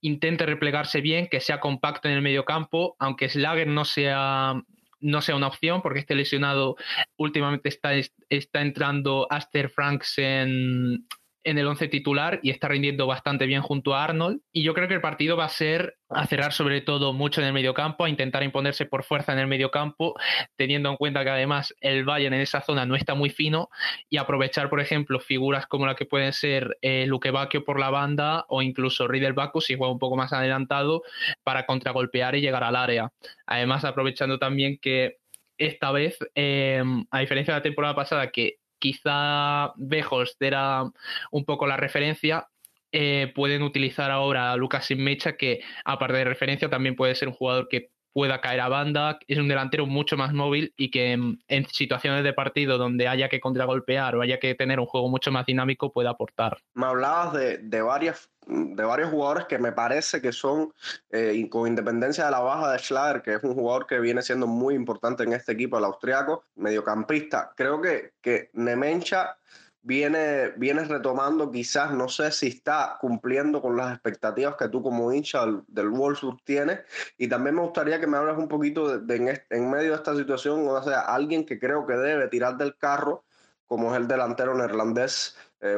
intente 0.02 0.44
replegarse 0.44 1.00
bien, 1.00 1.28
que 1.28 1.40
sea 1.40 1.58
compacto 1.58 2.08
en 2.08 2.16
el 2.16 2.22
medio 2.22 2.44
campo, 2.44 2.96
aunque 2.98 3.30
Slager 3.30 3.66
no 3.66 3.86
sea 3.86 4.62
no 5.00 5.22
sea 5.22 5.36
una 5.36 5.48
opción 5.48 5.82
porque 5.82 6.00
este 6.00 6.14
lesionado 6.14 6.76
últimamente 7.16 7.68
está, 7.68 7.92
está 8.28 8.60
entrando 8.60 9.26
Aster 9.30 9.70
Franks 9.70 10.18
en, 10.18 11.06
en 11.44 11.58
el 11.58 11.66
once 11.66 11.88
titular 11.88 12.40
y 12.42 12.50
está 12.50 12.68
rindiendo 12.68 13.06
bastante 13.06 13.46
bien 13.46 13.62
junto 13.62 13.94
a 13.94 14.04
Arnold. 14.04 14.40
Y 14.52 14.62
yo 14.62 14.74
creo 14.74 14.88
que 14.88 14.94
el 14.94 15.00
partido 15.00 15.36
va 15.36 15.44
a 15.46 15.48
ser 15.48 15.96
a 16.10 16.26
cerrar 16.26 16.52
sobre 16.52 16.80
todo 16.80 17.12
mucho 17.12 17.40
en 17.40 17.48
el 17.48 17.52
mediocampo, 17.52 18.04
a 18.04 18.08
intentar 18.08 18.42
imponerse 18.42 18.86
por 18.86 19.04
fuerza 19.04 19.32
en 19.32 19.38
el 19.38 19.46
mediocampo, 19.46 20.14
teniendo 20.56 20.90
en 20.90 20.96
cuenta 20.96 21.22
que 21.22 21.30
además 21.30 21.74
el 21.80 22.04
Bayern 22.04 22.34
en 22.34 22.40
esa 22.40 22.62
zona 22.62 22.86
no 22.86 22.96
está 22.96 23.14
muy 23.14 23.30
fino 23.30 23.68
y 24.08 24.16
aprovechar, 24.16 24.70
por 24.70 24.80
ejemplo, 24.80 25.20
figuras 25.20 25.66
como 25.66 25.86
la 25.86 25.94
que 25.94 26.06
pueden 26.06 26.32
ser 26.32 26.78
eh, 26.82 27.06
Luque 27.06 27.30
Bacchio 27.30 27.64
por 27.64 27.78
la 27.78 27.90
banda 27.90 28.44
o 28.48 28.62
incluso 28.62 29.06
Riedel 29.06 29.34
Bacchus 29.34 29.66
si 29.66 29.76
juega 29.76 29.92
un 29.92 29.98
poco 29.98 30.16
más 30.16 30.32
adelantado 30.32 31.02
para 31.42 31.66
contragolpear 31.66 32.34
y 32.34 32.40
llegar 32.40 32.64
al 32.64 32.76
área. 32.76 33.12
Además, 33.46 33.84
aprovechando 33.84 34.38
también 34.38 34.78
que 34.80 35.18
esta 35.58 35.90
vez, 35.90 36.18
eh, 36.34 36.82
a 37.10 37.18
diferencia 37.18 37.52
de 37.54 37.60
la 37.60 37.62
temporada 37.62 37.94
pasada, 37.94 38.30
que 38.30 38.58
quizá 38.78 39.72
Bejos 39.76 40.36
era 40.40 40.84
un 41.30 41.44
poco 41.44 41.66
la 41.66 41.76
referencia, 41.76 42.48
eh, 42.92 43.32
pueden 43.34 43.62
utilizar 43.62 44.10
ahora 44.10 44.52
a 44.52 44.56
Lucas 44.56 44.90
Mecha, 44.96 45.36
que 45.36 45.60
aparte 45.84 46.16
de 46.18 46.24
referencia 46.24 46.70
también 46.70 46.96
puede 46.96 47.14
ser 47.14 47.28
un 47.28 47.34
jugador 47.34 47.68
que 47.68 47.90
pueda 48.18 48.40
caer 48.40 48.60
a 48.60 48.68
banda, 48.68 49.16
es 49.28 49.38
un 49.38 49.46
delantero 49.46 49.86
mucho 49.86 50.16
más 50.16 50.32
móvil 50.32 50.74
y 50.76 50.90
que 50.90 51.12
en, 51.12 51.38
situaciones 51.70 52.24
de 52.24 52.32
partido 52.32 52.76
donde 52.76 53.06
haya 53.06 53.28
que 53.28 53.38
contragolpear 53.38 54.16
o 54.16 54.22
haya 54.22 54.40
que 54.40 54.56
tener 54.56 54.80
un 54.80 54.86
juego 54.86 55.08
mucho 55.08 55.30
más 55.30 55.46
dinámico 55.46 55.92
puede 55.92 56.08
aportar. 56.08 56.58
Me 56.74 56.86
hablabas 56.86 57.32
de, 57.34 57.58
de 57.58 57.80
varias 57.80 58.28
de 58.48 58.82
varios 58.82 59.10
jugadores 59.10 59.46
que 59.46 59.58
me 59.58 59.70
parece 59.70 60.20
que 60.20 60.32
son, 60.32 60.72
eh, 61.10 61.46
con 61.48 61.68
independencia 61.68 62.24
de 62.24 62.32
la 62.32 62.40
baja 62.40 62.72
de 62.72 62.78
Schlager, 62.80 63.22
que 63.22 63.34
es 63.34 63.44
un 63.44 63.54
jugador 63.54 63.86
que 63.86 64.00
viene 64.00 64.20
siendo 64.22 64.48
muy 64.48 64.74
importante 64.74 65.22
en 65.22 65.34
este 65.34 65.52
equipo, 65.52 65.78
el 65.78 65.84
austriaco, 65.84 66.42
mediocampista. 66.56 67.52
Creo 67.54 67.80
que, 67.80 68.14
que 68.20 68.50
Nemencha 68.54 69.36
viene, 69.82 70.50
viene 70.56 70.84
retomando, 70.84 71.50
quizás, 71.50 71.92
no 71.92 72.08
sé 72.08 72.30
si 72.32 72.48
está 72.48 72.96
cumpliendo 73.00 73.62
con 73.62 73.76
las 73.76 73.92
expectativas 73.92 74.56
que 74.56 74.68
tú 74.68 74.82
como 74.82 75.12
hincha 75.12 75.44
del, 75.66 75.90
Wolfsburg 75.90 76.42
tienes. 76.44 76.80
Y 77.16 77.28
también 77.28 77.56
me 77.56 77.62
gustaría 77.62 78.00
que 78.00 78.06
me 78.06 78.16
hables 78.16 78.36
un 78.36 78.48
poquito 78.48 78.98
de, 78.98 79.16
en, 79.16 79.28
en, 79.50 79.70
medio 79.70 79.90
de 79.90 79.96
esta 79.96 80.14
situación, 80.14 80.66
o 80.68 80.82
sea, 80.82 81.00
alguien 81.00 81.44
que 81.44 81.58
creo 81.58 81.86
que 81.86 81.94
debe 81.94 82.28
tirar 82.28 82.56
del 82.56 82.76
carro, 82.76 83.24
como 83.66 83.92
es 83.92 84.00
el 84.00 84.08
delantero 84.08 84.54
neerlandés 84.54 85.36
eh, 85.60 85.76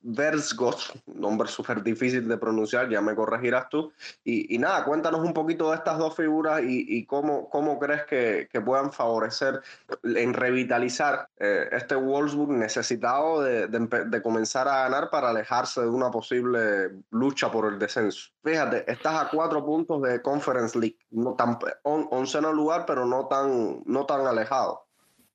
Versgos, 0.00 0.92
nombre 1.06 1.48
súper 1.48 1.82
difícil 1.82 2.28
de 2.28 2.36
pronunciar, 2.36 2.88
ya 2.88 3.00
me 3.00 3.14
corregirás 3.14 3.68
tú. 3.68 3.92
Y, 4.24 4.58
nada, 4.58 4.84
cuéntanos 4.84 5.20
un 5.20 5.32
poquito 5.32 5.70
de 5.70 5.76
estas 5.76 5.98
dos 5.98 6.14
figuras 6.14 6.60
y, 6.62 7.04
cómo, 7.06 7.48
cómo 7.48 7.78
crees 7.78 8.04
que, 8.04 8.48
puedan 8.64 8.92
favorecer 8.92 9.62
en 10.02 10.34
revitalizar 10.34 11.28
eh, 11.38 11.68
este 11.72 11.94
Wolfsburg 11.94 12.50
necesitado 12.50 13.40
de, 13.42 14.22
comenzar 14.22 14.68
a 14.68 14.82
ganar 14.82 15.10
para 15.10 15.30
alejarse 15.30 15.80
de 15.80 15.88
una 15.88 16.10
posible 16.10 16.90
lucha 17.10 17.50
por 17.50 17.72
el 17.72 17.78
descenso. 17.78 18.30
Fíjate, 18.42 18.90
estás 18.90 19.14
a 19.14 19.28
cuatro 19.30 19.64
puntos 19.64 20.02
de 20.02 20.20
Conference 20.20 20.78
League, 20.78 20.98
no 21.10 21.34
tan, 21.34 21.58
onceno 21.84 22.52
lugar, 22.52 22.84
pero 22.86 23.06
no 23.06 23.26
tan, 23.26 23.82
no 23.86 24.04
tan 24.06 24.26
alejado. 24.26 24.87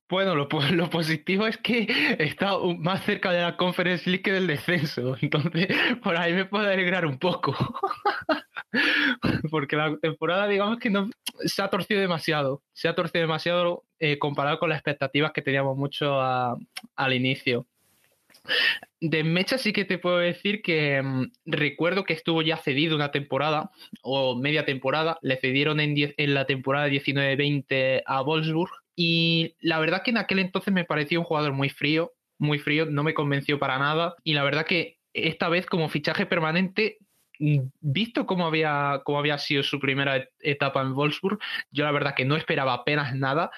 Bueno, 0.08 0.34
lo, 0.34 0.48
lo, 0.72 0.90
positivo 0.90 1.46
es 1.46 1.56
que 1.56 2.16
está 2.18 2.58
más 2.78 3.04
cerca 3.04 3.32
de 3.32 3.40
la 3.40 3.56
Conference 3.56 4.08
League 4.08 4.22
que 4.22 4.32
del 4.32 4.46
descenso. 4.46 5.16
Entonces, 5.20 5.68
por 6.02 6.16
ahí 6.16 6.32
me 6.34 6.44
puedo 6.44 6.68
alegrar 6.68 7.06
un 7.06 7.18
poco. 7.18 7.54
Porque 9.50 9.76
la 9.76 9.96
temporada, 9.96 10.46
digamos 10.46 10.78
que 10.78 10.90
no 10.90 11.08
se 11.44 11.62
ha 11.62 11.68
torcido 11.68 12.00
demasiado. 12.00 12.62
Se 12.72 12.88
ha 12.88 12.94
torcido 12.94 13.22
demasiado 13.22 13.84
eh, 13.98 14.18
comparado 14.18 14.58
con 14.58 14.68
las 14.68 14.78
expectativas 14.78 15.32
que 15.32 15.42
teníamos 15.42 15.76
mucho 15.76 16.20
al 16.20 17.12
inicio. 17.12 17.66
De 19.00 19.24
Mecha 19.24 19.56
sí 19.56 19.72
que 19.72 19.86
te 19.86 19.96
puedo 19.96 20.18
decir 20.18 20.60
que 20.60 21.00
mm, 21.02 21.32
recuerdo 21.46 22.04
que 22.04 22.12
estuvo 22.12 22.42
ya 22.42 22.58
cedido 22.58 22.94
una 22.94 23.10
temporada 23.10 23.70
o 24.02 24.36
media 24.36 24.66
temporada. 24.66 25.18
Le 25.22 25.36
cedieron 25.38 25.80
en, 25.80 25.94
en 25.96 26.34
la 26.34 26.44
temporada 26.44 26.88
19-20 26.88 28.02
a 28.04 28.20
Wolfsburg 28.20 28.83
y 28.96 29.56
la 29.60 29.78
verdad 29.78 30.02
que 30.02 30.10
en 30.10 30.18
aquel 30.18 30.38
entonces 30.38 30.72
me 30.72 30.84
pareció 30.84 31.20
un 31.20 31.26
jugador 31.26 31.52
muy 31.52 31.68
frío, 31.68 32.12
muy 32.38 32.58
frío, 32.58 32.86
no 32.86 33.02
me 33.02 33.14
convenció 33.14 33.58
para 33.58 33.78
nada. 33.78 34.14
Y 34.22 34.34
la 34.34 34.44
verdad 34.44 34.66
que 34.66 34.98
esta 35.12 35.48
vez 35.48 35.66
como 35.66 35.88
fichaje 35.88 36.26
permanente, 36.26 36.98
mm, 37.38 37.58
visto 37.80 38.26
cómo 38.26 38.46
había, 38.46 39.02
cómo 39.04 39.18
había 39.18 39.38
sido 39.38 39.62
su 39.62 39.80
primera 39.80 40.28
etapa 40.40 40.82
en 40.82 40.94
Wolfsburg, 40.94 41.38
yo 41.70 41.84
la 41.84 41.92
verdad 41.92 42.14
que 42.14 42.24
no 42.24 42.36
esperaba 42.36 42.74
apenas 42.74 43.14
nada, 43.16 43.50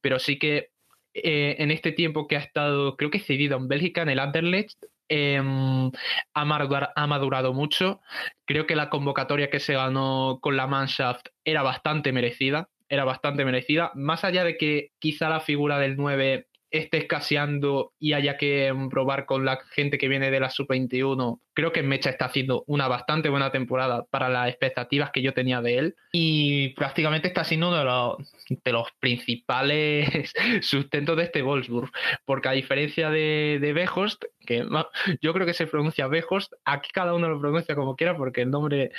pero 0.00 0.18
sí 0.18 0.38
que 0.38 0.70
eh, 1.14 1.56
en 1.58 1.70
este 1.70 1.92
tiempo 1.92 2.28
que 2.28 2.36
ha 2.36 2.40
estado, 2.40 2.96
creo 2.96 3.10
que 3.10 3.18
cedido 3.18 3.56
en 3.58 3.68
Bélgica, 3.68 4.02
en 4.02 4.10
el 4.10 4.20
Anderlecht, 4.20 4.78
em, 5.08 5.90
ha, 6.34 6.44
madurado, 6.44 6.92
ha, 6.94 7.06
madurado, 7.06 7.52
mucho. 7.52 8.00
Creo 8.46 8.66
que 8.66 8.76
la 8.76 8.90
convocatoria 8.90 9.50
que 9.50 9.60
se 9.60 9.74
ganó 9.74 10.38
con 10.40 10.56
la 10.56 10.66
Mannschaft 10.68 11.28
era 11.44 11.62
bastante 11.62 12.12
merecida 12.12 12.68
era 12.90 13.04
bastante 13.04 13.44
merecida. 13.44 13.92
Más 13.94 14.24
allá 14.24 14.44
de 14.44 14.58
que 14.58 14.90
quizá 14.98 15.30
la 15.30 15.40
figura 15.40 15.78
del 15.78 15.96
9 15.96 16.48
esté 16.70 16.98
escaseando 16.98 17.92
y 17.98 18.12
haya 18.12 18.36
que 18.36 18.72
probar 18.90 19.26
con 19.26 19.44
la 19.44 19.58
gente 19.72 19.98
que 19.98 20.08
viene 20.08 20.30
de 20.30 20.40
la 20.40 20.50
sub-21, 20.50 21.40
creo 21.52 21.72
que 21.72 21.82
Mecha 21.82 22.10
está 22.10 22.26
haciendo 22.26 22.62
una 22.66 22.86
bastante 22.86 23.28
buena 23.28 23.50
temporada 23.50 24.04
para 24.10 24.28
las 24.28 24.48
expectativas 24.48 25.10
que 25.10 25.22
yo 25.22 25.34
tenía 25.34 25.60
de 25.60 25.78
él 25.78 25.96
y 26.12 26.68
prácticamente 26.70 27.28
está 27.28 27.44
siendo 27.44 27.68
uno 27.68 27.78
de 27.78 27.84
los, 27.84 28.16
de 28.48 28.72
los 28.72 28.88
principales 29.00 30.32
sustentos 30.62 31.16
de 31.16 31.24
este 31.24 31.42
Wolfsburg, 31.42 31.90
porque 32.24 32.48
a 32.48 32.52
diferencia 32.52 33.10
de, 33.10 33.58
de 33.60 33.72
Bejost, 33.72 34.24
que 34.46 34.66
yo 35.22 35.32
creo 35.32 35.46
que 35.46 35.54
se 35.54 35.66
pronuncia 35.66 36.06
Bejost, 36.06 36.52
aquí 36.64 36.90
cada 36.92 37.14
uno 37.14 37.28
lo 37.28 37.40
pronuncia 37.40 37.74
como 37.74 37.96
quiera 37.96 38.16
porque 38.16 38.42
el 38.42 38.50
nombre 38.50 38.92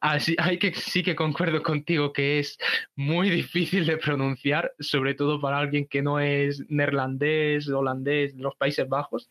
así, 0.00 0.36
hay 0.38 0.58
que 0.58 0.74
sí 0.74 1.02
que 1.02 1.16
concuerdo 1.16 1.62
contigo 1.62 2.12
que 2.12 2.38
es 2.38 2.58
muy 2.96 3.30
difícil 3.30 3.86
de 3.86 3.96
pronunciar, 3.96 4.72
sobre 4.78 5.14
todo 5.14 5.40
para 5.40 5.58
alguien 5.58 5.86
que 5.86 6.02
no 6.02 6.20
es 6.20 6.62
neerlandés, 6.68 7.68
holandés, 7.68 8.36
de 8.36 8.42
los 8.42 8.56
Países 8.56 8.88
Bajos. 8.88 9.30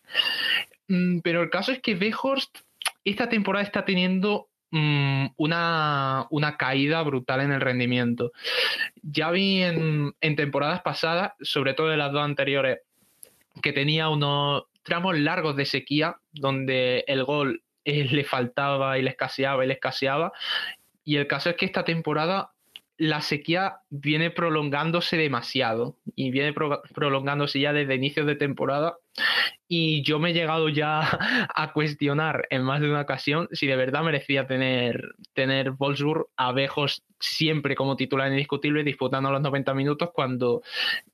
Mm, 0.88 1.20
pero 1.20 1.44
el 1.44 1.50
caso 1.50 1.72
es 1.72 1.80
que 1.80 1.96
Weghorst 1.96 2.58
esta 3.04 3.30
temporada 3.30 3.64
está 3.64 3.86
teniendo 3.86 4.50
mm, 4.72 5.28
una, 5.38 6.28
caída 6.58 7.02
brutal 7.04 7.42
en 7.42 7.52
el 7.52 7.62
rendimiento. 7.62 8.32
Ya 9.02 9.32
vi 9.32 9.64
en, 9.64 10.14
temporadas 10.36 10.82
pasadas, 10.82 11.34
sobre 11.42 11.74
todo 11.74 11.92
en 11.92 12.00
las 12.00 12.12
dos 12.12 12.22
anteriores, 12.22 12.80
que 13.62 13.74
tenía 13.74 14.10
unos 14.10 14.66
tramos 14.88 15.20
largos 15.20 15.58
de 15.58 15.66
sequía 15.66 16.16
donde 16.32 17.04
el 17.08 17.26
gol 17.26 17.62
eh, 17.84 18.06
le 18.12 18.24
faltaba 18.24 18.98
y 18.98 19.02
le 19.02 19.10
escaseaba 19.10 19.64
y 19.64 19.68
le 19.68 19.74
escaseaba. 19.74 20.32
Y 21.04 21.18
el 21.18 21.28
caso 21.28 21.50
es 21.50 21.58
que 21.58 21.66
esta 21.66 21.84
temporada 21.84 22.52
la 22.98 23.22
sequía 23.22 23.82
viene 23.90 24.32
prolongándose 24.32 25.18
demasiado 25.18 25.98
y 26.16 26.32
viene 26.32 26.54
prolongándose 26.54 27.60
ya 27.60 27.72
desde 27.72 27.94
inicios 27.94 28.26
de 28.26 28.36
temporada 28.36 28.98
y 29.68 30.02
yo 30.02 30.18
me 30.18 30.32
he 30.32 30.34
llegado 30.34 30.68
ya 30.68 31.02
a 31.54 31.74
cuestionar 31.74 32.48
en 32.50 32.64
más 32.64 32.82
de 32.82 32.90
una 32.90 33.02
ocasión 33.02 33.50
si 33.52 33.68
de 33.68 33.76
verdad 33.76 34.02
merecía 34.02 34.48
tener, 34.48 35.14
tener 35.34 35.72
Wolfsburg 35.72 36.28
a 36.38 36.52
Bejos 36.54 37.04
siempre 37.20 37.76
como 37.76 37.98
titular 37.98 38.32
indiscutible 38.32 38.84
disputando 38.84 39.30
los 39.30 39.42
90 39.42 39.76
minutos 39.76 40.10
cuando 40.12 40.64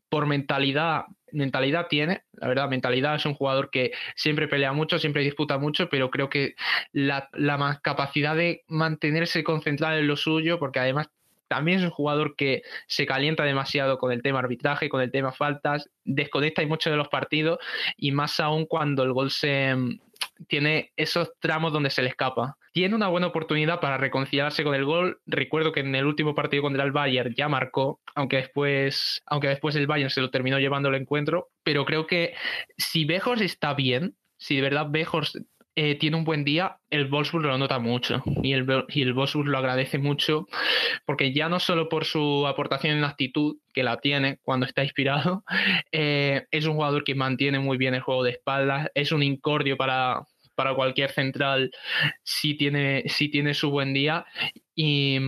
por 0.07 0.25
mentalidad 0.25 1.03
mentalidad 1.33 1.87
tiene, 1.87 2.23
la 2.33 2.47
verdad, 2.47 2.69
mentalidad 2.69 3.15
es 3.15 3.25
un 3.25 3.33
jugador 3.33 3.69
que 3.69 3.91
siempre 4.15 4.47
pelea 4.47 4.71
mucho, 4.71 4.99
siempre 4.99 5.23
disputa 5.23 5.57
mucho, 5.57 5.89
pero 5.89 6.09
creo 6.09 6.29
que 6.29 6.55
la, 6.91 7.29
la 7.33 7.79
capacidad 7.83 8.35
de 8.35 8.63
mantenerse 8.67 9.43
concentrado 9.43 9.97
en 9.97 10.07
lo 10.07 10.15
suyo, 10.15 10.59
porque 10.59 10.79
además 10.79 11.09
también 11.47 11.79
es 11.79 11.83
un 11.83 11.91
jugador 11.91 12.35
que 12.35 12.63
se 12.87 13.05
calienta 13.05 13.43
demasiado 13.43 13.99
con 13.99 14.11
el 14.11 14.23
tema 14.23 14.39
arbitraje, 14.39 14.89
con 14.89 15.01
el 15.01 15.11
tema 15.11 15.31
faltas, 15.31 15.89
desconecta 16.03 16.63
y 16.63 16.65
mucho 16.65 16.89
de 16.89 16.97
los 16.97 17.09
partidos 17.09 17.59
y 17.95 18.11
más 18.11 18.39
aún 18.39 18.65
cuando 18.65 19.03
el 19.03 19.13
gol 19.13 19.29
se 19.29 19.75
mm, 19.75 19.99
tiene 20.47 20.93
esos 20.95 21.31
tramos 21.39 21.71
donde 21.71 21.91
se 21.91 22.01
le 22.01 22.09
escapa. 22.09 22.57
Tiene 22.73 22.95
una 22.95 23.07
buena 23.07 23.27
oportunidad 23.27 23.79
para 23.79 23.97
reconciliarse 23.97 24.63
con 24.63 24.73
el 24.73 24.83
gol. 24.83 25.21
Recuerdo 25.27 25.71
que 25.71 25.81
en 25.81 25.93
el 25.93 26.05
último 26.05 26.33
partido 26.33 26.63
contra 26.63 26.83
el 26.83 26.91
Bayern 26.91 27.33
ya 27.35 27.47
marcó, 27.47 28.01
aunque 28.15 28.37
después, 28.37 29.21
aunque 29.27 29.47
después 29.47 29.75
el 29.75 29.87
Bayern 29.87 30.09
se 30.09 30.21
lo 30.21 30.31
terminó 30.31 30.59
llevando 30.59 30.89
el 30.89 30.95
encuentro. 30.95 31.49
Pero 31.63 31.85
creo 31.85 32.07
que 32.07 32.33
si 32.77 33.05
Bejos 33.05 33.41
está 33.41 33.75
bien, 33.75 34.15
si 34.37 34.55
de 34.55 34.63
verdad 34.63 34.87
Bejors 34.89 35.39
eh, 35.75 35.95
tiene 35.95 36.17
un 36.17 36.23
buen 36.23 36.43
día, 36.43 36.77
el 36.91 37.07
Wolfsburg 37.07 37.45
lo 37.45 37.57
nota 37.57 37.79
mucho 37.79 38.21
y 38.43 38.53
el, 38.53 38.67
y 38.89 39.01
el 39.01 39.13
lo 39.13 39.57
agradece 39.57 39.97
mucho 39.97 40.45
porque 41.05 41.33
ya 41.33 41.49
no 41.49 41.59
solo 41.59 41.89
por 41.89 42.05
su 42.05 42.45
aportación 42.45 42.97
en 42.97 43.03
actitud, 43.03 43.57
que 43.73 43.81
la 43.81 43.97
tiene 43.97 44.37
cuando 44.43 44.67
está 44.67 44.83
inspirado, 44.83 45.43
eh, 45.91 46.45
es 46.51 46.65
un 46.65 46.75
jugador 46.75 47.03
que 47.03 47.15
mantiene 47.15 47.57
muy 47.57 47.77
bien 47.77 47.95
el 47.95 48.01
juego 48.01 48.23
de 48.23 48.31
espaldas, 48.31 48.89
es 48.93 49.11
un 49.11 49.23
incordio 49.23 49.75
para, 49.75 50.27
para 50.55 50.75
cualquier 50.75 51.11
central 51.11 51.71
si 52.23 52.55
tiene, 52.55 53.03
si 53.07 53.29
tiene 53.29 53.53
su 53.53 53.69
buen 53.69 53.93
día 53.93 54.25
y, 54.75 55.19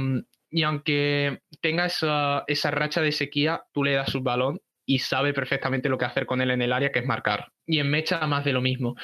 y 0.49 0.63
aunque 0.63 1.39
tenga 1.61 1.85
esa, 1.85 2.43
esa 2.47 2.71
racha 2.71 3.01
de 3.01 3.11
sequía, 3.11 3.63
tú 3.73 3.83
le 3.83 3.93
das 3.93 4.11
su 4.11 4.21
balón 4.21 4.59
y 4.85 4.99
sabe 4.99 5.33
perfectamente 5.33 5.89
lo 5.89 5.97
que 5.97 6.05
hacer 6.05 6.25
con 6.25 6.41
él 6.41 6.51
en 6.51 6.61
el 6.61 6.71
área, 6.71 6.91
que 6.91 6.99
es 6.99 7.05
marcar. 7.05 7.51
Y 7.65 7.79
en 7.79 7.89
Mecha 7.89 8.25
más 8.27 8.45
de 8.45 8.53
lo 8.53 8.61
mismo. 8.61 8.95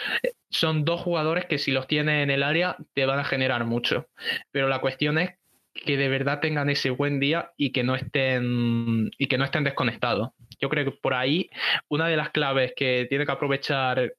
Son 0.49 0.85
dos 0.85 1.01
jugadores 1.01 1.45
que 1.45 1.57
si 1.57 1.71
los 1.71 1.87
tienes 1.87 2.23
en 2.23 2.29
el 2.29 2.43
área 2.43 2.77
te 2.93 3.05
van 3.05 3.19
a 3.19 3.23
generar 3.23 3.65
mucho. 3.65 4.07
Pero 4.51 4.67
la 4.67 4.79
cuestión 4.79 5.17
es 5.17 5.31
que 5.73 5.97
de 5.97 6.09
verdad 6.09 6.39
tengan 6.39 6.69
ese 6.69 6.89
buen 6.89 7.19
día 7.19 7.51
y 7.57 7.71
que 7.71 7.83
no 7.83 7.95
estén 7.95 9.09
y 9.17 9.27
que 9.27 9.37
no 9.37 9.45
estén 9.45 9.63
desconectados. 9.63 10.29
Yo 10.61 10.69
creo 10.69 10.85
que 10.85 10.91
por 10.91 11.13
ahí 11.13 11.49
una 11.89 12.07
de 12.07 12.17
las 12.17 12.29
claves 12.29 12.73
que 12.75 13.07
tiene 13.09 13.25
que 13.25 13.31
aprovechar 13.31 14.13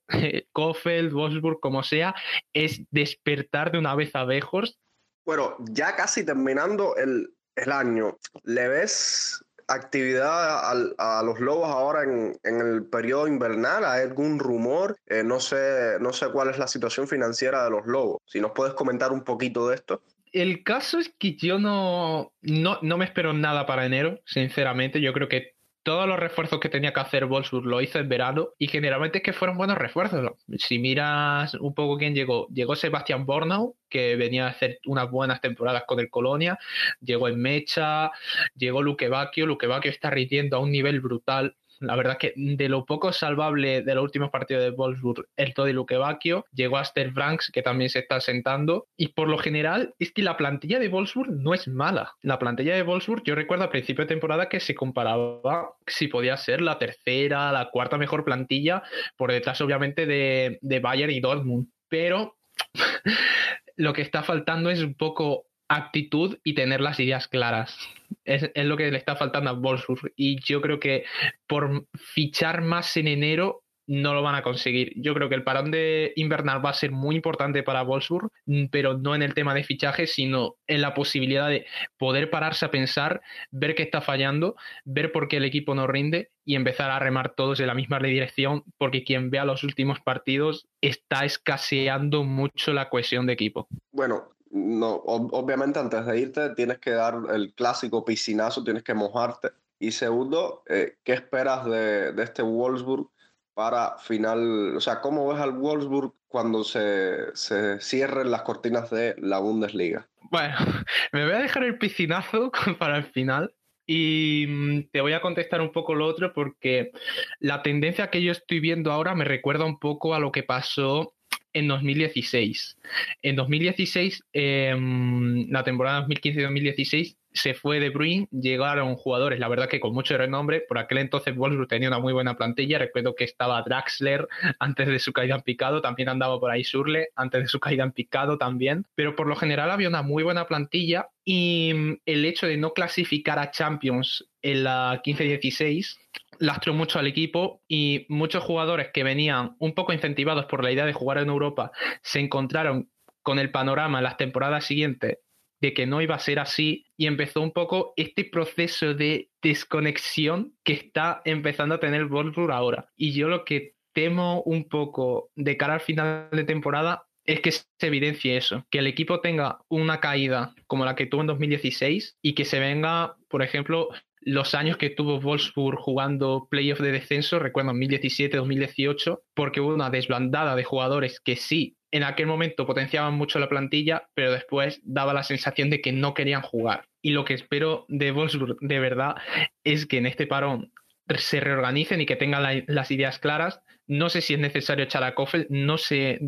Kofeld, 0.53 1.13
Wolfsburg, 1.13 1.61
como 1.61 1.83
sea, 1.83 2.15
es 2.53 2.83
despertar 2.91 3.71
de 3.73 3.79
una 3.79 3.95
vez 3.95 4.15
a 4.15 4.25
Bejors. 4.25 4.79
Bueno, 5.25 5.57
ya 5.61 5.95
casi 5.95 6.27
terminando 6.27 6.97
el, 6.97 7.33
el 7.55 7.71
año, 7.71 8.19
¿le 8.43 8.69
ves 8.69 9.45
actividad 9.69 10.71
a, 10.99 11.23
los 11.23 11.41
lobos 11.41 11.69
ahora 11.69 12.03
en, 12.03 12.37
el 12.45 12.85
periodo 12.87 13.29
invernal? 13.29 13.85
¿Hay 13.85 14.03
algún 14.03 14.39
rumor? 14.39 14.97
Eh, 15.07 15.23
no, 15.25 15.41
sé, 15.41 15.99
no 16.01 16.13
sé 16.13 16.27
cuál 16.33 16.51
es 16.51 16.59
la 16.59 16.67
situación 16.67 17.09
financiera 17.09 17.65
de 17.65 17.71
los 17.71 17.87
lobos. 17.87 18.21
Si 18.27 18.41
nos 18.41 18.53
puedes 18.53 18.75
comentar 18.75 19.13
un 19.13 19.23
poquito 19.23 19.69
de 19.69 19.77
esto. 19.77 20.03
El 20.33 20.63
caso 20.63 20.99
es 20.99 21.13
que 21.19 21.37
yo 21.37 21.59
no, 21.59 22.33
no, 22.41 22.79
no 22.83 22.97
me 22.97 23.05
espero 23.05 23.33
nada 23.33 23.67
para 23.67 23.85
enero, 23.85 24.19
sinceramente. 24.25 25.01
Yo 25.01 25.13
creo 25.13 25.29
que 25.29 25.55
todos 25.83 26.07
los 26.07 26.19
refuerzos 26.19 26.61
que 26.61 26.69
tenía 26.69 26.93
que 26.93 27.01
hacer 27.01 27.27
Wolfsburg 27.27 27.67
lo 27.67 27.81
hizo 27.81 27.99
en 27.99 28.09
verano 28.09 28.51
y 28.59 28.69
generalmente 28.69 29.19
es 29.19 29.25
que 29.25 29.33
fueron 29.33 29.57
buenos 29.57 29.79
refuerzos. 29.79 30.33
Si 30.59 30.79
miras 30.79 31.55
un 31.55 31.75
poco 31.75 31.99
quién 31.99 32.15
llegó, 32.15 32.47
llegó 32.49 32.77
Sebastián 32.77 33.27
Bornau, 33.27 33.77
que 33.89 34.17
venía 34.17 34.47
a 34.47 34.51
hacer 34.51 34.79
unas 34.87 35.11
buenas 35.11 35.41
temporadas 35.41 35.85
con 35.87 35.99
el 36.01 36.09
Colonia, 36.09 36.59
llegó 37.01 37.29
en 37.29 37.41
Mecha, 37.41 38.11
llegó 38.55 38.83
Luque 38.83 39.09
Bacchio, 39.09 39.47
Luque 39.47 39.67
Bacchio 39.67 39.91
está 39.91 40.11
rindiendo 40.11 40.57
a 40.57 40.61
un 40.61 40.71
nivel 40.71 41.01
brutal 41.01 41.57
la 41.83 41.97
verdad 41.97 42.19
que 42.19 42.33
de 42.37 42.69
lo 42.69 42.85
poco 42.85 43.13
salvable 43.13 43.83
de 43.83 43.95
los 43.95 44.05
últimos 44.05 44.31
partidos 44.31 44.63
de 44.63 44.71
Wolfsburg, 44.71 45.27
el 45.37 45.55
Todi 45.55 45.73
Luquevacchio, 45.73 46.47
llegó 46.53 46.79
a 46.79 46.85
Ster 46.85 47.13
Franks, 47.13 47.51
que 47.53 47.63
también 47.63 47.91
se 47.91 47.99
está 47.99 48.21
sentando. 48.21 48.87
Y 48.97 49.09
por 49.09 49.29
lo 49.29 49.39
general, 49.39 49.95
es 49.99 50.13
que 50.13 50.23
la 50.23 50.37
plantilla 50.37 50.79
de 50.79 50.89
Wolfsburg 50.89 51.33
no 51.33 51.55
es 51.55 51.69
mala. 51.69 52.15
La 52.23 52.39
plantilla 52.39 52.75
de 52.75 52.83
Wolfsburg, 52.83 53.23
yo 53.25 53.35
recuerdo 53.35 53.65
a 53.65 53.71
principio 53.71 54.05
de 54.05 54.09
temporada 54.09 54.49
que 54.49 54.61
se 54.61 54.75
comparaba 54.75 55.75
si 55.87 56.09
podía 56.09 56.37
ser 56.37 56.61
la 56.61 56.79
tercera, 56.79 57.53
la 57.53 57.71
cuarta 57.71 57.99
mejor 57.99 58.25
plantilla, 58.25 58.83
por 59.17 59.33
detrás, 59.33 59.61
obviamente, 59.61 60.07
de, 60.07 60.59
de 60.61 60.81
Bayern 60.81 61.13
y 61.13 61.21
Dortmund. 61.21 61.69
Pero 61.89 62.37
lo 63.77 63.93
que 63.93 64.03
está 64.03 64.23
faltando 64.23 64.71
es 64.71 64.83
un 64.83 64.95
poco 64.95 65.47
actitud 65.69 66.39
y 66.45 66.55
tener 66.55 66.81
las 66.81 67.01
ideas 67.01 67.29
claras. 67.29 67.77
Es, 68.25 68.51
lo 68.55 68.77
que 68.77 68.91
le 68.91 68.99
está 68.99 69.17
faltando 69.17 69.51
a 69.51 69.55
Wolfsburg. 69.55 70.13
Y 70.17 70.41
yo 70.41 70.61
creo 70.61 70.79
que 70.79 71.05
por 71.47 71.87
fichar 71.95 72.63
más 72.63 72.97
en 72.97 73.09
enero 73.09 73.63
no 73.87 74.15
lo 74.15 74.23
van 74.23 74.35
a 74.35 74.43
conseguir. 74.43 74.93
Yo 74.97 75.13
creo 75.15 75.29
que 75.29 75.35
el 75.35 75.43
parón 75.43 75.71
de 75.71 76.13
invernal 76.17 76.65
va 76.65 76.71
a 76.71 76.75
ser 76.75 76.93
muy 76.93 77.17
importante 77.17 77.63
para 77.63 77.83
Wolfsburg, 77.83 78.31
mm, 78.47 78.67
pero 78.71 78.97
no 78.97 79.15
en 79.15 79.23
el 79.23 79.35
tema 79.35 79.55
de 79.55 79.65
fichaje, 79.65 80.07
sino 80.07 80.57
en 80.67 80.81
la 80.81 80.95
posibilidad 80.95 81.49
de 81.49 81.67
poder 81.99 82.31
pararse 82.31 82.65
a 82.65 82.71
pensar, 82.71 83.21
ver 83.51 83.75
qué 83.75 83.83
está 83.83 84.01
fallando, 84.01 84.55
ver 84.85 85.13
por 85.13 85.29
qué 85.29 85.39
el 85.39 85.45
equipo 85.45 85.75
no 85.75 85.87
rinde 85.87 86.31
y 86.45 86.55
empezar 86.55 86.91
a 86.91 86.99
remar 86.99 87.35
todos 87.35 87.61
en 87.61 87.67
la 87.67 87.75
misma 87.75 87.99
dirección, 87.99 88.65
porque 88.79 89.05
quien 89.05 89.31
vea 89.31 89.45
los 89.45 89.65
últimos 89.65 90.01
partidos 90.01 90.67
está 90.81 91.25
escaseando 91.25 92.25
mucho 92.25 92.73
la 92.73 92.89
cohesión 92.89 93.27
de 93.27 93.33
equipo. 93.33 93.69
Bueno, 93.93 94.31
no, 94.53 94.97
obviamente 95.05 95.79
antes 95.79 96.05
de 96.05 96.21
irte 96.21 96.51
tienes 96.55 96.79
que 96.79 96.91
dar 96.91 97.17
el 97.33 97.55
clásico 97.55 98.05
piscinazo, 98.05 98.63
tienes 98.63 98.83
que 98.83 98.95
mojarte. 98.95 99.49
Y 99.79 99.93
segundo, 99.93 100.63
eh, 100.69 100.99
¿qué 101.03 101.15
esperas 101.15 101.65
de, 101.65 102.13
de, 102.13 102.23
este 102.23 102.43
Wolfsburg 102.43 103.11
para 103.55 103.97
final? 103.99 104.77
O 104.77 104.81
sea, 104.81 105.01
¿cómo 105.01 105.27
ves 105.27 105.41
al 105.41 105.53
Wolfsburg 105.53 106.15
cuando 106.29 106.65
se, 106.65 107.35
se 107.35 107.81
cierren 107.81 108.31
las 108.31 108.43
cortinas 108.43 108.91
de 108.91 109.17
la 109.19 109.39
Bundesliga? 109.39 110.07
Bueno, 110.31 110.55
me 111.13 111.25
voy 111.25 111.35
a 111.35 111.41
dejar 111.41 111.65
el 111.65 111.79
piscinazo 111.79 112.53
para 112.79 112.99
el 112.99 113.05
final. 113.05 113.55
Y 113.87 114.47
mm, 114.49 114.91
te 114.93 115.01
voy 115.01 115.15
a 115.15 115.23
contestar 115.23 115.61
un 115.61 115.73
poco 115.73 115.95
lo 115.95 116.07
otro 116.07 116.33
porque 116.33 116.93
la 117.41 117.63
tendencia 117.63 118.11
que 118.11 118.23
yo 118.23 118.33
estoy 118.33 118.61
viendo 118.61 118.93
ahora 118.93 119.15
me 119.15 119.25
recuerda 119.25 119.65
un 119.65 119.79
poco 119.79 120.15
a 120.15 120.21
lo 120.21 120.31
que 120.31 120.43
pasó 120.43 121.15
en 121.53 121.69
2016. 121.69 122.79
En 123.23 123.37
2016, 123.37 124.25
em, 124.33 125.51
la 125.51 125.65
temporada 125.65 126.01
2015-2016, 126.01 127.17
se 127.35 127.55
fue 127.55 127.81
de 127.81 127.91
Bruin, 127.91 128.29
llegaron 128.31 128.95
jugadores, 128.97 129.39
la 129.39 129.49
verdad 129.49 129.69
que 129.69 129.81
con 129.81 129.95
mucho 129.95 130.17
renombre. 130.17 130.61
Por 130.61 130.79
aquel 130.79 130.99
entonces 130.99 131.35
Wolfsburg 131.35 131.69
tenía 131.69 131.89
una 131.89 131.99
muy 131.99 132.13
buena 132.13 132.37
plantilla. 132.37 132.79
Recuerdo 132.79 133.15
que 133.15 133.25
estaba 133.25 133.63
Draxler 133.63 134.29
antes 134.59 134.87
de 134.87 134.99
su 134.99 135.13
caída 135.13 135.37
en 135.37 135.43
picado, 135.43 135.81
también 135.81 136.09
andaba 136.09 136.39
por 136.39 136.51
ahí 136.51 136.65
Surle 136.65 137.09
antes 137.17 137.43
de 137.43 137.49
su 137.49 137.61
caída 137.61 137.85
en 137.85 137.93
picado 137.93 138.39
también. 138.39 138.87
Pero 138.95 139.17
por 139.17 139.27
lo 139.27 139.37
general 139.37 139.71
había 139.71 139.89
una 139.89 140.03
muy 140.03 140.23
buena 140.23 140.47
plantilla 140.47 141.09
y 141.25 141.73
mm, 141.75 141.93
el 142.07 142.25
hecho 142.25 142.47
de 142.47 142.57
no 142.57 142.73
clasificar 142.75 143.39
a 143.39 143.51
Champions 143.51 144.27
en 144.43 144.65
la 144.65 145.01
15-16 145.05 145.97
lastró 146.43 146.75
mucho 146.75 146.99
al 146.99 147.07
equipo 147.07 147.63
y 147.69 148.05
muchos 148.09 148.43
jugadores 148.43 148.91
que 148.93 149.05
venían 149.05 149.55
un 149.61 149.75
poco 149.75 149.93
incentivados 149.93 150.47
por 150.47 150.65
la 150.65 150.73
idea 150.73 150.85
de 150.85 150.93
jugar 150.93 151.19
en 151.19 151.29
Europa 151.29 151.71
se 152.03 152.19
encontraron 152.19 152.91
con 153.23 153.39
el 153.39 153.53
panorama 153.53 153.99
en 153.99 154.05
las 154.05 154.17
temporadas 154.17 154.65
siguientes 154.65 155.19
de 155.61 155.73
que 155.73 155.87
no 155.87 156.03
iba 156.03 156.17
a 156.17 156.19
ser 156.19 156.41
así 156.41 156.87
y 156.97 157.07
empezó 157.07 157.41
un 157.41 157.53
poco 157.53 157.93
este 157.97 158.25
proceso 158.25 158.93
de 158.95 159.31
desconexión 159.41 160.57
que 160.65 160.73
está 160.73 161.23
empezando 161.25 161.77
a 161.77 161.81
tener 161.81 162.07
Wolfsburg 162.07 162.51
ahora. 162.51 162.89
Y 162.97 163.13
yo 163.13 163.29
lo 163.29 163.45
que 163.45 163.77
temo 163.93 164.43
un 164.43 164.69
poco 164.69 165.31
de 165.37 165.57
cara 165.57 165.75
al 165.75 165.81
final 165.81 166.29
de 166.33 166.43
temporada 166.43 167.07
es 167.25 167.41
que 167.41 167.53
se 167.53 167.65
evidencie 167.83 168.37
eso, 168.37 168.67
que 168.69 168.81
el 168.81 168.89
equipo 168.89 169.21
tenga 169.21 169.61
una 169.69 170.01
caída 170.01 170.57
como 170.67 170.85
la 170.85 170.97
que 170.97 171.07
tuvo 171.07 171.21
en 171.21 171.29
2016 171.29 172.19
y 172.21 172.35
que 172.35 172.45
se 172.45 172.59
venga, 172.59 173.17
por 173.29 173.45
ejemplo, 173.45 173.91
los 174.25 174.55
años 174.55 174.77
que 174.77 174.91
tuvo 174.91 175.21
Wolfsburg 175.21 175.79
jugando 175.79 176.49
playoff 176.51 176.81
de 176.81 176.93
descenso, 176.93 177.39
recuerdo 177.39 177.73
2017-2018, 177.73 179.21
porque 179.35 179.61
hubo 179.61 179.75
una 179.75 179.91
desbandada 179.91 180.57
de 180.57 180.65
jugadores 180.65 181.21
que 181.21 181.37
sí, 181.37 181.77
en 181.91 182.05
aquel 182.05 182.27
momento 182.27 182.67
potenciaban 182.67 183.15
mucho 183.15 183.39
la 183.39 183.49
plantilla, 183.49 184.09
pero 184.15 184.33
después 184.33 184.81
daba 184.85 185.13
la 185.13 185.23
sensación 185.23 185.71
de 185.71 185.81
que 185.81 185.93
no 185.93 186.15
querían 186.15 186.43
jugar. 186.43 186.89
Y 187.03 187.11
lo 187.11 187.25
que 187.25 187.35
espero 187.35 187.85
de 187.89 188.13
Wolfsburg 188.13 188.57
de 188.61 188.81
verdad 188.81 189.17
es 189.65 189.87
que 189.87 189.99
en 189.99 190.07
este 190.07 190.27
parón 190.27 190.73
se 191.17 191.41
reorganicen 191.41 192.01
y 192.01 192.07
que 192.07 192.17
tengan 192.17 192.65
las 192.67 192.91
ideas 192.91 193.19
claras. 193.19 193.61
No 193.87 194.09
sé 194.09 194.21
si 194.21 194.35
es 194.35 194.41
necesario 194.41 194.85
echar 194.85 195.05
a 195.05 195.15
Kofel, 195.15 195.47
no 195.51 195.77
sé 195.77 196.21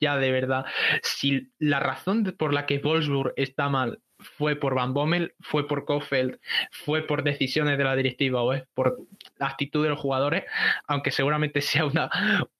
ya 0.00 0.16
de 0.16 0.32
verdad 0.32 0.64
si 1.02 1.52
la 1.58 1.78
razón 1.78 2.34
por 2.36 2.52
la 2.52 2.66
que 2.66 2.78
Wolfsburg 2.78 3.34
está 3.36 3.68
mal 3.68 4.00
fue 4.22 4.56
por 4.56 4.74
Van 4.74 4.94
Bommel, 4.94 5.34
fue 5.40 5.66
por 5.66 5.84
Kofeld, 5.84 6.38
fue 6.70 7.02
por 7.02 7.22
decisiones 7.22 7.78
de 7.78 7.84
la 7.84 7.96
directiva 7.96 8.42
o 8.42 8.52
es 8.52 8.64
por 8.74 8.98
la 9.38 9.48
actitud 9.48 9.82
de 9.82 9.90
los 9.90 9.98
jugadores, 9.98 10.44
aunque 10.86 11.10
seguramente 11.10 11.60
sea 11.60 11.86
una, 11.86 12.10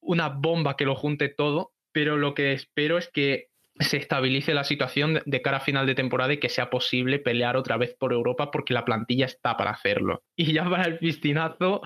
una 0.00 0.28
bomba 0.28 0.76
que 0.76 0.84
lo 0.84 0.94
junte 0.94 1.28
todo, 1.28 1.72
pero 1.92 2.16
lo 2.16 2.34
que 2.34 2.52
espero 2.52 2.98
es 2.98 3.08
que 3.08 3.48
se 3.78 3.96
estabilice 3.96 4.54
la 4.54 4.64
situación 4.64 5.22
de 5.24 5.42
cara 5.42 5.58
a 5.58 5.60
final 5.60 5.86
de 5.86 5.94
temporada 5.94 6.32
y 6.32 6.38
que 6.38 6.48
sea 6.48 6.70
posible 6.70 7.18
pelear 7.18 7.56
otra 7.56 7.76
vez 7.76 7.94
por 7.98 8.12
Europa 8.12 8.50
porque 8.50 8.74
la 8.74 8.84
plantilla 8.84 9.26
está 9.26 9.56
para 9.56 9.70
hacerlo. 9.70 10.22
Y 10.36 10.52
ya 10.52 10.68
para 10.68 10.84
el 10.84 10.98
piscinazo, 10.98 11.80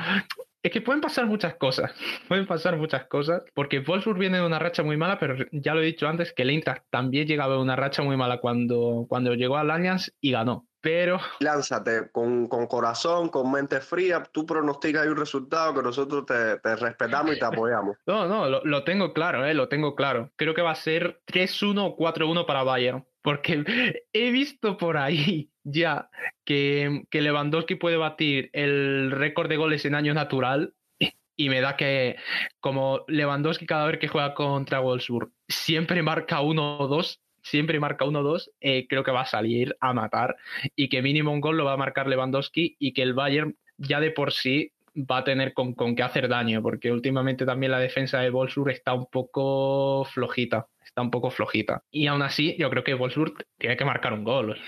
es 0.63 0.73
que 0.73 0.81
pueden 0.81 1.01
pasar 1.01 1.27
muchas 1.27 1.55
cosas, 1.57 1.93
pueden 2.29 2.47
pasar 2.47 2.77
muchas 2.77 3.07
cosas, 3.07 3.43
porque 3.55 3.81
Wolfsburg 3.81 4.19
viene 4.19 4.39
de 4.39 4.47
una 4.47 4.59
racha 4.59 4.83
muy 4.83 4.97
mala, 4.97 5.19
pero 5.19 5.37
ya 5.53 5.75
lo 5.75 5.83
he 5.83 5.87
dicho 5.87 6.09
antes 6.09 6.33
que 6.33 6.43
el 6.43 6.51
Eintracht 6.51 6.85
también 6.91 7.27
llegaba 7.27 7.55
de 7.55 7.61
una 7.61 7.77
racha 7.77 8.03
muy 8.03 8.17
mala 8.17 8.41
cuando, 8.41 9.07
cuando 9.09 9.35
llegó 9.35 9.57
al 9.57 9.71
Allianz 9.71 10.13
y 10.21 10.33
ganó. 10.33 10.67
Pero... 10.81 11.19
Lánzate 11.41 12.11
con, 12.13 12.47
con 12.47 12.67
corazón, 12.69 13.29
con 13.29 13.51
mente 13.51 13.81
fría, 13.81 14.23
tú 14.31 14.47
pronosticas 14.47 15.03
ahí 15.03 15.09
un 15.09 15.17
resultado 15.17 15.75
que 15.75 15.83
nosotros 15.83 16.27
te, 16.27 16.59
te 16.59 16.77
respetamos 16.77 17.37
y 17.37 17.39
te 17.39 17.45
apoyamos. 17.45 17.97
No, 18.07 18.29
no, 18.29 18.49
lo, 18.49 18.65
lo 18.65 18.85
tengo 18.85 19.13
claro, 19.13 19.45
eh, 19.45 19.55
lo 19.55 19.69
tengo 19.69 19.97
claro. 19.97 20.31
Creo 20.37 20.55
que 20.55 20.63
va 20.63 20.71
a 20.71 20.77
ser 20.77 21.21
3-1 21.27 21.79
o 21.81 21.97
4-1 21.97 22.47
para 22.47 22.63
Bayern 22.63 23.05
porque 23.27 23.65
he 24.13 24.31
visto 24.31 24.77
por 24.77 24.97
ahí 24.97 25.51
ya 25.65 26.09
que, 26.45 27.03
que 27.11 27.23
Lewandowski 27.23 27.75
puede 27.75 27.97
batir 27.97 28.51
el 28.53 29.11
récord 29.11 29.49
de 29.49 29.57
goles 29.57 29.85
en 29.85 29.97
año 29.97 30.15
natural 30.15 30.75
y 31.37 31.49
me 31.49 31.61
da 31.61 31.77
que 31.77 32.15
como 32.61 33.05
Lewandowski 33.09 33.67
cada 33.67 33.89
vez 33.89 33.99
que 33.99 34.07
juega 34.07 34.33
contra 34.35 34.79
Wolfsburg 34.79 35.33
siempre 35.49 36.05
marca 36.05 36.41
uno 36.41 36.79
o 36.79 36.87
dos, 36.87 37.21
siempre 37.43 37.81
marca 37.81 38.05
uno 38.05 38.21
o 38.21 38.23
dos, 38.23 38.53
eh, 38.61 38.87
creo 38.89 39.03
que 39.03 39.11
va 39.11 39.23
a 39.23 39.27
salir 39.27 39.77
a 39.81 39.93
matar 39.93 40.37
y 40.77 40.89
que 40.89 41.03
mínimo 41.03 41.33
un 41.33 41.41
gol 41.41 41.57
lo 41.57 41.65
va 41.65 41.73
a 41.73 41.77
marcar 41.77 42.07
Lewandowski 42.07 42.77
y 42.79 42.93
que 42.93 43.03
el 43.03 43.15
Bayern 43.15 43.57
ya 43.77 43.99
de 43.99 44.13
por 44.13 44.33
sí 44.33 44.71
va 44.97 45.19
a 45.19 45.25
tener 45.25 45.53
con, 45.53 45.75
con 45.75 45.97
qué 45.97 46.05
hacer 46.05 46.29
daño, 46.29 46.63
porque 46.63 46.93
últimamente 46.93 47.45
también 47.45 47.73
la 47.73 47.81
defensa 47.81 48.21
de 48.21 48.31
Wolfsburg 48.31 48.71
está 48.71 48.95
un 48.95 49.07
poco 49.07 50.05
flojita, 50.05 50.69
está 50.97 51.03
un 51.03 51.11
poco 51.11 51.31
flojita. 51.31 51.83
Y 51.91 52.07
aún 52.07 52.23
así, 52.23 52.57
yo 52.59 52.71
creo 52.71 52.83
que 52.83 52.95
Wolfsburg 52.95 53.45
tiene 53.59 53.77
que 53.77 53.85
marcar 53.85 54.15
un 54.15 54.25
gol. 54.25 54.59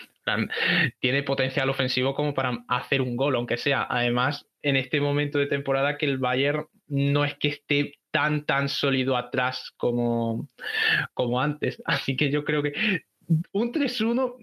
Tiene 1.01 1.23
potencial 1.23 1.71
ofensivo 1.71 2.15
como 2.15 2.35
para 2.35 2.65
hacer 2.69 3.01
un 3.01 3.17
gol, 3.17 3.35
aunque 3.35 3.57
sea. 3.57 3.87
Además, 3.89 4.47
en 4.61 4.77
este 4.77 5.01
momento 5.01 5.39
de 5.39 5.47
temporada 5.47 5.97
que 5.97 6.05
el 6.05 6.19
Bayern 6.19 6.67
no 6.87 7.25
es 7.25 7.35
que 7.39 7.49
esté 7.49 7.95
tan, 8.11 8.45
tan 8.45 8.69
sólido 8.69 9.17
atrás 9.17 9.73
como, 9.79 10.51
como 11.15 11.41
antes. 11.41 11.83
Así 11.87 12.15
que 12.15 12.31
yo 12.31 12.45
creo 12.45 12.63
que 12.63 12.75
un 13.53 13.73
3-1 13.73 14.35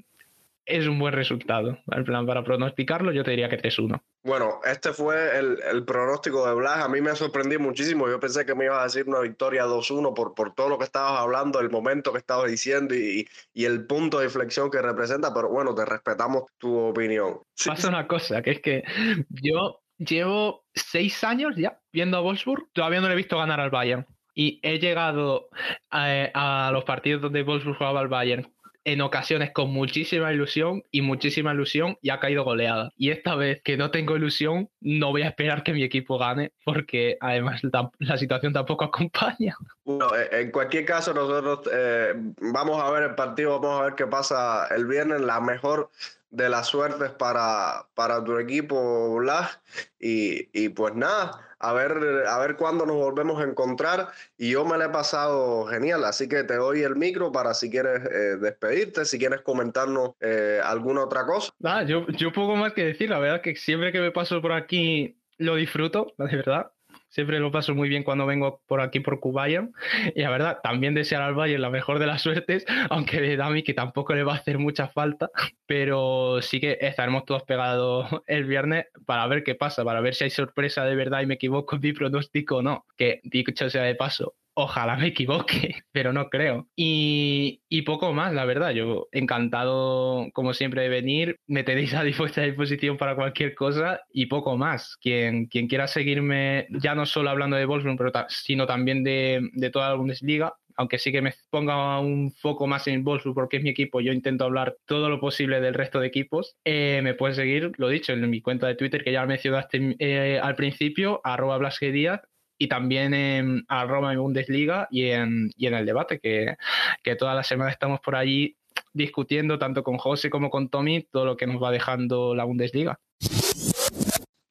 es 0.66 0.88
un 0.88 1.00
buen 1.00 1.14
resultado. 1.14 1.78
En 1.92 2.04
plan, 2.04 2.26
para 2.26 2.44
pronosticarlo, 2.44 3.12
yo 3.12 3.24
te 3.24 3.32
diría 3.32 3.50
que 3.50 3.62
3-1. 3.62 4.02
Bueno, 4.24 4.60
este 4.66 4.92
fue 4.94 5.38
el, 5.38 5.86
pronóstico 5.86 6.48
de 6.48 6.56
Blas. 6.56 6.84
A 6.84 6.90
mí 6.90 7.02
me 7.02 7.16
sorprendí 7.16 7.58
muchísimo. 7.58 8.10
Yo 8.10 8.20
pensé 8.20 8.46
que 8.46 8.56
me 8.56 8.66
ibas 8.66 8.80
a 8.80 8.84
decir 8.86 9.08
una 9.08 9.20
victoria 9.20 9.66
2-1 9.66 10.14
por, 10.16 10.34
por 10.34 10.54
todo 10.56 10.70
lo 10.70 10.78
que 10.80 10.86
estabas 10.86 11.20
hablando, 11.20 11.60
el 11.60 11.70
momento 11.70 12.12
que 12.12 12.18
estabas 12.18 12.50
diciendo 12.50 12.96
y, 12.96 13.28
y, 13.54 13.66
el 13.66 13.86
punto 13.86 14.20
de 14.20 14.26
inflexión 14.26 14.72
que 14.72 14.82
representa. 14.82 15.34
Pero 15.34 15.50
bueno, 15.50 15.76
te 15.76 15.86
respetamos 15.86 16.46
tu 16.58 16.76
opinión. 16.76 17.40
Pasa 17.66 17.90
una 17.90 18.08
cosa, 18.08 18.42
que 18.42 18.52
es 18.52 18.62
que 18.62 18.84
yo 19.30 19.82
llevo 19.98 20.66
seis 20.74 21.24
años 21.24 21.56
ya 21.56 21.80
viendo 21.94 22.18
a 22.18 22.22
Wolfsburg. 22.22 22.70
Todavía 22.74 23.02
no 23.02 23.08
le 23.08 23.14
he 23.14 23.18
visto 23.18 23.38
ganar 23.38 23.60
al 23.60 23.70
Bayern. 23.70 24.08
Y 24.34 24.60
he 24.64 24.80
llegado 24.80 25.48
a, 25.92 26.68
a 26.68 26.72
los 26.72 26.84
partidos 26.84 27.22
donde 27.22 27.44
Wolfsburg 27.44 27.78
jugaba 27.78 28.02
al 28.02 28.10
Bayern 28.10 28.55
en 28.86 29.02
ocasiones 29.02 29.52
con 29.52 29.72
muchísima 29.72 30.32
ilusión 30.32 30.84
y 30.92 31.02
muchísima 31.02 31.54
ilusión 31.54 31.98
y 32.02 32.12
ha 32.12 32.20
caído 32.20 32.44
goleada. 32.44 32.92
Y 32.96 33.10
esta 33.10 33.36
vez 33.36 33.62
que 33.64 33.78
no 33.78 33.90
tengo 33.92 34.16
ilusión, 34.16 34.70
no 34.80 35.10
voy 35.10 35.24
a 35.24 35.28
esperar 35.28 35.64
que 35.64 35.74
mi 35.74 35.84
equipo 35.84 36.20
gane 36.20 36.54
porque 36.64 37.18
además 37.20 37.62
la, 37.64 38.18
situación 38.18 38.54
tampoco 38.54 38.86
acompaña. 38.86 39.58
Bueno, 39.84 40.16
eh, 40.16 40.30
en 40.42 40.52
cualquier 40.52 40.86
caso 40.86 41.14
nosotros 41.14 41.68
eh, 41.74 42.14
vamos 42.40 42.82
a 42.82 42.90
ver 42.92 43.04
el 43.04 43.16
partido, 43.16 43.60
vamos 43.60 43.82
a 43.82 43.84
ver 43.86 43.96
qué 43.96 44.06
pasa 44.06 44.68
el 44.68 44.86
viernes. 44.86 45.22
La 45.22 45.42
mejor 45.42 45.90
de 46.36 46.50
las 46.50 46.68
suertes 46.68 47.12
para, 47.12 47.88
para 47.94 48.24
tu 48.24 48.38
equipo, 48.38 49.16
Blas. 49.16 49.60
Y, 50.00 50.50
y 50.54 50.70
pues 50.70 50.94
nada, 50.94 51.40
a 51.60 51.74
ver, 51.74 52.26
a 52.28 52.38
ver 52.40 52.58
cuándo 52.58 52.86
nos 52.86 52.98
volvemos 52.98 53.42
a 53.42 53.46
encontrar. 53.46 54.10
Y 54.38 54.52
yo 54.52 54.66
me 54.66 54.78
la 54.78 54.86
he 54.86 54.90
pasado 54.90 55.66
genial, 55.66 56.04
así 56.04 56.28
que 56.28 56.44
te 56.44 56.56
doy 56.58 56.82
el 56.82 56.96
micro 56.96 57.32
para 57.32 57.54
si 57.54 57.70
quieres 57.70 58.04
eh, 58.06 58.38
despedirte, 58.38 59.06
si 59.06 59.18
quieres 59.18 59.42
comentarnos 59.42 60.12
eh, 60.20 60.60
alguna 60.64 61.06
otra 61.06 61.26
cosa. 61.26 61.54
Ah, 61.64 61.84
yo, 61.84 62.06
yo 62.08 62.32
poco 62.34 62.56
más 62.56 62.74
que 62.74 62.84
decir, 62.84 63.10
la 63.10 63.20
verdad 63.20 63.42
que 63.42 63.56
siempre 63.56 63.92
que 63.92 64.02
me 64.02 64.12
paso 64.12 64.42
por 64.42 64.52
aquí 64.52 65.18
lo 65.38 65.56
disfruto, 65.56 66.14
de 66.18 66.38
verdad. 66.38 66.72
Siempre 67.16 67.40
lo 67.40 67.50
paso 67.50 67.74
muy 67.74 67.88
bien 67.88 68.04
cuando 68.04 68.26
vengo 68.26 68.62
por 68.68 68.82
aquí 68.82 69.00
por 69.00 69.22
Cubayern. 69.22 69.72
Y 70.16 70.22
la 70.22 70.30
verdad, 70.30 70.60
también 70.62 70.94
desear 70.94 71.22
al 71.22 71.34
Bayern 71.34 71.62
la 71.62 71.70
mejor 71.70 71.98
de 71.98 72.08
las 72.08 72.22
suertes, 72.22 72.66
aunque 72.90 73.22
de 73.22 73.38
Dami 73.38 73.64
que 73.64 73.74
tampoco 73.74 74.14
le 74.14 74.26
va 74.26 74.34
a 74.34 74.36
hacer 74.36 74.60
mucha 74.60 74.90
falta. 74.90 75.30
Pero 75.66 76.42
sí 76.42 76.60
que 76.60 76.78
estaremos 76.82 77.24
todos 77.24 77.44
pegados 77.44 78.10
el 78.28 78.44
viernes 78.44 78.88
para 79.06 79.26
ver 79.28 79.46
qué 79.46 79.56
pasa, 79.56 79.86
para 79.86 80.02
ver 80.02 80.14
si 80.14 80.26
hay 80.26 80.30
sorpresa 80.30 80.84
de 80.84 80.94
verdad 80.98 81.22
y 81.22 81.26
me 81.26 81.36
equivoco 81.36 81.78
en 81.78 81.82
mi 81.84 81.94
pronóstico 81.94 82.58
o 82.58 82.62
no. 82.62 82.86
Que 82.98 83.22
dicho 83.24 83.70
sea 83.70 83.84
de 83.84 83.96
paso, 83.96 84.36
Ojalá 84.58 84.96
me 84.96 85.08
equivoque, 85.08 85.76
pero 85.92 86.14
no 86.14 86.30
creo. 86.30 86.70
Y, 86.76 87.62
poco 87.86 88.14
más, 88.14 88.34
la 88.34 88.46
verdad. 88.46 88.72
Yo 88.72 89.08
encantado, 89.12 90.28
como 90.34 90.54
siempre, 90.54 90.82
de 90.82 90.90
venir. 90.90 91.38
Me 91.46 91.64
tenéis 91.64 91.94
a 91.94 92.04
disposición 92.04 92.98
para 92.98 93.16
cualquier 93.16 93.54
cosa 93.54 94.02
y 94.12 94.28
poco 94.28 94.58
más. 94.58 94.98
Quien, 95.02 95.48
quien 95.48 95.68
quiera 95.68 95.88
seguirme, 95.88 96.68
ya 96.70 96.96
no 96.96 97.06
solo 97.06 97.30
hablando 97.30 97.58
de 97.58 97.66
Wolfsburg, 97.66 97.98
pero 97.98 98.12
sino 98.30 98.66
también 98.66 99.04
de, 99.04 99.50
de 99.54 99.70
toda 99.70 99.90
la 99.90 99.96
Bundesliga, 99.96 100.54
aunque 100.78 101.00
sí 101.00 101.12
que 101.12 101.22
me 101.22 101.34
ponga 101.50 102.00
un 102.00 102.32
foco 102.32 102.68
más 102.68 102.88
en 102.88 103.04
Wolfsburg 103.04 103.36
porque 103.36 103.58
es 103.58 103.64
mi 103.64 103.70
equipo, 103.70 104.02
yo 104.02 104.12
intento 104.12 104.46
hablar 104.46 104.78
todo 104.86 105.10
lo 105.10 105.20
posible 105.20 105.62
del 105.62 105.74
resto 105.74 106.00
de 106.00 106.08
equipos. 106.08 106.56
Eh, 106.66 107.02
me 107.04 107.14
puedes 107.14 107.38
seguir, 107.38 107.72
lo 107.78 107.90
dicho, 107.90 108.14
en 108.14 108.30
mi 108.30 108.42
cuenta 108.42 108.68
de 108.68 108.76
Twitter 108.76 109.04
que 109.04 109.12
ya 109.12 109.26
mencionaste 109.26 109.96
eh, 110.00 110.40
al 110.42 110.56
principio, 110.56 111.22
arroba 111.24 111.58
Blasque 111.58 111.92
Díaz, 111.92 112.22
y 112.58 112.68
también 112.68 113.14
en 113.14 113.66
Roma 113.88 114.14
en 114.14 114.20
Bundesliga 114.20 114.88
y 114.92 115.10
en, 115.10 115.52
y 115.58 115.68
en 115.68 115.74
el 115.74 115.86
debate, 115.86 116.20
que, 116.20 116.56
que 117.04 117.16
toda 117.16 117.34
la 117.34 117.44
semana 117.44 117.72
estamos 117.72 118.00
por 118.00 118.16
allí 118.16 118.56
discutiendo 118.94 119.60
tanto 119.60 119.84
con 119.84 119.98
José 119.98 120.30
como 120.30 120.50
con 120.50 120.70
Tommy 120.70 121.04
todo 121.12 121.26
lo 121.26 121.38
que 121.38 121.48
nos 121.48 121.62
va 121.62 121.72
dejando 121.72 122.34
la 122.36 122.46
Bundesliga. 122.46 123.00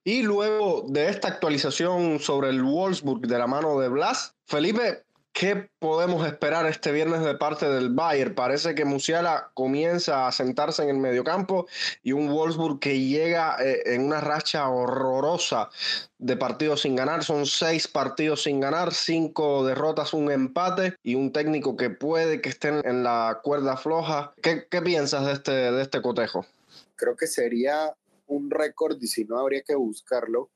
Y 0.07 0.23
luego 0.23 0.85
de 0.87 1.09
esta 1.09 1.29
actualización 1.29 2.21
sobre 2.21 2.51
el 2.51 2.63
Wolfsburg 2.63 3.23
de 3.23 3.39
la 3.39 3.47
mano 3.47 3.81
de 3.81 3.89
Blas, 3.89 4.35
Felipe, 4.47 5.05
¿Qué 5.35 5.69
podemos 5.81 6.25
esperar 6.25 6.65
este 6.67 6.93
viernes 6.93 7.25
de 7.25 7.35
parte 7.35 7.69
del 7.69 7.91
Bayern? 7.91 8.37
Parece 8.37 8.77
que 8.77 8.85
Musiala 8.85 9.51
comienza 9.55 10.29
a 10.29 10.33
sentarse 10.33 10.85
en 10.85 10.91
el 10.91 10.99
mediocampo 10.99 11.67
y 12.05 12.13
un 12.13 12.29
Wolfsburg 12.29 12.79
que 12.79 13.01
llega 13.01 13.57
eh, 13.61 13.83
en 13.85 14.03
una 14.03 14.21
racha 14.21 14.69
horrorosa 14.69 15.71
de 16.19 16.37
partidos 16.37 16.83
sin 16.83 16.95
ganar. 16.95 17.25
Son 17.25 17.47
seis 17.47 17.89
partidos 17.89 18.45
sin 18.45 18.61
ganar, 18.61 18.95
cinco 18.95 19.67
derrotas, 19.67 20.15
un 20.15 20.31
empate 20.31 20.95
y 21.03 21.17
un 21.17 21.33
técnico 21.33 21.77
que 21.77 21.91
puede 21.91 22.41
que 22.41 22.51
esté 22.51 22.69
en 22.69 23.03
la 23.03 23.41
cuerda 23.43 23.77
floja. 23.77 24.35
¿Qué, 24.41 24.69
qué 24.71 24.83
piensas 24.83 25.27
de 25.27 25.33
este, 25.33 25.51
de 25.51 25.83
este 25.83 26.01
cotejo? 26.01 26.47
Creo 26.95 27.17
que 27.17 27.27
sería 27.27 27.93
un 28.29 28.53
récord 28.53 29.03
y 29.03 29.09
si 29.09 29.25
no 29.25 29.41
habría 29.41 29.63
que 29.63 29.75
buscarlo 29.75 30.49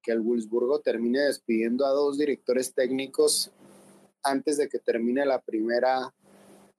que 0.00 0.12
el 0.12 0.20
Wolfsburgo 0.20 0.78
termine 0.78 1.22
despidiendo 1.22 1.84
a 1.84 1.90
dos 1.90 2.16
directores 2.16 2.72
técnicos 2.72 3.50
antes 4.26 4.58
de 4.58 4.68
que 4.68 4.78
termine 4.78 5.24
la 5.24 5.40
primera 5.40 6.12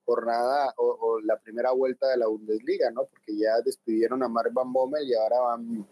jornada 0.04 0.72
o, 0.78 1.20
la 1.20 1.38
primera 1.38 1.72
vuelta 1.72 2.08
de 2.08 2.16
la 2.16 2.28
Bundesliga, 2.28 2.90
¿no? 2.90 3.04
Porque 3.04 3.36
ya 3.36 3.60
despidieron 3.62 4.22
a 4.22 4.28
Mark 4.28 4.52
Van 4.52 4.72
Bommel 4.72 5.06
y 5.06 5.14
ahora 5.14 5.40
van 5.40 5.86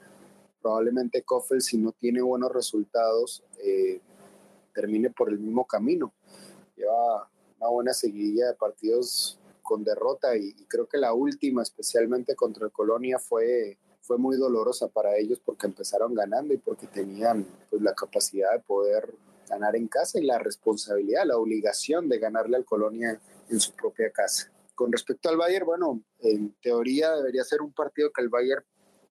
probablemente 0.63 1.23
Koffel, 1.23 1.61
si 1.61 1.77
no 1.77 1.93
tiene 1.93 2.23
buenos 2.23 2.51
resultados, 2.53 3.45
eh, 3.63 4.01
termine 4.75 5.11
por 5.11 5.31
el 5.31 5.39
mismo 5.39 5.67
camino. 5.67 6.15
Lleva 6.77 7.29
una 7.59 7.69
buena 7.69 7.93
seguidilla 7.93 8.49
de 8.49 8.55
partidos 8.55 9.39
con 9.63 9.85
derrota 9.85 10.37
y, 10.37 10.55
creo 10.67 10.89
que 10.89 10.97
la 10.97 11.13
última, 11.13 11.63
especialmente 11.63 12.35
contra 12.35 12.67
el 12.67 12.73
Colonia, 12.73 13.19
fue, 13.19 13.79
fue 14.01 14.17
muy 14.17 14.37
dolorosa 14.37 14.89
para 14.89 15.17
ellos 15.17 15.41
porque 15.45 15.67
empezaron 15.67 16.15
ganando 16.15 16.55
y 16.55 16.59
porque 16.59 16.87
tenían 16.87 17.47
pues, 17.69 17.83
la 17.83 17.95
capacidad 17.95 18.53
de 18.53 18.61
poder 18.61 19.13
ganar 19.49 19.77
en 19.77 19.89
casa 19.89 20.19
y 20.19 20.25
la 20.25 20.39
responsabilidad, 20.39 21.25
la 21.25 21.37
obligación 21.37 22.09
de 22.09 22.19
ganarle 22.19 22.57
al 22.57 22.65
Colonia 22.65 23.21
en 23.49 23.61
su 23.61 23.73
propia 23.73 24.11
casa. 24.11 24.51
Con 24.75 24.93
respecto 24.93 25.29
al 25.29 25.37
Bayern, 25.37 25.67
bueno, 25.67 26.03
en 26.21 26.55
teoría 26.61 27.15
debería 27.17 27.45
ser 27.45 27.63
un 27.63 27.73
partido 27.73 28.13
que 28.13 28.23
el 28.23 28.29
Bayern 28.29 28.65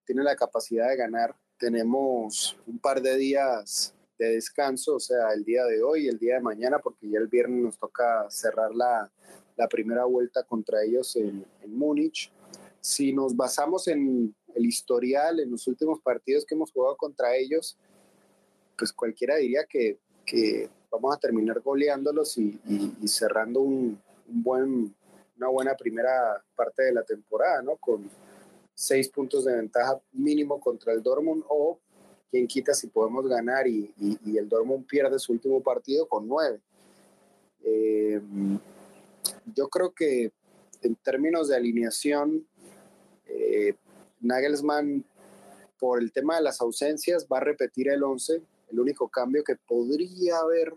tiene 0.06 0.24
la 0.24 0.36
capacidad 0.36 0.90
de 0.90 0.98
ganar. 0.98 1.36
Tenemos 1.58 2.56
un 2.68 2.78
par 2.80 3.02
de 3.02 3.16
días 3.18 3.94
de 4.18 4.30
descanso, 4.32 4.96
o 4.96 5.00
sea, 5.00 5.34
el 5.34 5.44
día 5.44 5.66
de 5.66 5.82
hoy 5.82 6.08
el 6.08 6.20
día 6.20 6.36
de 6.36 6.42
mañana, 6.42 6.80
porque 6.80 7.10
ya 7.10 7.20
el 7.20 7.28
viernes 7.28 7.64
nos 7.64 7.78
toca 7.78 8.30
cerrar 8.30 8.74
la, 8.76 9.12
la 9.58 9.68
primera 9.68 10.06
vuelta 10.06 10.44
contra 10.44 10.84
ellos 10.84 11.16
en, 11.16 11.46
en 11.62 11.78
Múnich. 11.78 12.32
Si 12.80 13.12
nos 13.12 13.36
basamos 13.36 13.88
en 13.88 14.36
el 14.54 14.66
historial, 14.66 15.40
en 15.40 15.52
los 15.52 15.68
últimos 15.68 16.00
partidos 16.02 16.46
que 16.46 16.56
hemos 16.56 16.72
jugado 16.72 16.96
contra 16.96 17.36
ellos, 17.36 17.78
pues 18.78 18.94
cualquiera 18.94 19.38
diría 19.38 19.66
que 19.66 20.00
que 20.26 20.70
vamos 20.92 21.16
a 21.16 21.20
terminar 21.20 21.62
goleándolos 21.62 22.38
y, 22.38 22.60
cerrando 23.08 23.62
un, 23.62 24.00
buen, 24.28 24.94
una 25.38 25.48
buena 25.50 25.76
primera 25.76 26.44
parte 26.56 26.84
de 26.84 26.94
la 26.94 27.04
temporada, 27.04 27.62
¿no? 27.62 27.76
Con 27.78 28.10
seis 28.74 29.08
puntos 29.10 29.46
de 29.46 29.56
ventaja 29.56 30.00
mínimo 30.12 30.60
contra 30.60 30.94
el 30.94 31.02
Dortmund 31.02 31.44
o 31.48 31.80
quien 32.30 32.48
quita 32.48 32.74
si 32.74 32.88
podemos 32.88 33.28
ganar 33.28 33.68
y, 33.68 33.94
el 34.38 34.50
Dortmund 34.50 34.86
pierde 34.86 35.20
su 35.20 35.32
último 35.32 35.62
partido 35.62 36.08
con 36.08 36.28
nueve. 36.28 36.60
Eh, 37.64 38.22
yo 39.54 39.70
creo 39.70 39.92
que 39.92 40.32
en 40.82 40.96
términos 40.96 41.48
de 41.48 41.56
alineación, 41.56 42.46
eh, 43.26 43.76
Nagelsmann, 44.20 45.06
por 45.80 46.02
el 46.02 46.12
tema 46.12 46.38
de 46.38 46.44
las 46.44 46.62
ausencias, 46.62 47.28
va 47.32 47.38
a 47.38 47.42
repetir 47.42 47.90
el 47.90 48.04
11 48.04 48.42
el 48.70 48.80
único 48.80 49.10
cambio 49.10 49.44
que 49.44 49.56
podría 49.56 50.38
haber 50.38 50.74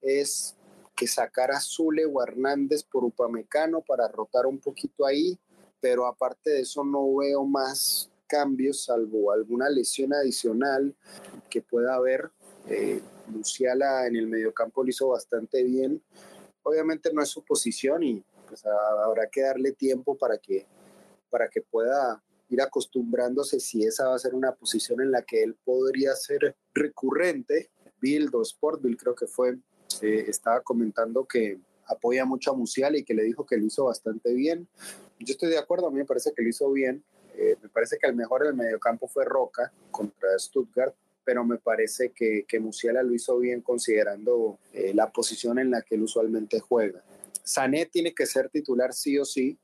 es 0.00 0.56
que 0.96 1.06
sacara 1.06 1.56
a 1.56 1.60
Zule 1.60 2.04
o 2.06 2.22
Hernández 2.22 2.82
por 2.84 3.04
Upamecano 3.04 3.80
para 3.82 4.08
rotar 4.08 4.46
un 4.46 4.58
poquito 4.58 5.06
ahí, 5.06 5.38
pero 5.80 6.06
aparte 6.06 6.50
de 6.50 6.60
eso 6.60 6.84
no 6.84 7.16
veo 7.16 7.44
más 7.44 8.10
cambios 8.26 8.84
salvo 8.84 9.32
alguna 9.32 9.68
lesión 9.68 10.12
adicional 10.14 10.94
que 11.48 11.62
pueda 11.62 11.94
haber 11.94 12.30
Eh, 12.68 13.00
Luciala 13.32 14.06
en 14.06 14.16
el 14.16 14.26
mediocampo 14.26 14.82
lo 14.82 14.90
hizo 14.90 15.08
bastante 15.08 15.62
bien. 15.62 16.02
Obviamente 16.62 17.10
no 17.12 17.22
es 17.22 17.28
su 17.28 17.42
posición 17.42 18.02
y 18.02 18.22
pues 18.46 18.64
habrá 18.66 19.28
que 19.28 19.40
darle 19.42 19.72
tiempo 19.72 20.16
para 20.16 20.36
que, 20.36 20.66
para 21.30 21.48
que 21.48 21.62
pueda 21.62 22.22
ir 22.50 22.60
acostumbrándose 22.60 23.60
si 23.60 23.84
esa 23.84 24.08
va 24.08 24.16
a 24.16 24.18
ser 24.18 24.34
una 24.34 24.52
posición 24.52 25.00
en 25.00 25.10
la 25.10 25.22
que 25.22 25.42
él 25.42 25.56
podría 25.64 26.14
ser 26.14 26.56
recurrente. 26.74 27.70
Bill 28.00 28.28
o 28.32 28.44
Sportville 28.44 28.96
creo 28.96 29.14
que 29.14 29.26
fue, 29.26 29.58
eh, 30.02 30.24
estaba 30.28 30.60
comentando 30.60 31.24
que 31.26 31.58
apoya 31.86 32.24
mucho 32.24 32.52
a 32.52 32.56
Musiala 32.56 32.98
y 32.98 33.04
que 33.04 33.14
le 33.14 33.24
dijo 33.24 33.46
que 33.46 33.56
lo 33.56 33.64
hizo 33.64 33.84
bastante 33.84 34.32
bien. 34.32 34.68
Yo 35.18 35.32
estoy 35.32 35.50
de 35.50 35.58
acuerdo, 35.58 35.88
a 35.88 35.90
mí 35.90 35.98
me 35.98 36.04
parece 36.04 36.32
que 36.34 36.42
lo 36.42 36.48
hizo 36.48 36.70
bien. 36.72 37.04
Eh, 37.36 37.56
me 37.62 37.68
parece 37.68 37.98
que 37.98 38.06
el 38.06 38.14
mejor 38.14 38.42
en 38.42 38.48
el 38.48 38.54
mediocampo 38.54 39.06
fue 39.08 39.24
Roca 39.24 39.72
contra 39.90 40.38
Stuttgart, 40.38 40.94
pero 41.24 41.44
me 41.44 41.58
parece 41.58 42.10
que, 42.10 42.44
que 42.48 42.60
Musiala 42.60 43.02
lo 43.02 43.14
hizo 43.14 43.38
bien 43.38 43.60
considerando 43.60 44.58
eh, 44.72 44.92
la 44.94 45.10
posición 45.10 45.58
en 45.58 45.70
la 45.70 45.82
que 45.82 45.94
él 45.94 46.02
usualmente 46.02 46.60
juega. 46.60 47.02
Sané 47.42 47.86
tiene 47.86 48.14
que 48.14 48.26
ser 48.26 48.48
titular 48.48 48.92
sí 48.92 49.18
o 49.18 49.24
sí. 49.24 49.58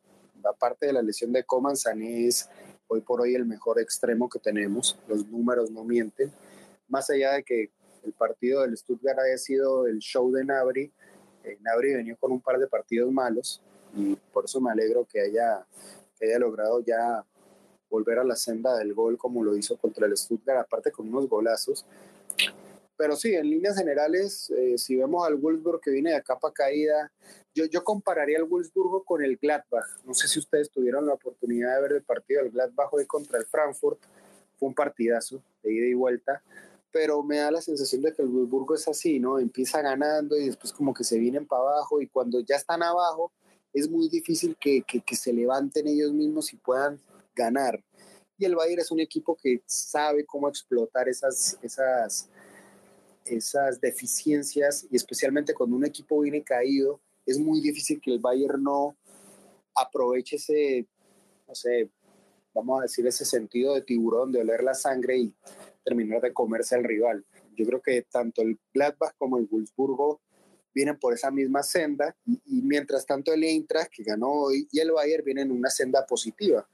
Aparte 0.44 0.86
de 0.86 0.92
la 0.92 1.02
lesión 1.02 1.32
de 1.32 1.44
Coman, 1.44 1.76
Sané 1.76 2.26
es 2.26 2.48
hoy 2.88 3.00
por 3.00 3.20
hoy 3.20 3.34
el 3.34 3.46
mejor 3.46 3.80
extremo 3.80 4.28
que 4.28 4.38
tenemos. 4.38 4.98
Los 5.08 5.26
números 5.26 5.70
no 5.70 5.84
mienten. 5.84 6.32
Más 6.88 7.10
allá 7.10 7.32
de 7.32 7.42
que 7.42 7.70
el 8.04 8.12
partido 8.12 8.62
del 8.62 8.76
Stuttgart 8.76 9.18
haya 9.18 9.38
sido 9.38 9.86
el 9.86 9.98
show 9.98 10.30
de 10.30 10.44
Nabri, 10.44 10.92
eh, 11.44 11.58
Nabri 11.60 11.94
venía 11.94 12.16
con 12.16 12.32
un 12.32 12.40
par 12.40 12.58
de 12.58 12.66
partidos 12.66 13.10
malos 13.12 13.60
y 13.94 14.16
por 14.32 14.44
eso 14.44 14.60
me 14.60 14.70
alegro 14.70 15.04
que 15.04 15.20
haya, 15.20 15.64
que 16.18 16.26
haya 16.26 16.38
logrado 16.38 16.80
ya 16.80 17.24
volver 17.88 18.18
a 18.18 18.24
la 18.24 18.36
senda 18.36 18.76
del 18.76 18.94
gol 18.94 19.16
como 19.16 19.42
lo 19.42 19.56
hizo 19.56 19.76
contra 19.76 20.06
el 20.06 20.16
Stuttgart, 20.16 20.60
aparte 20.60 20.90
con 20.90 21.08
unos 21.08 21.28
golazos. 21.28 21.84
Pero 22.96 23.16
sí, 23.16 23.34
en 23.34 23.50
líneas 23.50 23.76
generales, 23.76 24.50
eh, 24.50 24.78
si 24.78 24.96
vemos 24.96 25.26
al 25.26 25.36
Wolfsburg 25.36 25.80
que 25.80 25.90
viene 25.90 26.12
de 26.12 26.22
capa 26.22 26.52
caída, 26.52 27.12
yo, 27.54 27.66
yo 27.66 27.84
compararía 27.84 28.38
al 28.38 28.44
Wolfsburgo 28.44 29.04
con 29.04 29.22
el 29.22 29.36
Gladbach. 29.36 29.86
No 30.04 30.14
sé 30.14 30.28
si 30.28 30.38
ustedes 30.38 30.70
tuvieron 30.70 31.06
la 31.06 31.14
oportunidad 31.14 31.76
de 31.76 31.82
ver 31.82 31.92
el 31.92 32.02
partido 32.02 32.42
del 32.42 32.52
Gladbach 32.52 32.92
hoy 32.92 33.06
contra 33.06 33.38
el 33.38 33.46
Frankfurt. 33.46 34.00
Fue 34.58 34.68
un 34.68 34.74
partidazo 34.74 35.42
de 35.62 35.72
ida 35.72 35.86
y 35.86 35.94
vuelta 35.94 36.42
pero 36.96 37.22
me 37.22 37.36
da 37.36 37.50
la 37.50 37.60
sensación 37.60 38.00
de 38.00 38.14
que 38.14 38.22
el 38.22 38.28
Wolfsburgo 38.28 38.74
es 38.74 38.88
así, 38.88 39.20
¿no? 39.20 39.38
Empieza 39.38 39.82
ganando 39.82 40.34
y 40.34 40.46
después 40.46 40.72
como 40.72 40.94
que 40.94 41.04
se 41.04 41.18
vienen 41.18 41.46
para 41.46 41.60
abajo 41.60 42.00
y 42.00 42.06
cuando 42.06 42.40
ya 42.40 42.56
están 42.56 42.82
abajo 42.82 43.32
es 43.74 43.90
muy 43.90 44.08
difícil 44.08 44.56
que, 44.58 44.80
que, 44.80 45.02
que, 45.02 45.14
se 45.14 45.30
levanten 45.30 45.86
ellos 45.86 46.10
mismos 46.14 46.54
y 46.54 46.56
puedan 46.56 46.98
ganar. 47.34 47.84
Y 48.38 48.46
el 48.46 48.54
Bayern 48.54 48.80
es 48.80 48.90
un 48.90 49.00
equipo 49.00 49.36
que 49.36 49.62
sabe 49.66 50.24
cómo 50.24 50.48
explotar 50.48 51.06
esas, 51.06 51.58
esas, 51.60 52.30
esas 53.26 53.80
deficiencias 53.80 54.86
y 54.90 54.96
especialmente 54.96 55.54
cuando 55.54 55.76
un 55.76 55.84
equipo 55.84 56.20
viene 56.20 56.42
caído, 56.42 57.00
es 57.24 57.38
muy 57.38 57.60
difícil 57.60 58.00
que 58.00 58.12
el 58.12 58.20
Bayern 58.20 58.62
no 58.62 58.96
aproveche 59.74 60.36
ese, 60.36 60.86
no 61.46 61.54
sé, 61.54 61.90
vamos 62.54 62.80
a 62.80 62.82
decir, 62.82 63.06
ese 63.06 63.24
sentido 63.24 63.74
de 63.74 63.82
tiburón, 63.82 64.32
de 64.32 64.40
oler 64.40 64.62
la 64.62 64.74
sangre 64.74 65.18
y 65.18 65.34
terminar 65.84 66.20
de 66.22 66.32
comerse 66.32 66.74
al 66.74 66.84
rival. 66.84 67.24
Yo 67.56 67.66
creo 67.66 67.82
que 67.82 68.02
tanto 68.02 68.42
el 68.42 68.58
Gladbach 68.72 69.14
como 69.18 69.38
el 69.38 69.46
Wolfsburgo 69.46 70.20
vienen 70.74 70.98
por 70.98 71.14
esa 71.14 71.30
misma 71.30 71.62
senda 71.62 72.16
y, 72.24 72.40
y 72.46 72.62
mientras 72.62 73.06
tanto 73.06 73.32
el 73.32 73.44
Eintracht, 73.44 73.90
que 73.90 74.02
ganó 74.02 74.30
hoy, 74.30 74.68
y 74.70 74.78
el 74.80 74.92
Bayern 74.92 75.24
vienen 75.24 75.50
en 75.50 75.56
una 75.56 75.70
senda 75.70 76.04
positiva. 76.06 76.66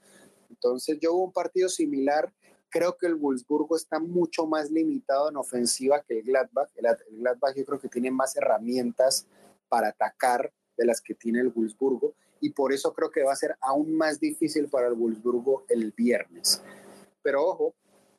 Entonces 0.51 0.99
yo 1.01 1.15
hubo 1.15 1.25
un 1.25 1.33
partido 1.33 1.69
similar. 1.69 2.33
Creo 2.73 2.97
que 2.97 3.07
el 3.07 3.16
Wolfsburgo 3.16 3.77
está 3.77 4.01
mucho 4.01 4.47
más 4.47 4.70
limitado 4.70 5.29
en 5.29 5.37
ofensiva 5.37 6.03
que 6.03 6.18
el 6.20 6.25
Gladbach. 6.25 6.70
El, 6.75 6.87
el 6.87 7.18
Gladbach 7.18 7.55
yo 7.55 7.66
creo 7.66 7.79
que 7.79 7.89
tiene 7.89 8.11
más 8.11 8.35
herramientas 8.35 9.27
para 9.68 9.89
atacar 9.89 10.51
de 10.79 10.87
las 10.87 11.03
que 11.03 11.14
tiene 11.14 11.41
el 11.41 11.51
Wolfsburgo 11.51 12.14
y 12.41 12.49
por 12.51 12.73
eso 12.73 12.95
creo 12.95 13.11
que 13.11 13.23
va 13.23 13.33
a 13.33 13.37
ser 13.37 13.57
aún 13.61 13.95
más 13.95 14.18
difícil 14.18 14.68
para 14.68 14.89
el 14.89 14.95
Wolfsburgo 14.95 15.66
el 15.68 15.93
viernes. 15.93 16.62
Pero 17.23 17.47
ojo, 17.47 17.75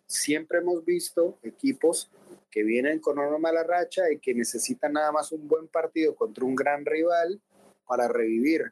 siempre 0.05 0.59
hemos 0.59 0.85
visto 0.85 1.39
equipos 1.41 2.11
que 2.51 2.63
vienen 2.63 2.99
con 2.99 3.17
una 3.17 3.39
mala 3.39 3.63
racha 3.63 4.11
y 4.11 4.19
que 4.19 4.35
necesitan 4.35 4.93
nada 4.93 5.11
más 5.11 5.31
un 5.31 5.47
buen 5.47 5.67
partido 5.67 6.15
contra 6.15 6.45
un 6.45 6.55
gran 6.55 6.85
rival 6.85 7.41
para 7.87 8.07
revivir. 8.07 8.71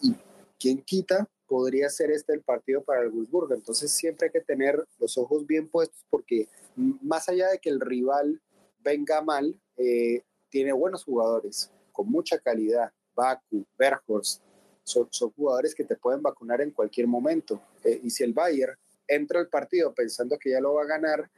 Y 0.00 0.16
quien 0.58 0.82
quita 0.82 1.28
podría 1.50 1.90
ser 1.90 2.12
este 2.12 2.32
el 2.32 2.42
partido 2.42 2.80
para 2.84 3.02
el 3.02 3.10
Wolfsburgo. 3.10 3.54
Entonces 3.54 3.90
siempre 3.90 4.28
hay 4.28 4.32
que 4.32 4.40
tener 4.40 4.86
los 5.00 5.18
ojos 5.18 5.44
bien 5.44 5.68
puestos 5.68 6.06
porque 6.08 6.46
más 6.76 7.28
allá 7.28 7.48
de 7.48 7.58
que 7.58 7.70
el 7.70 7.80
rival 7.80 8.40
venga 8.78 9.20
mal, 9.20 9.60
eh, 9.76 10.22
tiene 10.48 10.72
buenos 10.72 11.02
jugadores 11.02 11.72
con 11.90 12.08
mucha 12.08 12.38
calidad. 12.38 12.92
Baku, 13.16 13.66
Berghorst, 13.76 14.42
son, 14.84 15.08
jugadores 15.36 15.74
que 15.74 15.82
te 15.82 15.96
pueden 15.96 16.22
vacunar 16.22 16.60
en 16.60 16.70
cualquier 16.70 17.08
momento. 17.08 17.60
Eh, 17.82 18.00
y 18.00 18.10
si 18.10 18.22
el 18.22 18.32
Bayern 18.32 18.76
entra 19.08 19.40
al 19.40 19.48
partido 19.48 19.92
pensando 19.92 20.38
que 20.38 20.50
ya 20.50 20.60
lo 20.60 20.74
va 20.74 20.82
a 20.82 20.86
ganar, 20.86 21.28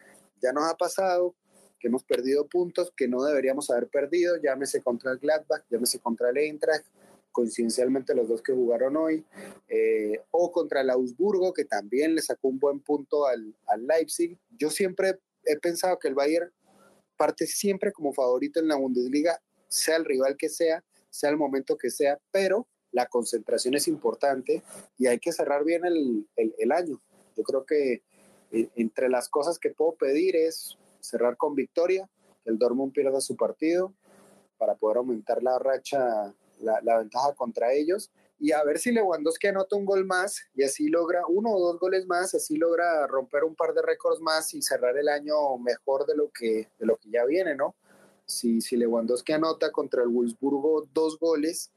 ya 0.43 0.53
nos 0.53 0.71
ha 0.71 0.77
pasado 0.77 1.35
que 1.81 1.89
hemos 1.89 2.05
perdido 2.05 2.47
puntos 2.47 2.93
que 2.95 3.09
no 3.09 3.25
deberíamos 3.25 3.71
haber 3.71 3.89
perdido, 3.89 4.37
llámese 4.37 4.83
contra 4.83 5.13
el 5.13 5.19
Gladbach, 5.19 5.65
llámese 5.71 5.99
contra 6.01 6.29
el 6.29 6.37
Eintracht, 6.37 6.85
coincidencialmente 7.33 8.14
los 8.14 8.28
dos 8.28 8.43
que 8.43 8.53
jugaron 8.53 8.97
hoy, 8.97 9.24
eh, 9.68 10.20
o 10.30 10.53
contra 10.53 10.83
el 10.83 10.91
Augsburgo, 10.91 11.53
que 11.53 11.64
también 11.64 12.14
le 12.14 12.22
sacó 12.22 12.49
un 12.49 12.59
buen 12.59 12.80
punto 12.80 13.26
al, 13.26 13.55
al, 13.66 13.87
Leipzig. 13.87 14.39
Yo 14.51 14.70
siempre 14.70 15.18
he 15.45 15.59
pensado 15.59 15.99
que 15.99 16.09
el 16.09 16.14
Bayern 16.14 16.53
parte 17.16 17.47
siempre 17.47 17.93
como 17.93 18.12
favorito 18.12 18.61
en 18.61 18.68
la 18.68 18.76
Bundesliga, 18.76 19.41
sea 19.68 19.97
el 19.97 20.05
rival 20.05 20.37
que 20.37 20.49
sea, 20.49 20.85
sea 21.09 21.30
el 21.30 21.37
momento 21.37 21.76
que 21.76 21.91
sea, 21.91 22.18
pero 22.30 22.66
la 22.91 23.07
concentración 23.07 23.74
es 23.74 23.89
importante 23.89 24.62
y 24.99 25.07
hay 25.07 25.18
que 25.18 25.33
cerrar 25.33 25.64
bien 25.64 25.85
el, 25.85 26.26
el, 26.37 26.72
año. 26.72 27.01
Yo 27.37 27.43
creo 27.43 27.64
que 27.64 28.03
eh, 28.51 28.68
entre 28.76 29.09
las 29.09 29.28
cosas 29.28 29.59
que 29.59 29.70
puedo 29.70 29.95
pedir 29.95 30.37
es 30.37 30.76
cerrar 31.01 31.37
con 31.37 31.55
victoria, 31.55 32.09
que 32.45 32.51
el 32.51 32.59
Dortmund 32.59 32.93
pierda 32.93 33.20
su 33.20 33.37
partido 33.37 33.95
para 34.59 34.74
poder 34.74 34.99
aumentar 34.99 35.43
la 35.43 35.59
racha 35.59 36.35
la, 36.63 36.99
ventaja 36.99 37.35
contra 37.35 37.73
ellos 37.73 38.11
y 38.39 38.53
a 38.53 38.65
ver 38.65 38.79
si 38.79 38.91
Lewandowski 38.91 39.49
anota 39.49 39.77
un 39.77 39.85
gol 39.85 40.05
más 40.05 40.43
y 40.55 40.65
así 40.65 40.89
logra 40.89 41.27
uno 41.29 41.51
o 41.51 41.61
dos 41.61 41.79
goles 41.79 42.07
más, 42.07 42.35
así 42.35 42.57
logra 42.57 43.07
romper 43.07 43.45
un 43.45 43.55
par 43.55 43.73
de 43.75 43.83
récords 43.83 44.21
más 44.21 44.53
y 44.55 44.63
cerrar 44.63 44.97
el 44.97 45.09
año 45.09 45.59
mejor 45.59 46.07
de 46.07 46.17
lo 46.17 46.31
que, 46.31 46.69
de 46.79 46.87
lo 46.87 46.97
que 46.97 47.11
ya 47.11 47.25
viene, 47.25 47.55
¿no? 47.55 47.77
Si, 48.25 48.61
si 48.61 48.77
Lewandowski 48.77 49.33
anota 49.33 49.71
contra 49.71 50.03
el 50.03 50.09
Wolfsburgo 50.09 50.89
dos 50.93 51.19
goles, 51.19 51.71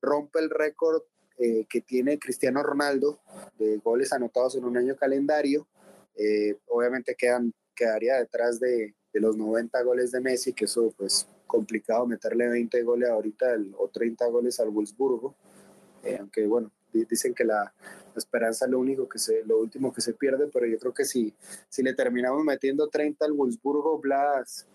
rompe 0.00 0.38
el 0.38 0.50
récord 0.50 1.02
eh, 1.38 1.66
que 1.68 1.80
tiene 1.80 2.18
Cristiano 2.18 2.62
Ronaldo 2.62 3.20
de 3.58 3.76
goles 3.78 4.12
anotados 4.12 4.56
en 4.56 4.64
un 4.64 4.76
año 4.76 4.96
calendario. 4.96 5.68
Eh, 6.16 6.56
obviamente 6.66 7.14
quedan, 7.16 7.52
quedaría 7.74 8.16
detrás 8.16 8.58
de, 8.60 8.94
de 9.12 9.20
los 9.20 9.36
90 9.36 9.82
goles 9.82 10.10
de 10.10 10.20
Messi, 10.20 10.52
que 10.52 10.64
eso 10.64 10.92
pues 10.96 11.28
complicado 11.48 12.06
meterle 12.06 12.48
20 12.48 12.82
goles 12.82 13.10
ahorita 13.10 13.46
o 13.76 13.88
30 13.88 14.26
goles 14.26 14.60
al 14.60 14.70
Wolfsburgo, 14.70 15.34
eh, 16.04 16.18
aunque 16.20 16.46
bueno, 16.46 16.70
dicen 16.92 17.34
que 17.34 17.44
la, 17.44 17.72
esperanza 18.16 18.64
es 18.64 18.70
lo 18.72 18.80
único 18.80 19.08
que 19.08 19.18
se, 19.18 19.44
lo 19.44 19.58
último 19.58 19.92
que 19.92 20.00
se 20.00 20.12
pierde, 20.12 20.48
pero 20.52 20.66
yo 20.66 20.76
creo 20.78 20.92
que 20.92 21.04
si, 21.04 21.32
si 21.68 21.82
le 21.82 21.94
terminamos 21.94 22.42
metiendo 22.44 22.88
30 22.88 23.24
al 23.24 23.32
Wolfsburgo, 23.32 23.98
Blas 23.98 24.66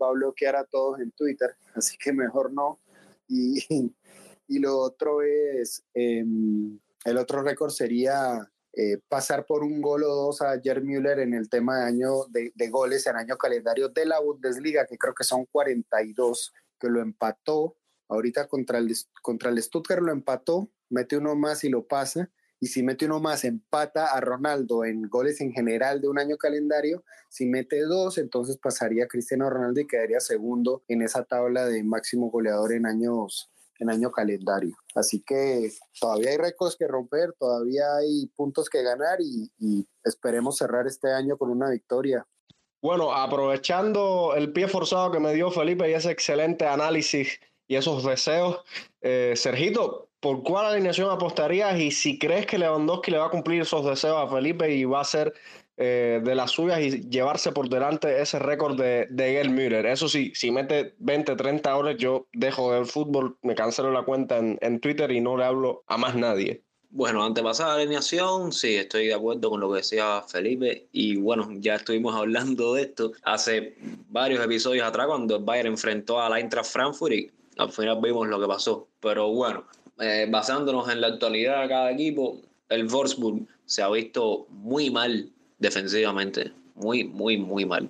va 0.00 0.08
a 0.08 0.12
bloquear 0.12 0.56
a 0.56 0.64
todos 0.64 1.00
en 1.00 1.12
Twitter, 1.12 1.54
así 1.74 1.96
que 1.96 2.12
mejor 2.12 2.52
no. 2.52 2.80
Y, 3.28 3.64
y 4.48 4.58
lo 4.58 4.78
otro 4.78 5.22
es, 5.22 5.84
eh, 5.94 6.24
el 7.04 7.18
otro 7.18 7.42
récord 7.42 7.70
sería 7.70 8.50
eh, 8.80 9.00
pasar 9.08 9.44
por 9.44 9.64
un 9.64 9.82
gol 9.82 10.04
o 10.04 10.14
dos 10.14 10.40
a 10.40 10.60
Jer 10.60 10.84
Müller 10.84 11.18
en 11.18 11.34
el 11.34 11.48
tema 11.48 11.80
de, 11.80 11.84
año, 11.86 12.26
de, 12.28 12.52
de, 12.54 12.68
goles 12.70 13.04
en 13.08 13.16
año 13.16 13.36
calendario 13.36 13.88
de 13.88 14.06
la 14.06 14.20
Bundesliga, 14.20 14.86
que 14.86 14.96
creo 14.96 15.14
que 15.14 15.24
son 15.24 15.46
42, 15.46 16.54
que 16.78 16.88
lo 16.88 17.00
empató. 17.00 17.76
Ahorita 18.08 18.46
contra 18.46 18.78
el, 18.78 18.94
contra 19.20 19.50
el 19.50 19.60
Stuttgart 19.60 20.00
lo 20.00 20.12
empató, 20.12 20.70
mete 20.90 21.16
uno 21.16 21.34
más 21.34 21.64
y 21.64 21.70
lo 21.70 21.88
pasa. 21.88 22.30
Y 22.60 22.68
si 22.68 22.84
mete 22.84 23.06
uno 23.06 23.18
más, 23.18 23.44
empata 23.44 24.12
a 24.12 24.20
Ronaldo 24.20 24.84
en 24.84 25.08
goles 25.08 25.40
en 25.40 25.50
general 25.50 26.00
de 26.00 26.06
un 26.06 26.20
año 26.20 26.36
calendario. 26.36 27.02
Si 27.28 27.46
mete 27.46 27.80
dos, 27.80 28.16
entonces 28.16 28.58
pasaría 28.58 29.08
Cristiano 29.08 29.50
Ronaldo 29.50 29.80
y 29.80 29.88
quedaría 29.88 30.20
segundo 30.20 30.84
en 30.86 31.02
esa 31.02 31.24
tabla 31.24 31.66
de 31.66 31.82
máximo 31.82 32.30
goleador 32.30 32.72
en 32.72 32.86
años 32.86 33.50
en 33.78 33.90
año 33.90 34.10
calendario. 34.10 34.76
Así 34.94 35.22
que 35.26 35.70
todavía 36.00 36.30
hay 36.30 36.36
récords 36.36 36.76
que 36.76 36.86
romper, 36.86 37.32
todavía 37.38 37.84
hay 37.96 38.26
puntos 38.36 38.68
que 38.68 38.82
ganar 38.82 39.20
y, 39.20 39.50
y, 39.58 39.86
esperemos 40.04 40.56
cerrar 40.56 40.86
este 40.86 41.12
año 41.12 41.36
con 41.36 41.50
una 41.50 41.70
victoria. 41.70 42.26
Bueno, 42.80 43.12
aprovechando 43.12 44.34
el 44.36 44.52
pie 44.52 44.68
forzado 44.68 45.10
que 45.10 45.20
me 45.20 45.34
dio 45.34 45.50
Felipe 45.50 45.90
y 45.90 45.94
ese 45.94 46.10
excelente 46.10 46.66
análisis 46.66 47.40
y 47.66 47.74
esos 47.74 48.04
deseos, 48.04 48.60
eh, 49.00 49.34
Sergito, 49.36 50.08
¿por 50.20 50.42
cuál 50.42 50.66
alineación 50.66 51.10
apostarías 51.10 51.78
y 51.78 51.90
si 51.90 52.18
crees 52.18 52.46
que 52.46 52.58
Lewandowski 52.58 53.10
le 53.10 53.18
va 53.18 53.26
a 53.26 53.30
cumplir 53.30 53.62
esos 53.62 53.84
deseos 53.84 54.16
a 54.16 54.28
Felipe 54.28 54.72
y 54.72 54.84
va 54.84 55.00
a 55.00 55.04
ser 55.04 55.34
eh, 55.80 56.20
de 56.24 56.34
las 56.34 56.50
suyas 56.50 56.80
y 56.80 57.08
llevarse 57.08 57.52
por 57.52 57.68
delante 57.68 58.20
ese 58.20 58.40
récord 58.40 58.76
de, 58.76 59.06
de 59.10 59.32
Gerd 59.32 59.50
Müller. 59.50 59.86
Eso 59.86 60.08
sí, 60.08 60.32
si 60.34 60.50
mete 60.50 60.96
20, 60.98 61.36
30 61.36 61.76
horas, 61.76 61.96
yo 61.98 62.26
dejo 62.32 62.72
de 62.72 62.80
ver 62.80 62.88
fútbol, 62.88 63.38
me 63.42 63.54
cancelo 63.54 63.92
la 63.92 64.02
cuenta 64.02 64.38
en, 64.38 64.58
en 64.60 64.80
Twitter 64.80 65.10
y 65.12 65.20
no 65.20 65.36
le 65.36 65.44
hablo 65.44 65.84
a 65.86 65.96
más 65.96 66.16
nadie. 66.16 66.64
Bueno, 66.90 67.22
antes 67.22 67.44
de 67.44 67.48
pasar 67.48 67.66
a 67.66 67.74
la 67.74 67.82
alineación, 67.82 68.50
sí, 68.50 68.74
estoy 68.74 69.08
de 69.08 69.14
acuerdo 69.14 69.50
con 69.50 69.60
lo 69.60 69.70
que 69.70 69.76
decía 69.76 70.22
Felipe. 70.26 70.88
Y 70.90 71.16
bueno, 71.16 71.48
ya 71.52 71.76
estuvimos 71.76 72.14
hablando 72.16 72.74
de 72.74 72.82
esto 72.82 73.12
hace 73.22 73.76
varios 74.08 74.44
episodios 74.44 74.86
atrás 74.86 75.06
cuando 75.06 75.36
el 75.36 75.44
Bayern 75.44 75.68
enfrentó 75.68 76.20
a 76.20 76.28
la 76.28 76.40
Eintracht 76.40 76.72
Frankfurt 76.72 77.12
y 77.12 77.30
al 77.58 77.70
final 77.70 78.00
vimos 78.02 78.26
lo 78.26 78.40
que 78.40 78.46
pasó. 78.46 78.88
Pero 79.00 79.28
bueno, 79.28 79.64
eh, 80.00 80.26
basándonos 80.30 80.88
en 80.88 81.02
la 81.02 81.08
actualidad 81.08 81.62
de 81.62 81.68
cada 81.68 81.92
equipo, 81.92 82.40
el 82.68 82.86
Wolfsburg 82.86 83.46
se 83.66 83.82
ha 83.82 83.90
visto 83.90 84.46
muy 84.48 84.90
mal 84.90 85.30
defensivamente, 85.58 86.52
muy, 86.74 87.04
muy, 87.04 87.36
muy 87.36 87.64
mal. 87.64 87.88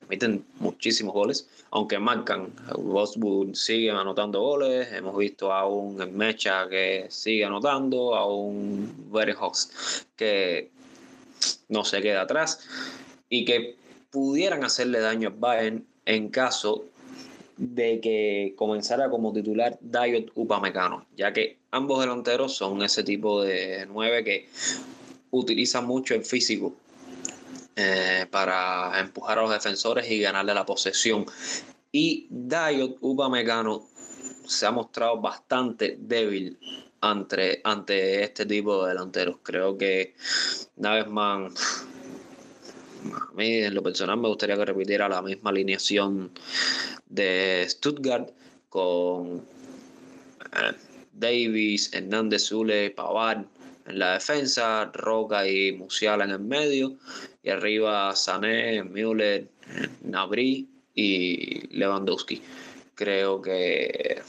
Permiten 0.00 0.44
muchísimos 0.58 1.14
goles, 1.14 1.48
aunque 1.70 1.98
marcan. 1.98 2.52
Wolfsburg 2.76 3.56
sigue 3.56 3.90
anotando 3.90 4.40
goles. 4.40 4.92
Hemos 4.92 5.16
visto 5.16 5.52
a 5.52 5.66
un 5.66 5.96
Mecha 6.14 6.68
que 6.68 7.06
sigue 7.08 7.44
anotando, 7.44 8.14
a 8.14 8.26
un 8.26 9.10
Verhox 9.10 10.06
que 10.16 10.70
no 11.68 11.84
se 11.84 12.02
queda 12.02 12.22
atrás 12.22 12.60
y 13.28 13.44
que 13.44 13.76
pudieran 14.10 14.64
hacerle 14.64 15.00
daño 15.00 15.28
a 15.28 15.32
Bayern 15.36 15.86
en 16.04 16.28
caso 16.28 16.84
de 17.56 18.00
que 18.00 18.54
comenzara 18.56 19.08
como 19.08 19.32
titular 19.32 19.78
Dayot 19.80 20.32
Upamecano, 20.34 21.06
ya 21.16 21.32
que 21.32 21.58
ambos 21.70 22.00
delanteros 22.00 22.54
son 22.54 22.82
ese 22.82 23.02
tipo 23.02 23.42
de 23.42 23.86
nueve 23.86 24.24
que 24.24 24.48
utilizan 25.30 25.86
mucho 25.86 26.14
el 26.14 26.24
físico 26.24 26.74
eh, 27.76 28.26
para 28.30 29.00
empujar 29.00 29.38
a 29.38 29.42
los 29.42 29.50
defensores 29.50 30.10
y 30.10 30.20
ganarle 30.20 30.54
la 30.54 30.64
posesión. 30.64 31.26
Y 31.90 32.26
Dayot 32.30 32.98
Upamecano 33.00 33.88
se 34.46 34.66
ha 34.66 34.70
mostrado 34.70 35.20
bastante 35.20 35.96
débil 35.98 36.58
ante, 37.00 37.60
ante 37.64 38.22
este 38.22 38.46
tipo 38.46 38.82
de 38.82 38.90
delanteros. 38.90 39.36
Creo 39.42 39.76
que 39.76 40.14
más, 41.08 41.84
a 43.04 43.32
mí 43.34 43.54
en 43.58 43.74
lo 43.74 43.82
personal 43.82 44.18
me 44.18 44.28
gustaría 44.28 44.56
que 44.56 44.64
repitiera 44.64 45.08
la 45.08 45.22
misma 45.22 45.50
alineación 45.50 46.30
de 47.08 47.66
Stuttgart 47.68 48.30
con 48.68 49.46
eh, 50.52 50.72
Davis, 51.12 51.92
Hernández 51.92 52.46
Zule, 52.48 52.90
Pavard 52.90 53.46
en 53.86 53.98
la 53.98 54.14
defensa, 54.14 54.90
Roca 54.92 55.46
y 55.46 55.72
Musiala 55.72 56.24
en 56.24 56.30
el 56.30 56.40
medio, 56.40 56.94
y 57.42 57.50
arriba 57.50 58.14
Sané, 58.16 58.82
Müller, 58.82 59.48
Nabri 60.02 60.68
y 60.94 61.76
Lewandowski. 61.76 62.42
Creo 62.94 63.42
que 63.42 64.22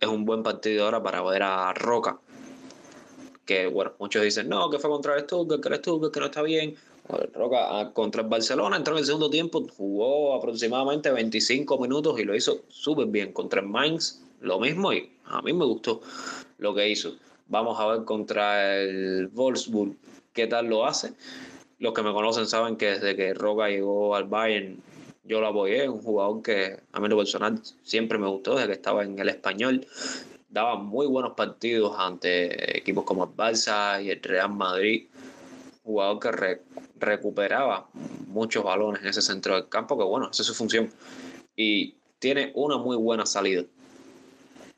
es 0.00 0.08
un 0.08 0.24
buen 0.24 0.42
partido 0.42 0.84
ahora 0.84 1.02
para 1.02 1.22
ver 1.22 1.42
a 1.42 1.72
Roca. 1.74 2.18
Que 3.44 3.66
bueno, 3.66 3.92
muchos 3.98 4.22
dicen, 4.22 4.48
no, 4.48 4.70
que 4.70 4.78
fue 4.78 4.90
contra 4.90 5.16
el 5.16 5.24
Stuttgart, 5.24 5.62
que 5.62 5.68
el 5.68 5.76
Stuttgart, 5.76 6.12
que 6.12 6.20
no 6.20 6.26
está 6.26 6.42
bien. 6.42 6.76
Roca 7.34 7.80
ah, 7.80 7.92
contra 7.92 8.22
el 8.22 8.28
Barcelona 8.28 8.76
entró 8.76 8.94
en 8.94 9.00
el 9.00 9.06
segundo 9.06 9.30
tiempo, 9.30 9.66
jugó 9.76 10.36
aproximadamente 10.36 11.10
25 11.10 11.78
minutos 11.78 12.20
y 12.20 12.24
lo 12.24 12.36
hizo 12.36 12.62
súper 12.68 13.06
bien. 13.06 13.32
Contra 13.32 13.60
el 13.60 13.66
Mainz, 13.66 14.22
lo 14.40 14.60
mismo 14.60 14.92
y 14.92 15.10
a 15.24 15.42
mí 15.42 15.52
me 15.52 15.64
gustó 15.64 16.00
lo 16.58 16.74
que 16.74 16.88
hizo. 16.88 17.16
Vamos 17.50 17.80
a 17.80 17.86
ver 17.86 18.04
contra 18.04 18.76
el 18.80 19.28
Wolfsburg 19.28 19.96
qué 20.32 20.46
tal 20.46 20.66
lo 20.66 20.86
hace. 20.86 21.12
Los 21.78 21.92
que 21.92 22.02
me 22.02 22.12
conocen 22.12 22.46
saben 22.46 22.76
que 22.76 22.92
desde 22.92 23.16
que 23.16 23.34
Roca 23.34 23.68
llegó 23.68 24.14
al 24.14 24.24
Bayern 24.24 24.80
yo 25.24 25.40
lo 25.40 25.48
apoyé, 25.48 25.88
un 25.88 26.00
jugador 26.02 26.42
que 26.42 26.80
a 26.92 27.00
mí 27.00 27.08
lo 27.08 27.16
personal 27.16 27.60
siempre 27.82 28.18
me 28.18 28.26
gustó 28.26 28.54
desde 28.54 28.66
que 28.68 28.72
estaba 28.74 29.04
en 29.04 29.18
el 29.18 29.28
español. 29.28 29.86
Daba 30.48 30.76
muy 30.76 31.06
buenos 31.06 31.34
partidos 31.34 31.94
ante 31.98 32.78
equipos 32.78 33.04
como 33.04 33.24
el 33.24 33.30
Barça 33.30 34.02
y 34.02 34.10
el 34.10 34.22
Real 34.22 34.52
Madrid. 34.52 35.08
Jugador 35.84 36.18
que 36.18 36.60
recuperaba 36.98 37.88
muchos 38.26 38.64
balones 38.64 39.02
en 39.02 39.08
ese 39.08 39.22
centro 39.22 39.54
del 39.54 39.68
campo, 39.68 39.96
que 39.96 40.04
bueno, 40.04 40.30
esa 40.30 40.42
es 40.42 40.46
su 40.46 40.54
función. 40.54 40.90
Y 41.54 41.94
tiene 42.18 42.50
una 42.54 42.78
muy 42.78 42.96
buena 42.96 43.26
salida. 43.26 43.64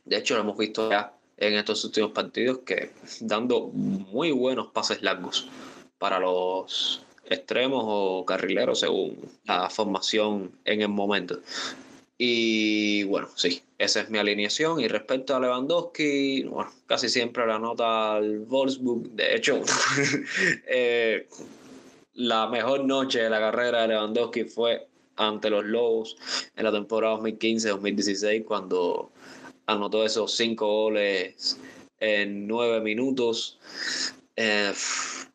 De 0.05 0.17
hecho, 0.17 0.35
lo 0.35 0.41
hemos 0.41 0.59
visto 0.59 0.91
ya 0.91 1.15
en 1.37 1.55
estos 1.55 1.85
últimos 1.85 2.13
partidos 2.13 2.61
que 2.65 2.93
dando 3.21 3.69
muy 3.69 4.31
buenos 4.31 4.69
pases 4.69 5.03
largos 5.03 5.49
para 5.99 6.19
los 6.19 7.03
extremos 7.25 7.85
o 7.87 8.25
carrileros 8.27 8.81
según 8.81 9.19
la 9.45 9.71
formación 9.71 10.53
en 10.65 10.83
el 10.83 10.89
momento. 10.89 11.41
Y 12.19 13.03
bueno, 13.05 13.29
sí, 13.35 13.63
esa 13.79 14.03
es 14.03 14.11
mi 14.11 14.19
alineación. 14.19 14.81
Y 14.81 14.87
respecto 14.87 15.35
a 15.35 15.41
Lewandowski, 15.41 16.45
bueno, 16.45 16.71
casi 16.87 17.09
siempre 17.09 17.47
la 17.47 17.59
nota 17.59 18.15
al 18.15 18.41
Wolfsburg. 18.41 19.11
De 19.11 19.35
hecho, 19.35 19.61
eh, 20.69 21.27
la 22.15 22.47
mejor 22.47 22.85
noche 22.85 23.23
de 23.23 23.31
la 23.31 23.41
carrera 23.41 23.83
de 23.83 23.89
Lewandowski 23.89 24.45
fue 24.45 24.87
ante 25.17 25.51
los 25.51 25.65
Lobos 25.65 26.17
en 26.55 26.65
la 26.65 26.73
temporada 26.73 27.17
2015-2016, 27.17 28.45
cuando 28.45 29.11
anotó 29.67 30.05
esos 30.05 30.35
cinco 30.35 30.67
goles 30.67 31.59
en 32.01 32.47
nueve 32.47 32.81
minutos. 32.81 33.59
Eh, 34.37 34.73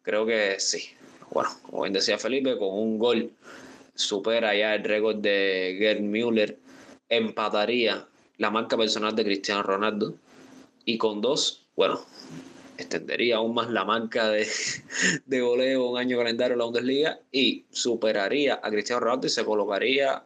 creo 0.02 0.26
que 0.26 0.60
sí. 0.60 0.90
Bueno, 1.32 1.50
como 1.64 1.84
bien 1.84 1.94
decía 1.94 2.18
Felipe, 2.18 2.58
con 2.58 2.70
un 2.70 2.98
gol 2.98 3.32
supera 3.96 4.56
ya 4.56 4.76
el 4.76 4.84
récord 4.84 5.18
de 5.18 5.76
Gerd 5.80 6.02
Müller, 6.02 6.58
empataría 7.10 8.08
la 8.38 8.52
marca 8.52 8.78
personal 8.78 9.16
de 9.16 9.26
Cristiano 9.26 9.64
Ronaldo 9.64 10.14
y 10.86 10.98
con 10.98 11.22
dos, 11.22 11.66
bueno, 11.76 12.00
extendería 12.78 13.38
aún 13.38 13.56
más 13.56 13.70
la 13.70 13.84
marca 13.84 14.30
de, 14.30 14.48
de 15.26 15.42
goleo 15.42 15.90
un 15.90 15.98
año 15.98 16.18
calendario 16.18 16.54
en 16.54 16.60
la 16.60 16.66
Bundesliga 16.66 17.20
y 17.32 17.66
superaría 17.72 18.60
a 18.62 18.70
Cristiano 18.70 19.02
Ronaldo 19.02 19.28
y 19.28 19.32
se 19.32 19.44
colocaría, 19.44 20.24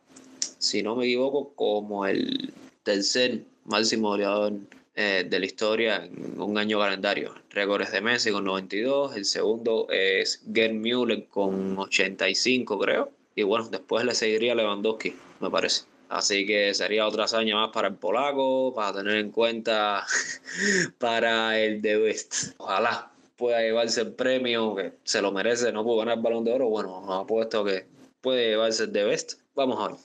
si 0.57 0.83
no 0.83 0.95
me 0.95 1.05
equivoco, 1.05 1.53
como 1.55 2.05
el 2.05 2.53
tercer 2.83 3.45
máximo 3.65 4.09
goleador 4.09 4.53
eh, 4.95 5.25
de 5.29 5.39
la 5.39 5.45
historia 5.45 6.03
en 6.05 6.39
un 6.39 6.57
año 6.57 6.79
calendario. 6.79 7.33
Récords 7.49 7.91
de 7.91 8.01
Messi 8.01 8.31
con 8.31 8.43
92, 8.43 9.15
el 9.15 9.25
segundo 9.25 9.87
es 9.89 10.43
Gerd 10.53 10.73
Müller 10.73 11.27
con 11.27 11.77
85 11.77 12.79
creo, 12.79 13.11
y 13.35 13.43
bueno, 13.43 13.69
después 13.69 14.03
le 14.03 14.13
seguiría 14.13 14.53
Lewandowski, 14.55 15.15
me 15.39 15.49
parece. 15.49 15.85
Así 16.09 16.45
que 16.45 16.73
sería 16.73 17.07
otra 17.07 17.23
hazaña 17.23 17.55
más 17.55 17.69
para 17.69 17.87
el 17.87 17.95
polaco, 17.95 18.73
para 18.75 18.97
tener 18.97 19.15
en 19.15 19.31
cuenta 19.31 20.05
para 20.99 21.57
el 21.57 21.81
de 21.81 21.97
West. 21.97 22.53
Ojalá 22.57 23.13
pueda 23.37 23.61
llevarse 23.61 24.01
el 24.01 24.11
premio, 24.11 24.75
que 24.75 24.91
se 25.05 25.21
lo 25.21 25.31
merece, 25.31 25.71
no 25.71 25.85
pudo 25.85 25.99
ganar 25.99 26.17
el 26.17 26.23
balón 26.23 26.43
de 26.43 26.51
oro. 26.51 26.67
Bueno, 26.67 27.13
apuesto 27.13 27.63
que 27.63 27.85
puede 28.19 28.49
llevarse 28.49 28.83
el 28.83 28.91
de 28.91 29.05
Best. 29.05 29.39
Vamos 29.55 29.79
a 29.79 29.87
ver. 29.87 29.97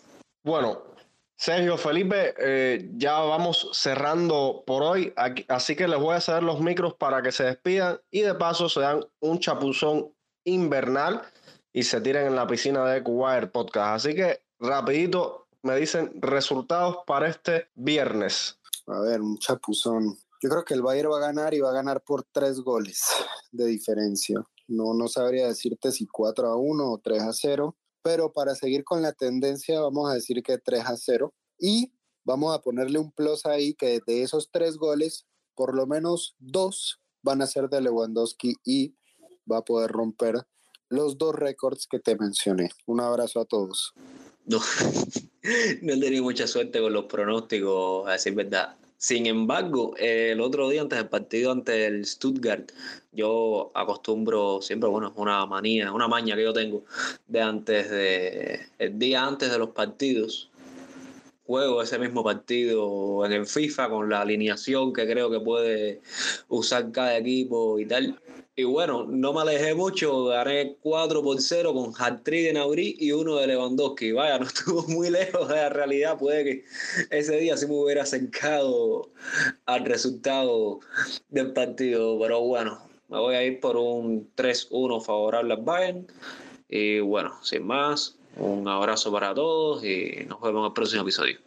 Bueno, 0.44 0.80
Sergio, 1.38 1.76
Felipe, 1.76 2.34
eh, 2.38 2.90
ya 2.96 3.20
vamos 3.20 3.68
cerrando 3.74 4.64
por 4.66 4.82
hoy, 4.82 5.12
así 5.48 5.76
que 5.76 5.86
les 5.86 6.00
voy 6.00 6.14
a 6.14 6.20
ceder 6.20 6.42
los 6.42 6.60
micros 6.60 6.94
para 6.94 7.20
que 7.20 7.30
se 7.30 7.44
despidan 7.44 8.00
y 8.10 8.22
de 8.22 8.34
paso 8.34 8.70
se 8.70 8.80
dan 8.80 9.04
un 9.20 9.38
chapuzón 9.38 10.14
invernal 10.44 11.22
y 11.74 11.82
se 11.82 12.00
tiren 12.00 12.28
en 12.28 12.36
la 12.36 12.46
piscina 12.46 12.86
de 12.86 13.02
Wire 13.02 13.48
Podcast. 13.48 14.06
Así 14.06 14.14
que 14.14 14.40
rapidito 14.58 15.46
me 15.62 15.76
dicen 15.76 16.10
resultados 16.22 17.00
para 17.06 17.28
este 17.28 17.68
viernes. 17.74 18.58
A 18.86 19.00
ver, 19.00 19.20
un 19.20 19.38
chapuzón. 19.38 20.16
Yo 20.40 20.48
creo 20.48 20.64
que 20.64 20.72
el 20.72 20.82
Bayern 20.82 21.10
va 21.12 21.18
a 21.18 21.20
ganar 21.20 21.52
y 21.52 21.60
va 21.60 21.68
a 21.68 21.74
ganar 21.74 22.00
por 22.00 22.24
tres 22.32 22.60
goles 22.60 23.02
de 23.52 23.66
diferencia. 23.66 24.40
No, 24.68 24.94
no 24.94 25.06
sabría 25.06 25.48
decirte 25.48 25.92
si 25.92 26.06
4 26.06 26.48
a 26.48 26.56
1 26.56 26.92
o 26.92 26.98
3 26.98 27.22
a 27.22 27.32
0 27.32 27.76
pero 28.06 28.32
para 28.32 28.54
seguir 28.54 28.84
con 28.84 29.02
la 29.02 29.12
tendencia 29.12 29.80
vamos 29.80 30.08
a 30.08 30.14
decir 30.14 30.40
que 30.44 30.58
3 30.58 30.80
a 30.86 30.96
0 30.96 31.34
y 31.58 31.92
vamos 32.22 32.54
a 32.54 32.62
ponerle 32.62 33.00
un 33.00 33.10
plus 33.10 33.44
ahí 33.46 33.74
que 33.74 33.98
de 34.06 34.22
esos 34.22 34.48
tres 34.52 34.76
goles, 34.76 35.26
por 35.56 35.74
lo 35.74 35.88
menos 35.88 36.36
dos 36.38 37.00
van 37.22 37.42
a 37.42 37.48
ser 37.48 37.68
de 37.68 37.80
Lewandowski 37.80 38.54
y 38.64 38.94
va 39.50 39.58
a 39.58 39.64
poder 39.64 39.90
romper 39.90 40.36
los 40.88 41.18
dos 41.18 41.34
récords 41.34 41.88
que 41.90 41.98
te 41.98 42.14
mencioné. 42.14 42.70
Un 42.86 43.00
abrazo 43.00 43.40
a 43.40 43.44
todos. 43.44 43.92
No, 44.48 44.60
no 45.82 46.00
tenido 46.00 46.22
mucha 46.22 46.46
suerte 46.46 46.80
con 46.80 46.92
los 46.92 47.06
pronósticos, 47.06 48.06
a 48.06 48.12
decir 48.12 48.34
verdad. 48.34 48.76
Sin 48.98 49.26
embargo, 49.26 49.94
el 49.98 50.40
otro 50.40 50.68
día 50.70 50.80
antes 50.80 50.98
del 50.98 51.08
partido 51.08 51.52
ante 51.52 51.86
el 51.86 52.06
Stuttgart, 52.06 52.72
yo 53.12 53.70
acostumbro 53.74 54.60
siempre, 54.62 54.88
bueno, 54.88 55.08
es 55.08 55.12
una 55.16 55.44
manía, 55.46 55.92
una 55.92 56.08
maña 56.08 56.34
que 56.34 56.42
yo 56.42 56.52
tengo 56.52 56.84
de 57.26 57.42
antes 57.42 57.90
de, 57.90 58.60
el 58.78 58.98
día 58.98 59.24
antes 59.24 59.50
de 59.50 59.58
los 59.58 59.70
partidos, 59.70 60.50
juego 61.46 61.82
ese 61.82 61.98
mismo 61.98 62.24
partido 62.24 63.24
en 63.24 63.32
el 63.32 63.46
FIFA 63.46 63.88
con 63.88 64.08
la 64.10 64.22
alineación 64.22 64.92
que 64.92 65.06
creo 65.06 65.30
que 65.30 65.40
puede 65.40 66.00
usar 66.48 66.90
cada 66.92 67.16
equipo 67.16 67.78
y 67.78 67.86
tal. 67.86 68.20
Y 68.58 68.64
bueno, 68.64 69.04
no 69.06 69.34
me 69.34 69.42
alejé 69.42 69.74
mucho, 69.74 70.24
gané 70.24 70.76
4 70.80 71.22
por 71.22 71.40
0 71.40 71.74
con 71.74 71.92
hat 71.98 72.22
de 72.24 72.52
Nauri 72.54 72.96
y 72.98 73.12
uno 73.12 73.36
de 73.36 73.48
Lewandowski. 73.48 74.12
Vaya, 74.12 74.38
no 74.38 74.46
estuvo 74.46 74.82
muy 74.88 75.10
lejos 75.10 75.46
de 75.48 75.56
la 75.56 75.68
realidad. 75.68 76.18
Puede 76.18 76.44
que 76.44 76.64
ese 77.10 77.36
día 77.36 77.56
sí 77.58 77.66
me 77.66 77.74
hubiera 77.74 78.04
acercado 78.04 79.10
al 79.66 79.84
resultado 79.84 80.80
del 81.28 81.52
partido. 81.52 82.18
Pero 82.18 82.40
bueno, 82.40 82.80
me 83.08 83.18
voy 83.18 83.34
a 83.34 83.44
ir 83.44 83.60
por 83.60 83.76
un 83.76 84.34
3-1 84.36 85.04
favorable 85.04 85.52
al 85.52 85.62
Bayern. 85.62 86.06
Y 86.70 87.00
bueno, 87.00 87.34
sin 87.42 87.66
más, 87.66 88.18
un 88.36 88.68
abrazo 88.68 89.12
para 89.12 89.34
todos 89.34 89.84
y 89.84 90.24
nos 90.28 90.40
vemos 90.40 90.60
en 90.60 90.66
el 90.66 90.72
próximo 90.72 91.02
episodio. 91.02 91.38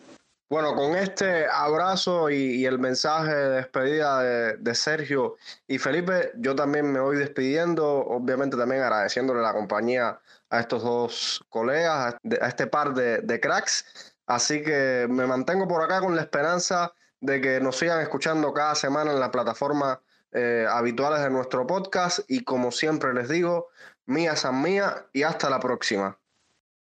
Bueno, 0.49 0.73
con 0.73 0.95
este 0.95 1.45
abrazo 1.45 2.31
y, 2.31 2.65
el 2.65 2.79
mensaje 2.79 3.31
de 3.31 3.49
despedida 3.49 4.55
de, 4.57 4.75
Sergio 4.75 5.35
y 5.67 5.77
Felipe, 5.77 6.31
yo 6.37 6.55
también 6.55 6.91
me 6.91 6.99
voy 6.99 7.17
despidiendo, 7.17 7.87
obviamente 7.87 8.57
también 8.57 8.81
agradeciéndole 8.81 9.41
la 9.41 9.53
compañía 9.53 10.19
a 10.49 10.59
estos 10.59 10.81
dos 10.81 11.45
colegas, 11.49 12.15
a, 12.15 12.47
este 12.47 12.65
par 12.65 12.95
de, 12.95 13.39
cracks. 13.39 14.15
Así 14.25 14.63
que 14.63 15.05
me 15.07 15.27
mantengo 15.27 15.67
por 15.67 15.83
acá 15.83 16.01
con 16.01 16.15
la 16.15 16.21
esperanza 16.23 16.93
de 17.21 17.41
que 17.41 17.59
nos 17.59 17.77
sigan 17.77 18.01
escuchando 18.01 18.51
cada 18.51 18.73
semana 18.73 19.11
en 19.11 19.19
la 19.19 19.29
plataforma 19.29 20.01
eh, 20.31 20.65
habituales 20.67 21.21
de 21.21 21.29
nuestro 21.29 21.67
podcast 21.67 22.19
y 22.27 22.43
como 22.43 22.71
siempre 22.71 23.13
les 23.13 23.29
digo, 23.29 23.67
mía 24.07 24.35
san 24.35 24.63
mía 24.63 25.05
y 25.13 25.21
hasta 25.21 25.47
la 25.51 25.59
próxima. 25.59 26.17